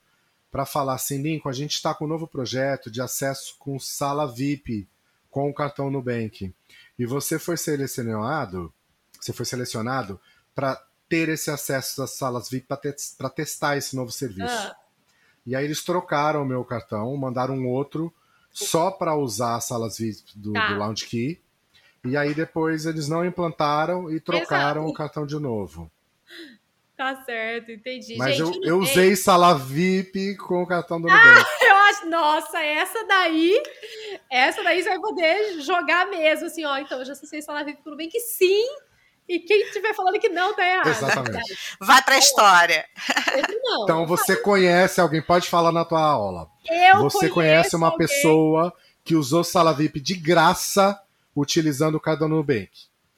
[0.49, 4.25] para falar assim, Lincoln, a gente está com um novo projeto de acesso com sala
[4.25, 4.87] VIP
[5.29, 6.53] com o cartão Nubank.
[6.97, 8.73] E você foi selecionado,
[9.19, 10.19] você foi selecionado
[10.55, 14.47] para ter esse acesso às salas VIP para testar esse novo serviço.
[14.47, 14.75] Ah.
[15.45, 18.13] E aí eles trocaram o meu cartão, mandaram um outro
[18.51, 20.67] só para usar as salas VIP do, tá.
[20.67, 21.41] do Lounge Key.
[22.05, 24.89] E aí depois eles não implantaram e trocaram Exato.
[24.89, 25.91] o cartão de novo.
[26.99, 28.17] Tá certo, entendi.
[28.17, 31.49] Mas Gente, eu, eu usei sala VIP com o cartão do ah, Nubank.
[31.61, 33.63] Eu acho, nossa, essa daí,
[34.29, 36.77] essa daí você vai poder jogar mesmo, assim, ó.
[36.77, 38.67] Então, eu já acessei sala VIP pro Nubank, sim.
[39.29, 40.87] E quem estiver falando que não, tá errado.
[40.87, 41.57] Exatamente.
[41.79, 42.83] Vai pra história.
[43.61, 46.49] Não, então, você conhece alguém, pode falar na tua aula.
[46.67, 48.07] Eu você conhece uma alguém.
[48.07, 48.73] pessoa
[49.03, 50.99] que usou sala VIP de graça
[51.35, 52.71] utilizando o cartão Nubank.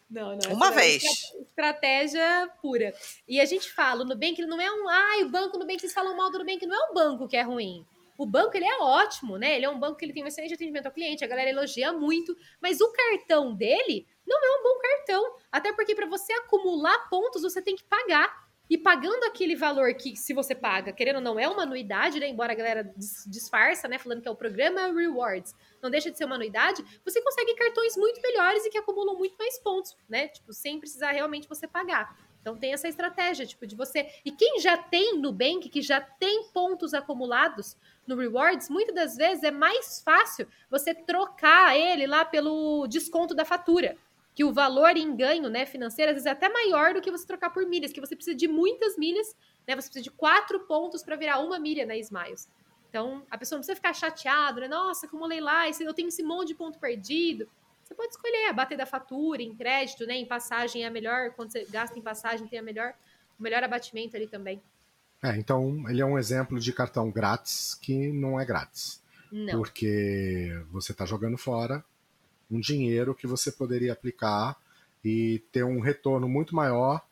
[0.10, 0.54] Não, não.
[0.54, 1.04] Uma é vez.
[1.48, 2.94] Estratégia pura.
[3.26, 4.90] E a gente fala, o Nubank ele não é um.
[4.90, 7.42] Ai, o banco Nubank, vocês falam mal do Nubank, não é um banco que é
[7.42, 7.86] ruim.
[8.22, 9.56] O banco ele é ótimo, né?
[9.56, 11.92] Ele é um banco que ele tem um excelente atendimento ao cliente, a galera elogia
[11.92, 15.38] muito, mas o cartão dele não é um bom cartão.
[15.52, 18.32] Até porque para você acumular pontos, você tem que pagar.
[18.70, 22.28] E pagando aquele valor que, se você paga, querendo ou não, é uma anuidade, né?
[22.28, 22.94] Embora a galera
[23.26, 23.98] disfarça, né?
[23.98, 27.98] Falando que é o programa Rewards, não deixa de ser uma anuidade, você consegue cartões
[27.98, 30.28] muito melhores e que acumulam muito mais pontos, né?
[30.28, 32.16] Tipo, sem precisar realmente você pagar.
[32.42, 34.10] Então tem essa estratégia, tipo, de você.
[34.26, 37.78] E quem já tem Nubank, que já tem pontos acumulados
[38.08, 43.46] no Rewards, muitas das vezes é mais fácil você trocar ele lá pelo desconto da
[43.46, 43.96] fatura
[44.34, 47.26] que o valor em ganho né, financeiro às vezes é até maior do que você
[47.28, 49.36] trocar por milhas, que você precisa de muitas milhas,
[49.68, 49.76] né?
[49.76, 52.50] Você precisa de quatro pontos para virar uma milha na Smiles.
[52.90, 54.68] Então, a pessoa não precisa ficar chateado, né?
[54.68, 57.50] Nossa, acumulei lá, eu tenho esse monte de ponto perdido.
[57.92, 60.16] Você pode escolher a bater da fatura, em crédito, né?
[60.16, 62.94] Em passagem é a melhor, quando você gasta em passagem tem a melhor,
[63.38, 64.62] o melhor abatimento ali também.
[65.22, 69.04] É, então ele é um exemplo de cartão grátis que não é grátis.
[69.30, 69.60] Não.
[69.60, 71.84] Porque você está jogando fora
[72.50, 74.56] um dinheiro que você poderia aplicar
[75.04, 77.06] e ter um retorno muito maior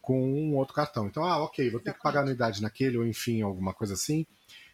[0.00, 1.08] com um outro cartão.
[1.08, 4.26] Então, ah, ok, vou ter que pagar anuidade naquele, ou enfim, alguma coisa assim,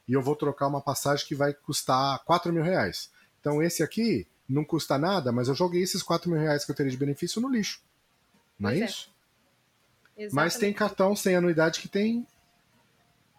[0.06, 3.10] e eu vou trocar uma passagem que vai custar 4 mil reais.
[3.40, 6.76] Então, esse aqui não custa nada, mas eu joguei esses 4 mil reais que eu
[6.76, 7.80] teria de benefício no lixo.
[8.58, 9.10] Não é, é isso?
[10.30, 12.26] Mas tem cartão sem anuidade que tem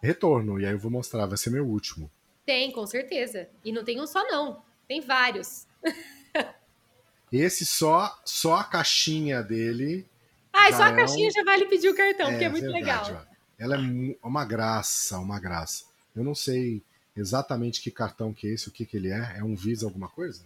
[0.02, 2.10] retorno, e aí eu vou mostrar, vai ser meu último.
[2.44, 3.48] Tem, com certeza.
[3.64, 4.62] E não tem um só, não.
[4.86, 5.66] Tem vários.
[7.32, 10.06] Esse só, só a caixinha dele.
[10.52, 11.32] Ah, só a é caixinha um...
[11.32, 13.26] já vale pedir o cartão, é, porque é muito verdade, legal.
[13.28, 13.34] Ó.
[13.58, 15.84] Ela é uma graça, uma graça.
[16.14, 16.82] Eu não sei
[17.16, 19.38] exatamente que cartão que é esse, o que, que ele é.
[19.38, 20.44] É um Visa alguma coisa?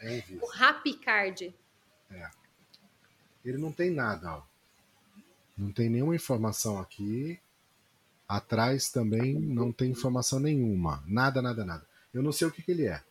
[0.00, 0.44] É um Visa.
[0.44, 1.54] O Happy Card.
[2.10, 2.30] É.
[3.44, 4.42] Ele não tem nada, ó.
[5.56, 7.38] Não tem nenhuma informação aqui.
[8.28, 11.02] Atrás também não tem informação nenhuma.
[11.06, 11.86] Nada, nada, nada.
[12.12, 13.02] Eu não sei o que, que ele é.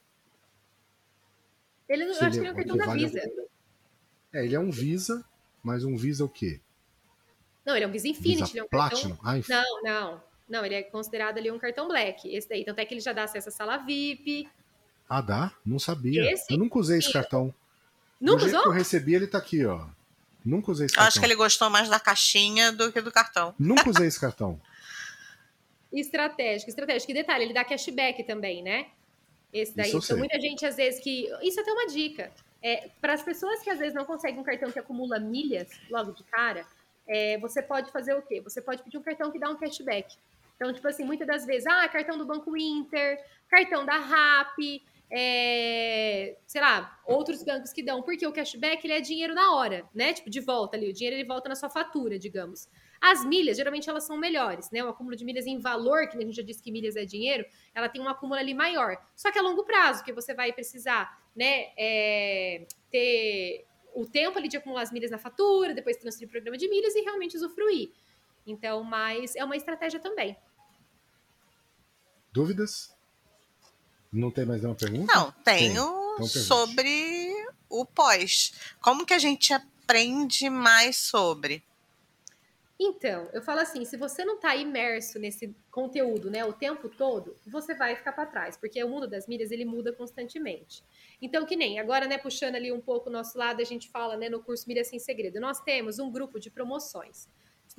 [1.88, 3.20] Ele, eu acho que ele é um cartão da vale Visa.
[4.32, 5.26] É, ele é um Visa,
[5.64, 6.60] mas um Visa o quê?
[7.66, 8.42] Não, ele é um Visa Infinity.
[8.42, 9.16] Visa ele é um Platinum?
[9.16, 9.58] Cartão...
[9.58, 10.24] Ah, não, não.
[10.50, 12.28] Não, ele é considerado ali um cartão black.
[12.34, 12.66] Esse daí.
[12.66, 14.50] Tanto é que ele já dá acesso à sala VIP.
[15.10, 15.52] Ah, dá?
[15.66, 16.32] Não sabia.
[16.32, 16.54] Esse?
[16.54, 17.54] Eu nunca usei esse cartão.
[18.22, 18.62] Nunca usou?
[18.62, 19.88] que eu recebi, ele tá aqui, ó.
[20.46, 21.06] Nunca usei esse cartão.
[21.06, 23.56] Eu acho que ele gostou mais da caixinha do que do cartão.
[23.58, 24.62] Nunca usei esse cartão.
[25.92, 27.12] estratégico, estratégico.
[27.12, 28.88] E detalhe, ele dá cashback também, né?
[29.52, 29.92] Esse daí.
[29.92, 31.28] Então, muita gente, às vezes, que.
[31.42, 32.32] Isso é até uma dica.
[32.62, 36.12] É, para as pessoas que às vezes não conseguem um cartão que acumula milhas logo
[36.12, 36.66] de cara,
[37.08, 38.42] é, você pode fazer o quê?
[38.42, 40.16] Você pode pedir um cartão que dá um cashback.
[40.56, 43.18] Então, tipo assim, muitas das vezes, ah, cartão do Banco Inter,
[43.50, 44.58] cartão da RAP,
[45.12, 49.90] é, sei lá, outros bancos que dão, porque o cashback ele é dinheiro na hora,
[49.94, 50.14] né?
[50.14, 52.70] Tipo, de volta ali, o dinheiro ele volta na sua fatura, digamos.
[53.02, 54.84] As milhas, geralmente elas são melhores, né?
[54.84, 57.44] O acúmulo de milhas em valor, que a gente já disse que milhas é dinheiro,
[57.74, 58.98] ela tem um acúmulo ali maior.
[59.16, 63.66] Só que a longo prazo, que você vai precisar, né, é, ter
[63.96, 66.96] o tempo ali de acumular as milhas na fatura, depois transferir o programa de milhas
[66.96, 67.92] e realmente usufruir.
[68.46, 70.38] Então, mas é uma estratégia também.
[72.32, 72.99] Dúvidas?
[74.12, 75.14] Não tem mais nenhuma pergunta?
[75.14, 77.32] Não, tenho então, sobre
[77.70, 78.54] o pós.
[78.82, 81.64] Como que a gente aprende mais sobre?
[82.82, 87.36] Então, eu falo assim, se você não está imerso nesse conteúdo, né, o tempo todo,
[87.46, 90.82] você vai ficar para trás, porque o mundo das mídias ele muda constantemente.
[91.22, 94.16] Então, que nem agora, né, puxando ali um pouco o nosso lado, a gente fala,
[94.16, 97.28] né, no curso Mídia Sem Segredo, nós temos um grupo de promoções.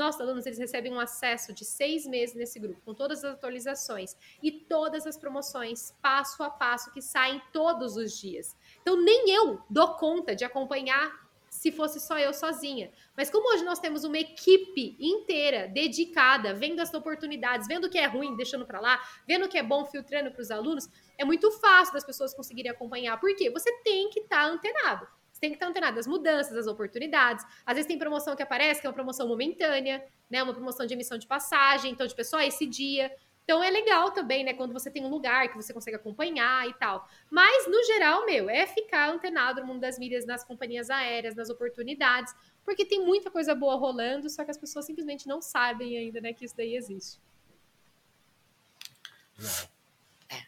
[0.00, 3.34] Os nossos alunos eles recebem um acesso de seis meses nesse grupo, com todas as
[3.34, 8.56] atualizações e todas as promoções, passo a passo, que saem todos os dias.
[8.80, 12.90] Então, nem eu dou conta de acompanhar se fosse só eu sozinha.
[13.14, 17.98] Mas como hoje nós temos uma equipe inteira dedicada, vendo as oportunidades, vendo o que
[17.98, 18.98] é ruim, deixando para lá,
[19.28, 22.70] vendo o que é bom, filtrando para os alunos, é muito fácil das pessoas conseguirem
[22.70, 23.20] acompanhar.
[23.20, 23.50] Por quê?
[23.50, 27.44] Você tem que estar tá antenado tem que estar antenado das mudanças, das oportunidades.
[27.64, 30.42] Às vezes tem promoção que aparece, que é uma promoção momentânea, né?
[30.42, 33.10] Uma promoção de emissão de passagem, então, tipo, é só esse dia.
[33.42, 34.52] Então é legal também, né?
[34.54, 37.08] Quando você tem um lugar que você consegue acompanhar e tal.
[37.30, 41.48] Mas, no geral, meu, é ficar antenado no mundo das mídias, nas companhias aéreas, nas
[41.48, 42.34] oportunidades,
[42.64, 46.32] porque tem muita coisa boa rolando, só que as pessoas simplesmente não sabem ainda, né,
[46.32, 47.18] que isso daí existe.
[50.28, 50.42] É.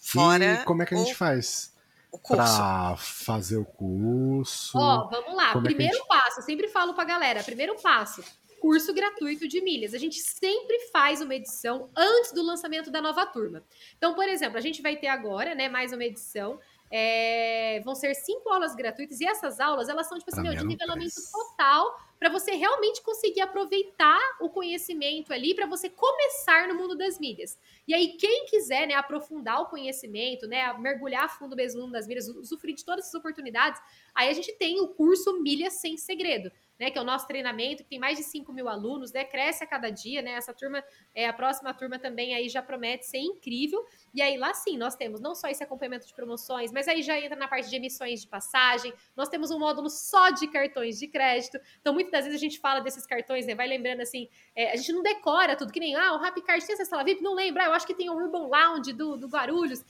[0.00, 1.16] Fora e como é que a gente o...
[1.16, 1.76] faz?
[2.10, 2.56] O curso?
[2.56, 4.78] Para fazer o curso.
[4.78, 5.52] Ó, vamos lá.
[5.52, 6.08] Como primeiro é gente...
[6.08, 8.22] passo, eu sempre falo pra galera, primeiro passo,
[8.60, 9.94] curso gratuito de milhas.
[9.94, 13.62] A gente sempre faz uma edição antes do lançamento da nova turma.
[13.96, 16.58] Então, por exemplo, a gente vai ter agora, né, mais uma edição.
[16.90, 17.80] É...
[17.84, 21.14] vão ser cinco aulas gratuitas e essas aulas elas são tipo assim, meu, de nivelamento
[21.30, 27.18] total para você realmente conseguir aproveitar o conhecimento ali para você começar no mundo das
[27.18, 27.58] mídias.
[27.86, 32.06] E aí, quem quiser né, aprofundar o conhecimento, né, mergulhar fundo mesmo no mundo das
[32.06, 33.80] mídias, usufruir de todas essas oportunidades,
[34.14, 37.82] aí a gente tem o curso Milhas Sem Segredo né, que é o nosso treinamento,
[37.82, 40.82] que tem mais de 5 mil alunos, né, cresce a cada dia, né, essa turma,
[41.14, 43.84] é, a próxima turma também aí já promete ser incrível,
[44.14, 47.18] e aí lá sim, nós temos não só esse acompanhamento de promoções, mas aí já
[47.18, 51.08] entra na parte de emissões de passagem, nós temos um módulo só de cartões de
[51.08, 54.72] crédito, então muitas das vezes a gente fala desses cartões, né, vai lembrando assim, é,
[54.72, 57.22] a gente não decora tudo, que nem, ah, o Rapcard tem essa sala VIP?
[57.22, 59.84] Não lembra, ah, eu acho que tem o Urban Lounge do, do Guarulhos,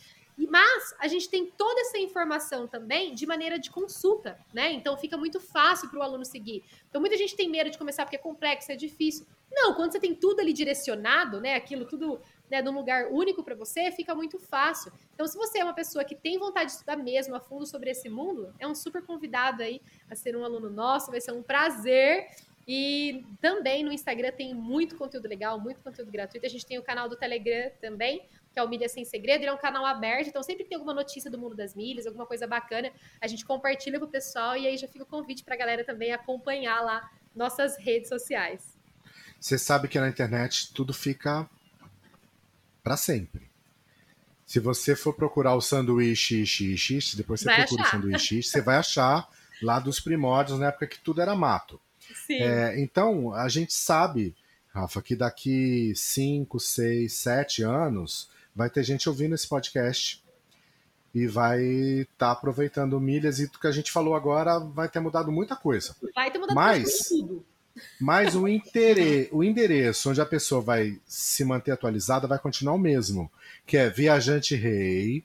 [0.46, 4.72] mas a gente tem toda essa informação também de maneira de consulta, né?
[4.72, 6.62] Então fica muito fácil para o aluno seguir.
[6.88, 9.26] Então muita gente tem medo de começar porque é complexo, é difícil.
[9.50, 11.54] Não, quando você tem tudo ali direcionado, né?
[11.54, 12.20] Aquilo tudo
[12.50, 14.92] né, num lugar único para você, fica muito fácil.
[15.14, 17.90] Então, se você é uma pessoa que tem vontade de estudar mesmo a fundo sobre
[17.90, 21.42] esse mundo, é um super convidado aí a ser um aluno nosso, vai ser um
[21.42, 22.26] prazer.
[22.66, 26.46] E também no Instagram tem muito conteúdo legal, muito conteúdo gratuito.
[26.46, 28.22] A gente tem o canal do Telegram também,
[28.58, 30.76] que é o Mídia Sem Segredo, ele é um canal aberto, então sempre que tem
[30.76, 32.90] alguma notícia do mundo das milhas, alguma coisa bacana,
[33.20, 36.80] a gente compartilha pro pessoal e aí já fica o convite pra galera também acompanhar
[36.80, 38.76] lá nossas redes sociais.
[39.38, 41.48] Você sabe que na internet tudo fica
[42.82, 43.48] para sempre.
[44.44, 47.96] Se você for procurar o sanduíche xx, depois você vai procura achar.
[47.96, 49.28] o sanduíche você vai achar
[49.62, 51.80] lá dos primórdios, na época que tudo era mato.
[52.28, 54.34] É, então, a gente sabe,
[54.74, 60.20] Rafa, que daqui 5, 6, 7 anos vai ter gente ouvindo esse podcast
[61.14, 64.98] e vai estar tá aproveitando milhas e o que a gente falou agora vai ter
[64.98, 65.94] mudado muita coisa.
[66.12, 67.46] Vai ter mudado mas, tudo.
[68.00, 72.78] Mas o, entere, o endereço onde a pessoa vai se manter atualizada vai continuar o
[72.78, 73.30] mesmo,
[73.64, 75.22] que é viajanterei.com.br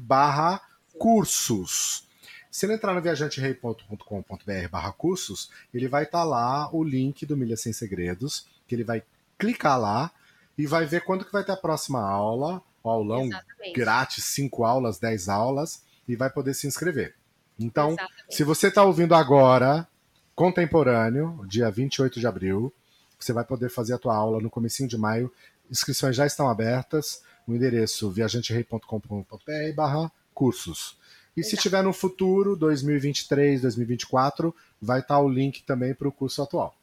[0.00, 0.60] barra
[0.98, 2.04] cursos.
[2.50, 7.36] Se ele entrar no viajanterei.com.br barra cursos, ele vai estar tá lá o link do
[7.36, 9.04] Milha Sem Segredos, que ele vai
[9.38, 10.10] clicar lá
[10.56, 13.72] e vai ver quando que vai ter a próxima aula, o aulão Exatamente.
[13.72, 17.14] grátis, 5 aulas, 10 aulas, e vai poder se inscrever.
[17.58, 18.36] Então, Exatamente.
[18.36, 19.86] se você está ouvindo agora,
[20.34, 22.72] contemporâneo, dia 28 de abril,
[23.18, 25.32] você vai poder fazer a tua aula no comecinho de maio.
[25.70, 27.22] Inscrições já estão abertas.
[27.46, 30.98] O endereço viajanterei.com.br barra cursos.
[31.36, 31.56] E Exato.
[31.56, 36.76] se tiver no futuro, 2023, 2024, vai estar o link também para o curso atual.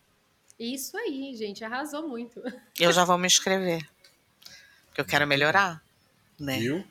[0.60, 2.42] Isso aí, gente, arrasou muito.
[2.78, 3.88] Eu já vou me inscrever.
[4.88, 5.82] Porque eu quero melhorar,
[6.38, 6.60] né?
[6.60, 6.86] Viu?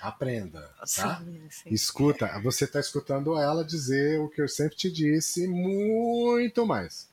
[0.00, 0.86] Aprenda, tá?
[0.86, 1.70] Sim, sim.
[1.70, 7.10] Escuta, você está escutando ela dizer o que eu sempre te disse, muito mais.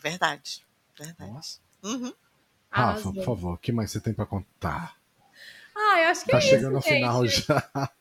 [0.00, 0.64] Verdade,
[0.98, 1.30] verdade.
[1.30, 1.60] Nossa.
[1.82, 2.12] Uhum.
[2.70, 4.96] Rafa, por favor, o que mais você tem para contar?
[5.76, 7.70] Ah, eu acho que tá é chegando isso, ao final já.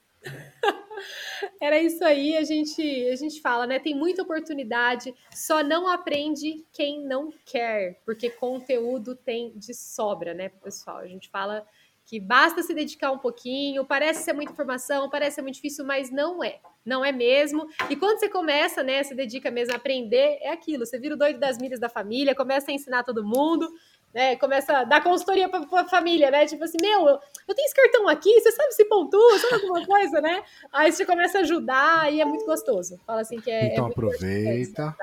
[1.60, 3.80] Era isso aí, a gente, a gente fala, né?
[3.80, 10.49] Tem muita oportunidade, só não aprende quem não quer, porque conteúdo tem de sobra, né,
[10.49, 10.98] pessoal?
[10.98, 11.65] A gente fala
[12.06, 16.11] que basta se dedicar um pouquinho, parece ser muita informação, parece ser muito difícil, mas
[16.11, 16.60] não é.
[16.84, 17.68] Não é mesmo.
[17.90, 20.86] E quando você começa, né, se dedica mesmo a aprender, é aquilo.
[20.86, 23.72] Você vira o doido das milhas da família, começa a ensinar todo mundo,
[24.14, 24.36] né?
[24.36, 26.46] Começa a dar consultoria para a família, né?
[26.46, 29.86] Tipo assim, meu, eu, eu tenho esse cartão aqui, você sabe se pontua, sabe alguma
[29.86, 30.44] coisa, né?
[30.72, 33.00] Aí você começa a ajudar e é muito gostoso.
[33.06, 33.74] Fala assim que é.
[33.74, 34.96] Então é aproveita.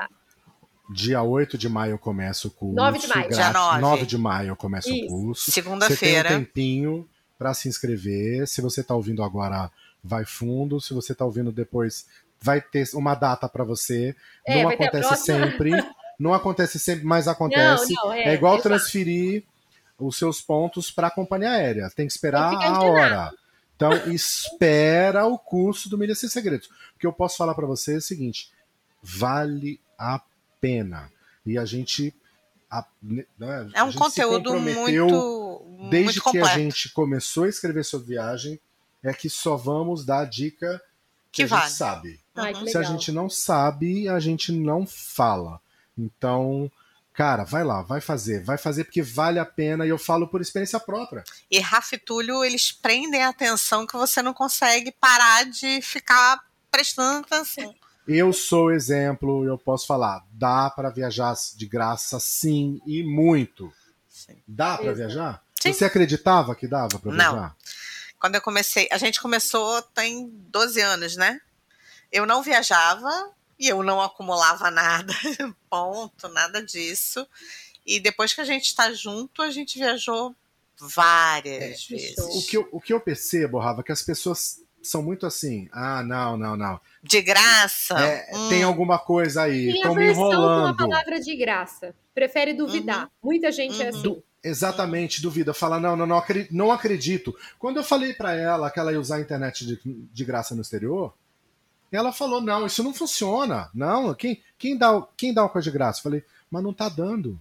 [0.90, 2.74] Dia 8 de maio começa o curso.
[2.74, 3.28] 9 de maio.
[3.28, 3.80] Dia 9.
[3.80, 5.04] 9 de maio começa Isso.
[5.04, 5.50] o curso.
[5.50, 6.22] Segunda-feira.
[6.22, 7.08] Você tem um tempinho
[7.38, 8.46] para se inscrever.
[8.46, 9.70] Se você está ouvindo agora,
[10.02, 10.80] vai fundo.
[10.80, 12.06] Se você está ouvindo depois,
[12.40, 14.16] vai ter uma data para você.
[14.46, 15.72] É, não acontece sempre.
[16.18, 17.94] Não acontece sempre, mas acontece.
[17.94, 18.68] Não, não, é, é, igual exato.
[18.68, 19.44] transferir
[19.98, 21.90] os seus pontos para a companhia aérea.
[21.90, 23.32] Tem que esperar Tem que ficar a hora.
[23.76, 26.68] Então, espera o curso do Milhas Sem Segredos.
[26.96, 28.50] O que eu posso falar para você é o seguinte:
[29.02, 30.20] vale a
[30.60, 31.10] pena.
[31.46, 32.12] E a gente.
[32.70, 33.24] a- né,
[33.74, 36.46] É a um conteúdo muito, desde muito que completo.
[36.48, 38.60] a gente começou a escrever sobre viagem,
[39.02, 40.82] é que só vamos dar dica
[41.30, 41.62] que, Que a vale.
[41.68, 42.20] gente sabe.
[42.34, 42.68] Ai, que.
[42.70, 45.60] Se a gente não sabe, a gente não fala.
[45.98, 46.70] Então,
[47.12, 50.40] cara, vai lá, vai fazer, vai fazer porque vale a pena e eu falo por
[50.40, 51.24] experiência própria.
[51.50, 56.44] E Rafa e Túlio, eles prendem a atenção que você não consegue parar de ficar
[56.70, 57.74] prestando atenção.
[58.06, 63.70] Eu sou exemplo, eu posso falar, dá para viajar de graça sim e muito.
[64.08, 64.42] Sim.
[64.46, 65.42] Dá para viajar?
[65.60, 65.72] Sim.
[65.72, 67.32] Você acreditava que dava para Não.
[67.32, 67.56] viajar?
[68.18, 71.40] Quando eu comecei, a gente começou tem 12 anos, né?
[72.10, 75.12] Eu não viajava e eu não acumulava nada,
[75.68, 77.26] ponto, nada disso.
[77.86, 80.34] E depois que a gente está junto, a gente viajou
[80.92, 82.18] várias que vezes.
[82.18, 85.68] O que, eu, o que eu percebo, Rafa, é que as pessoas são muito assim,
[85.72, 86.80] ah, não, não, não.
[87.02, 87.98] De graça?
[87.98, 90.76] É, hum, Tem alguma coisa aí, Tem estão me aversão com a enrolando.
[90.76, 91.94] palavra de graça.
[92.14, 93.04] Prefere duvidar.
[93.04, 93.10] Uhum.
[93.30, 93.88] Muita gente é Uhum.
[93.90, 94.02] assim.
[94.02, 95.52] Du- Exatamente, duvida.
[95.52, 97.36] Fala, não, não, não, acri- não acredito.
[97.58, 100.62] Quando eu falei pra ela que ela ia usar a internet de, de graça no
[100.62, 101.12] exterior,
[101.96, 103.70] ela falou, não, isso não funciona.
[103.74, 105.98] Não, quem, quem, dá, quem dá uma coisa de graça?
[105.98, 107.40] Eu falei, mas não tá dando.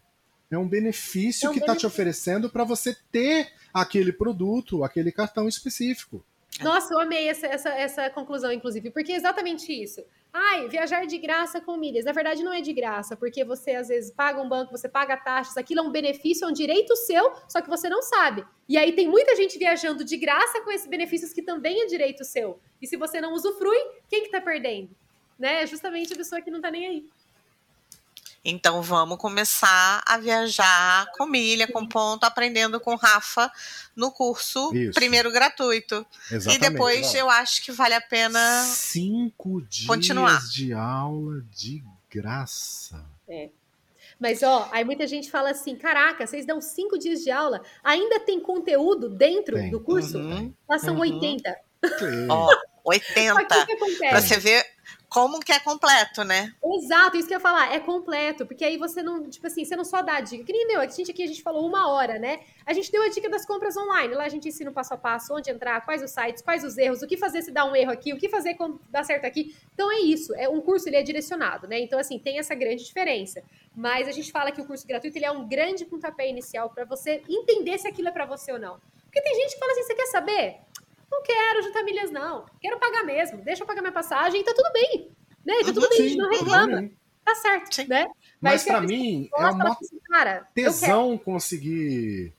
[0.49, 5.11] É um benefício É um que tá te oferecendo para você ter aquele produto, aquele
[5.11, 6.23] cartão específico.
[6.61, 10.01] Nossa, eu amei essa, essa, essa conclusão, inclusive, porque é exatamente isso.
[10.33, 12.05] Ai, viajar de graça com milhas.
[12.05, 15.17] Na verdade, não é de graça, porque você às vezes paga um banco, você paga
[15.17, 18.45] taxas, aquilo é um benefício, é um direito seu, só que você não sabe.
[18.67, 22.23] E aí tem muita gente viajando de graça com esses benefícios que também é direito
[22.23, 22.59] seu.
[22.81, 23.77] E se você não usufrui,
[24.09, 24.95] quem que tá perdendo?
[25.39, 25.63] Né?
[25.63, 27.09] É justamente a pessoa que não tá nem aí.
[28.49, 33.51] Então vamos começar a viajar com milha, com ponto, aprendendo com Rafa
[33.93, 34.93] no curso Isso.
[34.93, 36.05] primeiro gratuito.
[36.31, 36.55] Exatamente.
[36.65, 38.63] e depois Ó, eu acho que vale a pena.
[38.63, 40.39] Cinco dias continuar.
[40.47, 43.03] de aula de graça.
[44.17, 48.17] Mas, ó, aí muita gente fala assim: caraca, vocês dão cinco dias de aula, ainda
[48.21, 49.69] tem conteúdo dentro Tem.
[49.69, 50.17] do curso?
[50.17, 50.53] Uhum.
[50.69, 51.01] Lá são Uhum.
[51.01, 51.53] 80.
[51.99, 52.27] Tem.
[52.29, 53.45] Ó, Só 80.
[53.45, 54.09] que o que acontece?
[54.09, 54.65] Pra você ver
[55.09, 56.53] como que é completo, né?
[56.63, 59.75] Exato, isso que eu ia falar, é completo, porque aí você não, tipo assim, você
[59.75, 62.19] não só dá dica, que nem meu, a gente aqui, a gente falou uma hora,
[62.19, 62.41] né?
[62.65, 64.97] A gente deu a dica das compras online, lá a gente ensina o passo a
[64.97, 67.75] passo, onde entrar, quais os sites, quais os erros, o que fazer se dá um
[67.75, 69.55] erro aqui, o que fazer quando dá certo aqui.
[69.73, 71.79] Então é isso, é um curso, ele é direcionado, né?
[71.79, 73.41] Então, assim, tem essa grande diferença.
[73.75, 76.83] Mas a gente fala que o curso gratuito, ele é um grande pontapé inicial para
[76.83, 78.79] você entender se aquilo é para você ou não.
[79.05, 80.57] Porque tem gente que fala assim, você quer saber?
[81.11, 82.45] Não quero juntar milhas, não.
[82.61, 83.41] Quero pagar mesmo.
[83.43, 85.11] Deixa eu pagar minha passagem e tá tudo bem.
[85.45, 85.53] Né?
[85.59, 86.79] Tá tudo bem, a gente não Sim, reclama.
[86.81, 86.91] sim.
[87.25, 87.87] Tá certo, Sim.
[87.87, 88.07] né?
[88.39, 92.33] Mas se a pra pessoa mim é gosta, uma assim, cara, tesão conseguir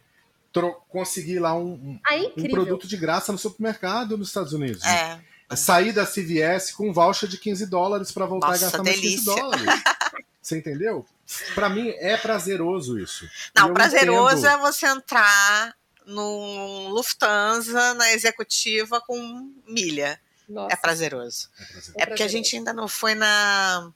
[0.88, 4.82] conseguir lá um, um- Ah, é um produto de graça no supermercado nos Estados Unidos.
[4.84, 5.20] É.
[5.54, 8.96] Sair da CVS com um voucher de 15 dólares para voltar Nossa, e gastar mais
[8.98, 9.34] 15 delícia.
[9.34, 9.64] dólares.
[10.42, 11.06] Você entendeu?
[11.54, 13.28] Pra mim é prazeroso isso.
[13.54, 14.46] Não, prazeroso entendo.
[14.46, 15.74] é você entrar
[16.08, 20.20] no Lufthansa, na executiva, com milha.
[20.48, 21.50] Nossa, É prazeroso.
[21.60, 21.92] É prazeroso.
[21.96, 23.92] É porque a gente ainda não foi na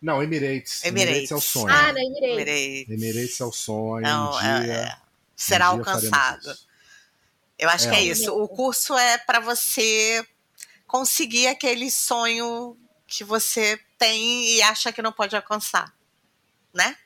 [0.00, 0.84] Não, Emirates.
[0.84, 1.30] Emirates.
[1.30, 1.72] é o sonho.
[1.74, 2.22] Ah, na Emirates.
[2.22, 2.90] Emirates.
[2.90, 4.02] Emirates é o sonho.
[4.02, 4.96] Não, um é- dia, é.
[5.36, 6.54] Será um alcançado.
[7.58, 8.02] Eu acho É, que é ó.
[8.12, 8.32] isso.
[8.34, 10.24] O curso é para você
[10.86, 15.94] conseguir aquele sonho que você tem e acha que não pode alcançar,
[16.74, 16.96] né?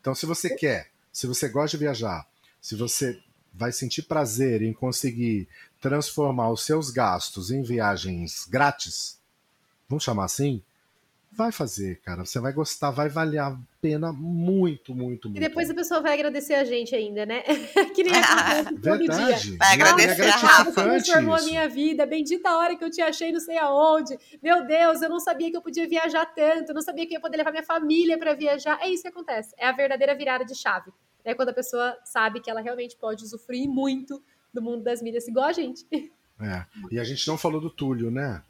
[0.00, 2.26] Então, se você quer, se você gosta de viajar,
[2.60, 3.20] se você
[3.54, 5.48] vai sentir prazer em conseguir
[5.80, 9.18] transformar os seus gastos em viagens grátis,
[9.88, 10.62] vamos chamar assim,
[11.36, 12.24] Vai fazer, cara.
[12.24, 15.36] Você vai gostar, vai valer a pena muito, muito, muito.
[15.36, 17.42] E depois a pessoa vai agradecer a gente ainda, né?
[17.92, 19.48] que nem ah, Verdade.
[19.48, 19.58] Dia.
[19.58, 20.70] Vai agradecer a Rafa.
[20.70, 22.06] Você transformou a minha vida.
[22.06, 24.16] Bendita a hora que eu te achei não sei aonde.
[24.40, 26.72] Meu Deus, eu não sabia que eu podia viajar tanto.
[26.72, 28.78] Não sabia que eu ia poder levar minha família para viajar.
[28.80, 29.52] É isso que acontece.
[29.58, 30.92] É a verdadeira virada de chave.
[31.24, 34.22] É quando a pessoa sabe que ela realmente pode usufruir muito
[34.52, 35.86] do mundo das milhas, igual a gente.
[36.40, 36.66] É.
[36.90, 38.42] E a gente não falou do Túlio, né?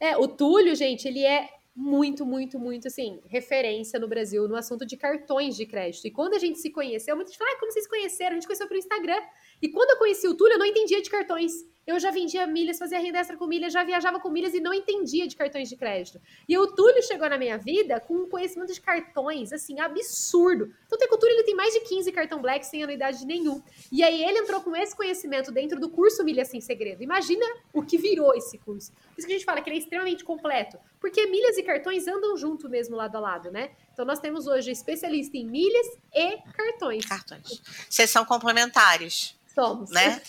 [0.00, 4.84] É, o Túlio, gente, ele é muito, muito, muito, assim, referência no Brasil no assunto
[4.84, 6.06] de cartões de crédito.
[6.06, 8.32] E quando a gente se conheceu, muita gente fala, ah, como vocês se conheceram?
[8.32, 9.20] A gente conheceu pelo Instagram.
[9.60, 11.52] E quando eu conheci o Túlio, eu não entendia de cartões.
[11.86, 14.74] Eu já vendia milhas, fazia renda extra com milhas, já viajava com milhas e não
[14.74, 16.20] entendia de cartões de crédito.
[16.46, 20.70] E o Túlio chegou na minha vida com um conhecimento de cartões, assim, absurdo.
[20.86, 23.62] Então, tem o Túlio ele tem mais de 15 cartão Black sem anuidade nenhum.
[23.90, 27.02] E aí ele entrou com esse conhecimento dentro do curso Milhas Sem Segredo.
[27.02, 28.92] Imagina o que virou esse curso.
[28.92, 30.78] Por isso que a gente fala que ele é extremamente completo.
[31.00, 33.70] Porque milhas e cartões andam junto mesmo lado a lado, né?
[33.98, 37.04] Então nós temos hoje especialista em milhas e cartões.
[37.04, 37.60] Cartões.
[37.90, 39.34] Vocês são complementares.
[39.52, 39.90] Somos.
[39.90, 40.22] Né?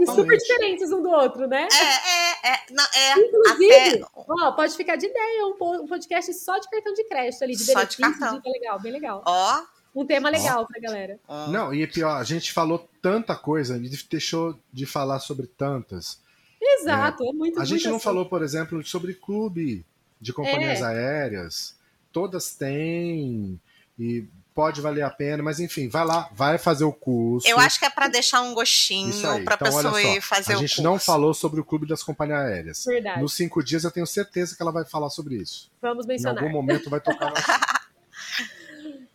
[0.00, 1.66] E super diferentes um do outro, né?
[1.72, 2.58] É, é, é.
[2.70, 4.06] Não, é Inclusive, até...
[4.14, 7.82] ó, pode ficar de ideia um podcast só de cartão de crédito ali, de só
[7.82, 8.38] de cartão.
[8.38, 9.24] De legal, bem legal.
[9.26, 9.62] Ó.
[9.92, 10.64] Um tema legal ó.
[10.64, 11.18] pra galera.
[11.26, 11.48] Ó.
[11.48, 16.20] Não, e pior, a gente falou tanta coisa, a gente deixou de falar sobre tantas.
[16.62, 18.04] Exato, é, é muito A gente não assim.
[18.04, 19.84] falou, por exemplo, sobre clube
[20.20, 20.84] de companhias é.
[20.84, 21.74] aéreas.
[22.14, 23.60] Todas têm.
[23.98, 27.44] E pode valer a pena, mas enfim, vai lá, vai fazer o curso.
[27.46, 29.12] Eu acho que é para deixar um gostinho
[29.44, 30.64] para então, pessoa ir fazer o curso.
[30.64, 32.84] A gente não falou sobre o clube das companhias aéreas.
[32.84, 33.20] Verdade.
[33.20, 35.72] Nos cinco dias eu tenho certeza que ela vai falar sobre isso.
[35.82, 36.40] Vamos mencionar.
[36.40, 37.32] Em algum momento vai tocar.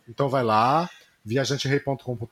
[0.06, 0.90] então vai lá,
[1.24, 2.26] viajanterei.com.br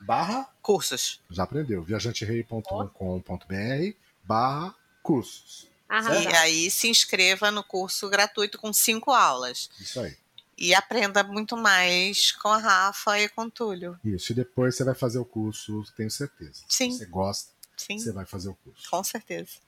[0.00, 1.20] barra cursos.
[1.30, 5.73] Já aprendeu, viajanterei.com.br barra cursos.
[6.22, 9.70] E aí se inscreva no curso gratuito com cinco aulas.
[9.80, 10.16] Isso aí
[10.56, 13.98] e aprenda muito mais com a Rafa e com o Túlio.
[14.04, 16.62] Isso, e depois você vai fazer o curso, tenho certeza.
[16.68, 16.92] Sim.
[16.92, 17.98] Se você gosta, Sim.
[17.98, 18.88] você vai fazer o curso.
[18.90, 19.58] Com certeza.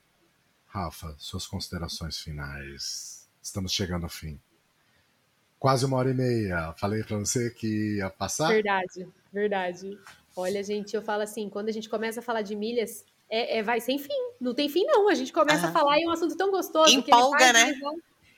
[0.66, 3.28] Rafa, suas considerações finais.
[3.42, 4.40] Estamos chegando ao fim.
[5.58, 6.74] Quase uma hora e meia.
[6.74, 8.48] Falei para você que ia passar?
[8.48, 9.98] Verdade, verdade.
[10.36, 13.62] Olha, gente, eu falo assim, quando a gente começa a falar de milhas, é, é
[13.62, 14.32] vai sem fim.
[14.40, 15.08] Não tem fim, não.
[15.08, 16.90] A gente começa a falar e é um assunto tão gostoso.
[16.94, 17.74] Empolga, né?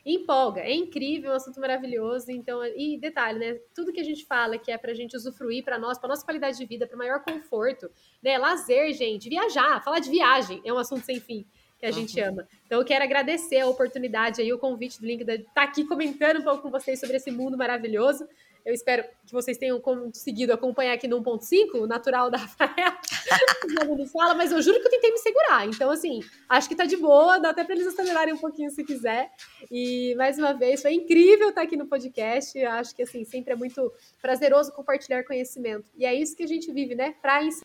[0.04, 0.62] empolga.
[0.62, 2.30] É incrível, é um assunto maravilhoso.
[2.30, 3.60] Então, e detalhe, né?
[3.74, 6.56] Tudo que a gente fala que é pra gente usufruir para nós, para nossa qualidade
[6.56, 7.90] de vida, para maior conforto,
[8.22, 8.38] né?
[8.38, 11.46] Lazer, gente, viajar, falar de viagem é um assunto sem fim
[11.78, 12.28] que a gente uhum.
[12.28, 12.48] ama.
[12.66, 16.40] Então eu quero agradecer a oportunidade aí, o convite do Link estar tá aqui comentando
[16.40, 18.26] um pouco com vocês sobre esse mundo maravilhoso.
[18.64, 22.92] Eu espero que vocês tenham conseguido acompanhar aqui no 1.5, o natural da Rafael.
[24.12, 25.66] fala, mas eu juro que eu tentei me segurar.
[25.66, 28.84] Então, assim, acho que tá de boa, dá até para eles acelerarem um pouquinho se
[28.84, 29.30] quiser.
[29.70, 32.58] E, mais uma vez, foi incrível estar aqui no podcast.
[32.58, 35.88] Eu acho que, assim, sempre é muito prazeroso compartilhar conhecimento.
[35.96, 37.14] E é isso que a gente vive, né?
[37.22, 37.64] Para ensinar.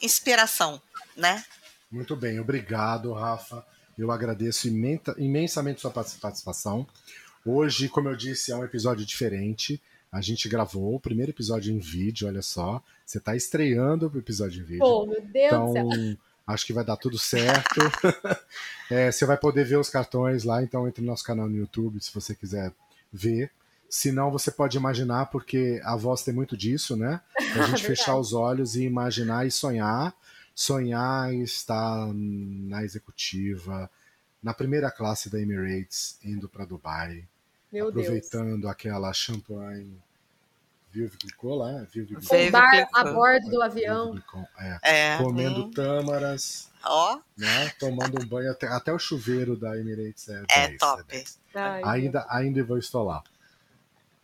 [0.00, 0.80] Inspiração,
[1.16, 1.44] né?
[1.90, 3.66] Muito bem, obrigado, Rafa.
[3.98, 6.86] Eu agradeço imensamente sua participação.
[7.50, 9.80] Hoje, como eu disse, é um episódio diferente.
[10.12, 12.82] A gente gravou o primeiro episódio em vídeo, olha só.
[13.06, 14.84] Você está estreando o episódio em vídeo.
[14.84, 16.16] Oh, meu Deus então, do céu.
[16.46, 17.80] acho que vai dar tudo certo.
[18.92, 21.98] é, você vai poder ver os cartões lá, então entre no nosso canal no YouTube
[22.02, 22.70] se você quiser
[23.10, 23.50] ver.
[23.88, 27.18] Se não, você pode imaginar, porque a voz tem muito disso, né?
[27.54, 30.14] Pra gente fechar os olhos e imaginar e sonhar.
[30.54, 33.90] Sonhar e estar na executiva,
[34.42, 37.24] na primeira classe da Emirates, indo para Dubai
[37.72, 38.72] meu aproveitando Deus.
[38.72, 40.00] aquela champanhe.
[40.90, 41.86] Viu Clicou lá?
[42.26, 44.20] Com bar a bordo do avião.
[44.58, 45.70] É, é, comendo hum.
[45.70, 46.70] tâmaras.
[46.84, 47.18] Ó.
[47.36, 48.50] Né, tomando um banho.
[48.50, 51.24] Até, até o chuveiro da Emirates é, é 10, top.
[51.54, 53.22] Ai, ainda, ainda vou instalar.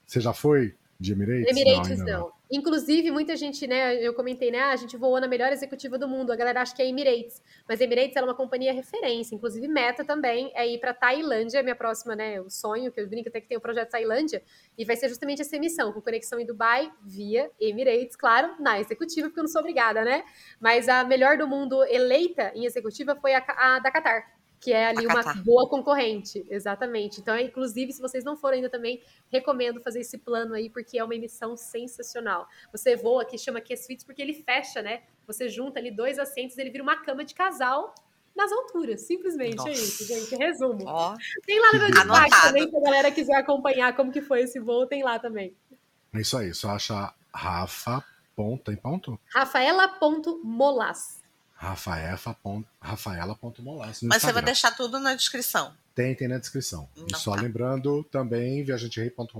[0.07, 1.57] Você já foi de Emirates?
[1.57, 2.07] Emirates não.
[2.07, 2.33] não.
[2.51, 3.97] Inclusive, muita gente, né?
[3.97, 4.61] Eu comentei, né?
[4.65, 6.31] A gente voou na melhor executiva do mundo.
[6.31, 7.43] A galera acha que é Emirates.
[7.67, 9.35] Mas Emirates é uma companhia referência.
[9.35, 12.41] Inclusive, meta também é ir para Tailândia, minha próxima, né?
[12.41, 14.43] O sonho, que eu brinco até que tem o projeto Tailândia.
[14.77, 19.29] E vai ser justamente essa emissão, com conexão em Dubai, via Emirates, claro, na executiva,
[19.29, 20.23] porque eu não sou obrigada, né?
[20.61, 24.87] Mas a melhor do mundo eleita em executiva foi a, a da Qatar que é
[24.87, 27.21] ali uma boa concorrente, exatamente.
[27.21, 31.05] Então, inclusive, se vocês não forem ainda também, recomendo fazer esse plano aí, porque é
[31.05, 32.49] uma emissão sensacional.
[32.73, 35.03] Você voa, que chama que Suites, porque ele fecha, né?
[35.27, 37.95] Você junta ali dois assentos, ele vira uma cama de casal
[38.35, 39.03] nas alturas.
[39.03, 39.69] Simplesmente Nossa.
[39.69, 40.35] é isso, gente.
[40.35, 40.83] Resumo.
[40.89, 41.15] Oh.
[41.45, 44.59] Tem lá no meu destaque também, se a galera quiser acompanhar como que foi esse
[44.59, 45.55] voo, tem lá também.
[46.15, 48.03] É isso aí, só acha Rafa,
[48.35, 49.21] ponto, em ponto?
[49.35, 51.23] Rafaela.molas.
[51.65, 52.67] rafaela.molasso.
[53.83, 54.21] Mas Instagram.
[54.21, 55.75] você vai deixar tudo na descrição.
[55.95, 56.89] Tem, tem na descrição.
[56.97, 57.43] Não, e só tá.
[57.43, 59.35] lembrando também, viajanterei.com.br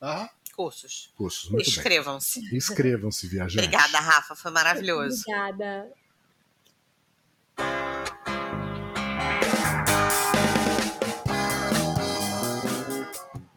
[0.00, 1.10] barra cursos.
[1.16, 2.42] Cursos, muito Inscrevam-se.
[2.42, 2.58] bem.
[2.58, 3.64] Inscrevam-se, viajantes.
[3.64, 5.24] Obrigada, Rafa, foi maravilhoso.
[5.26, 5.90] Obrigada.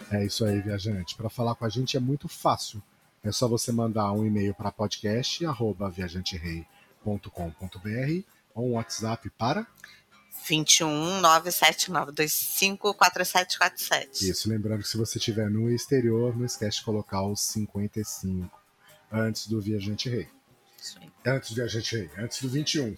[0.10, 1.14] É isso aí, viajante.
[1.15, 2.82] Para falar com a gente é muito fácil.
[3.22, 6.83] É só você mandar um e-mail para podcast@viajanterei.com.br
[8.56, 9.68] ou um WhatsApp para
[10.48, 14.30] 21 97925 4747.
[14.30, 18.50] Isso, lembrando que se você estiver no exterior, não esquece de colocar os 55
[19.12, 20.28] antes do Viajante Rei.
[21.26, 22.96] Antes do Viajante Rei, antes do 21.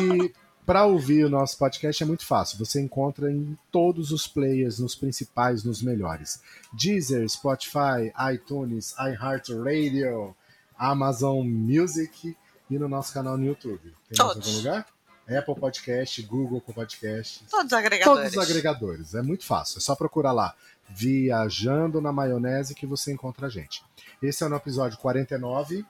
[0.00, 0.32] e
[0.64, 2.58] para ouvir o nosso podcast é muito fácil.
[2.58, 6.40] Você encontra em todos os players, nos principais, nos melhores:
[6.72, 10.34] Deezer, Spotify, iTunes, iHeartRadio,
[10.78, 12.36] Amazon Music
[12.70, 13.94] e no nosso canal no YouTube.
[14.08, 14.86] Tem mais algum lugar?
[15.28, 17.44] Apple Podcast, Google Podcast.
[17.50, 18.32] Todos os agregadores.
[18.32, 19.14] Todos os agregadores.
[19.14, 19.78] É muito fácil.
[19.78, 20.54] É só procurar lá.
[20.88, 23.84] Viajando na Maionese que você encontra a gente.
[24.22, 25.84] Esse é o episódio 49,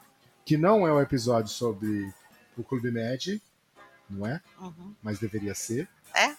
[0.45, 2.13] que não é um episódio sobre
[2.57, 3.41] o Clube Med,
[4.11, 4.41] não é?
[4.61, 4.95] Uhum.
[5.01, 5.89] Mas deveria ser.
[6.13, 6.35] É?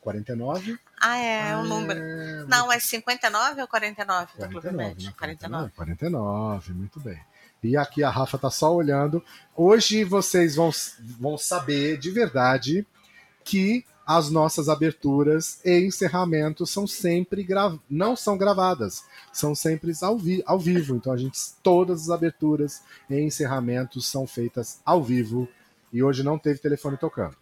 [0.00, 0.78] 49.
[1.00, 2.00] Ah, é, é o número.
[2.46, 5.14] Não, é 59 ou 49 do 49, Clube Med?
[5.14, 5.72] 49.
[5.74, 7.20] 49, muito bem.
[7.62, 9.22] E aqui a Rafa tá só olhando.
[9.54, 10.70] Hoje vocês vão,
[11.18, 12.86] vão saber de verdade
[13.44, 17.76] que as nossas aberturas e encerramentos são sempre gra...
[17.90, 19.02] não são gravadas,
[19.32, 20.42] são sempre ao, vi...
[20.46, 20.94] ao vivo.
[20.94, 25.48] Então a gente todas as aberturas e encerramentos são feitas ao vivo
[25.92, 27.36] e hoje não teve telefone tocando.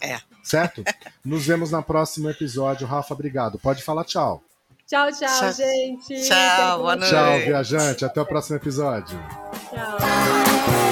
[0.00, 0.18] É.
[0.42, 0.82] Certo?
[1.24, 2.86] Nos vemos no próximo episódio.
[2.86, 3.58] Rafa, obrigado.
[3.58, 4.42] Pode falar tchau.
[4.86, 5.52] Tchau, tchau, tchau.
[5.52, 6.28] gente.
[6.28, 7.10] Tchau, boa noite.
[7.10, 8.04] Tchau, viajante.
[8.04, 9.18] Até o próximo episódio.
[9.70, 10.85] Tchau.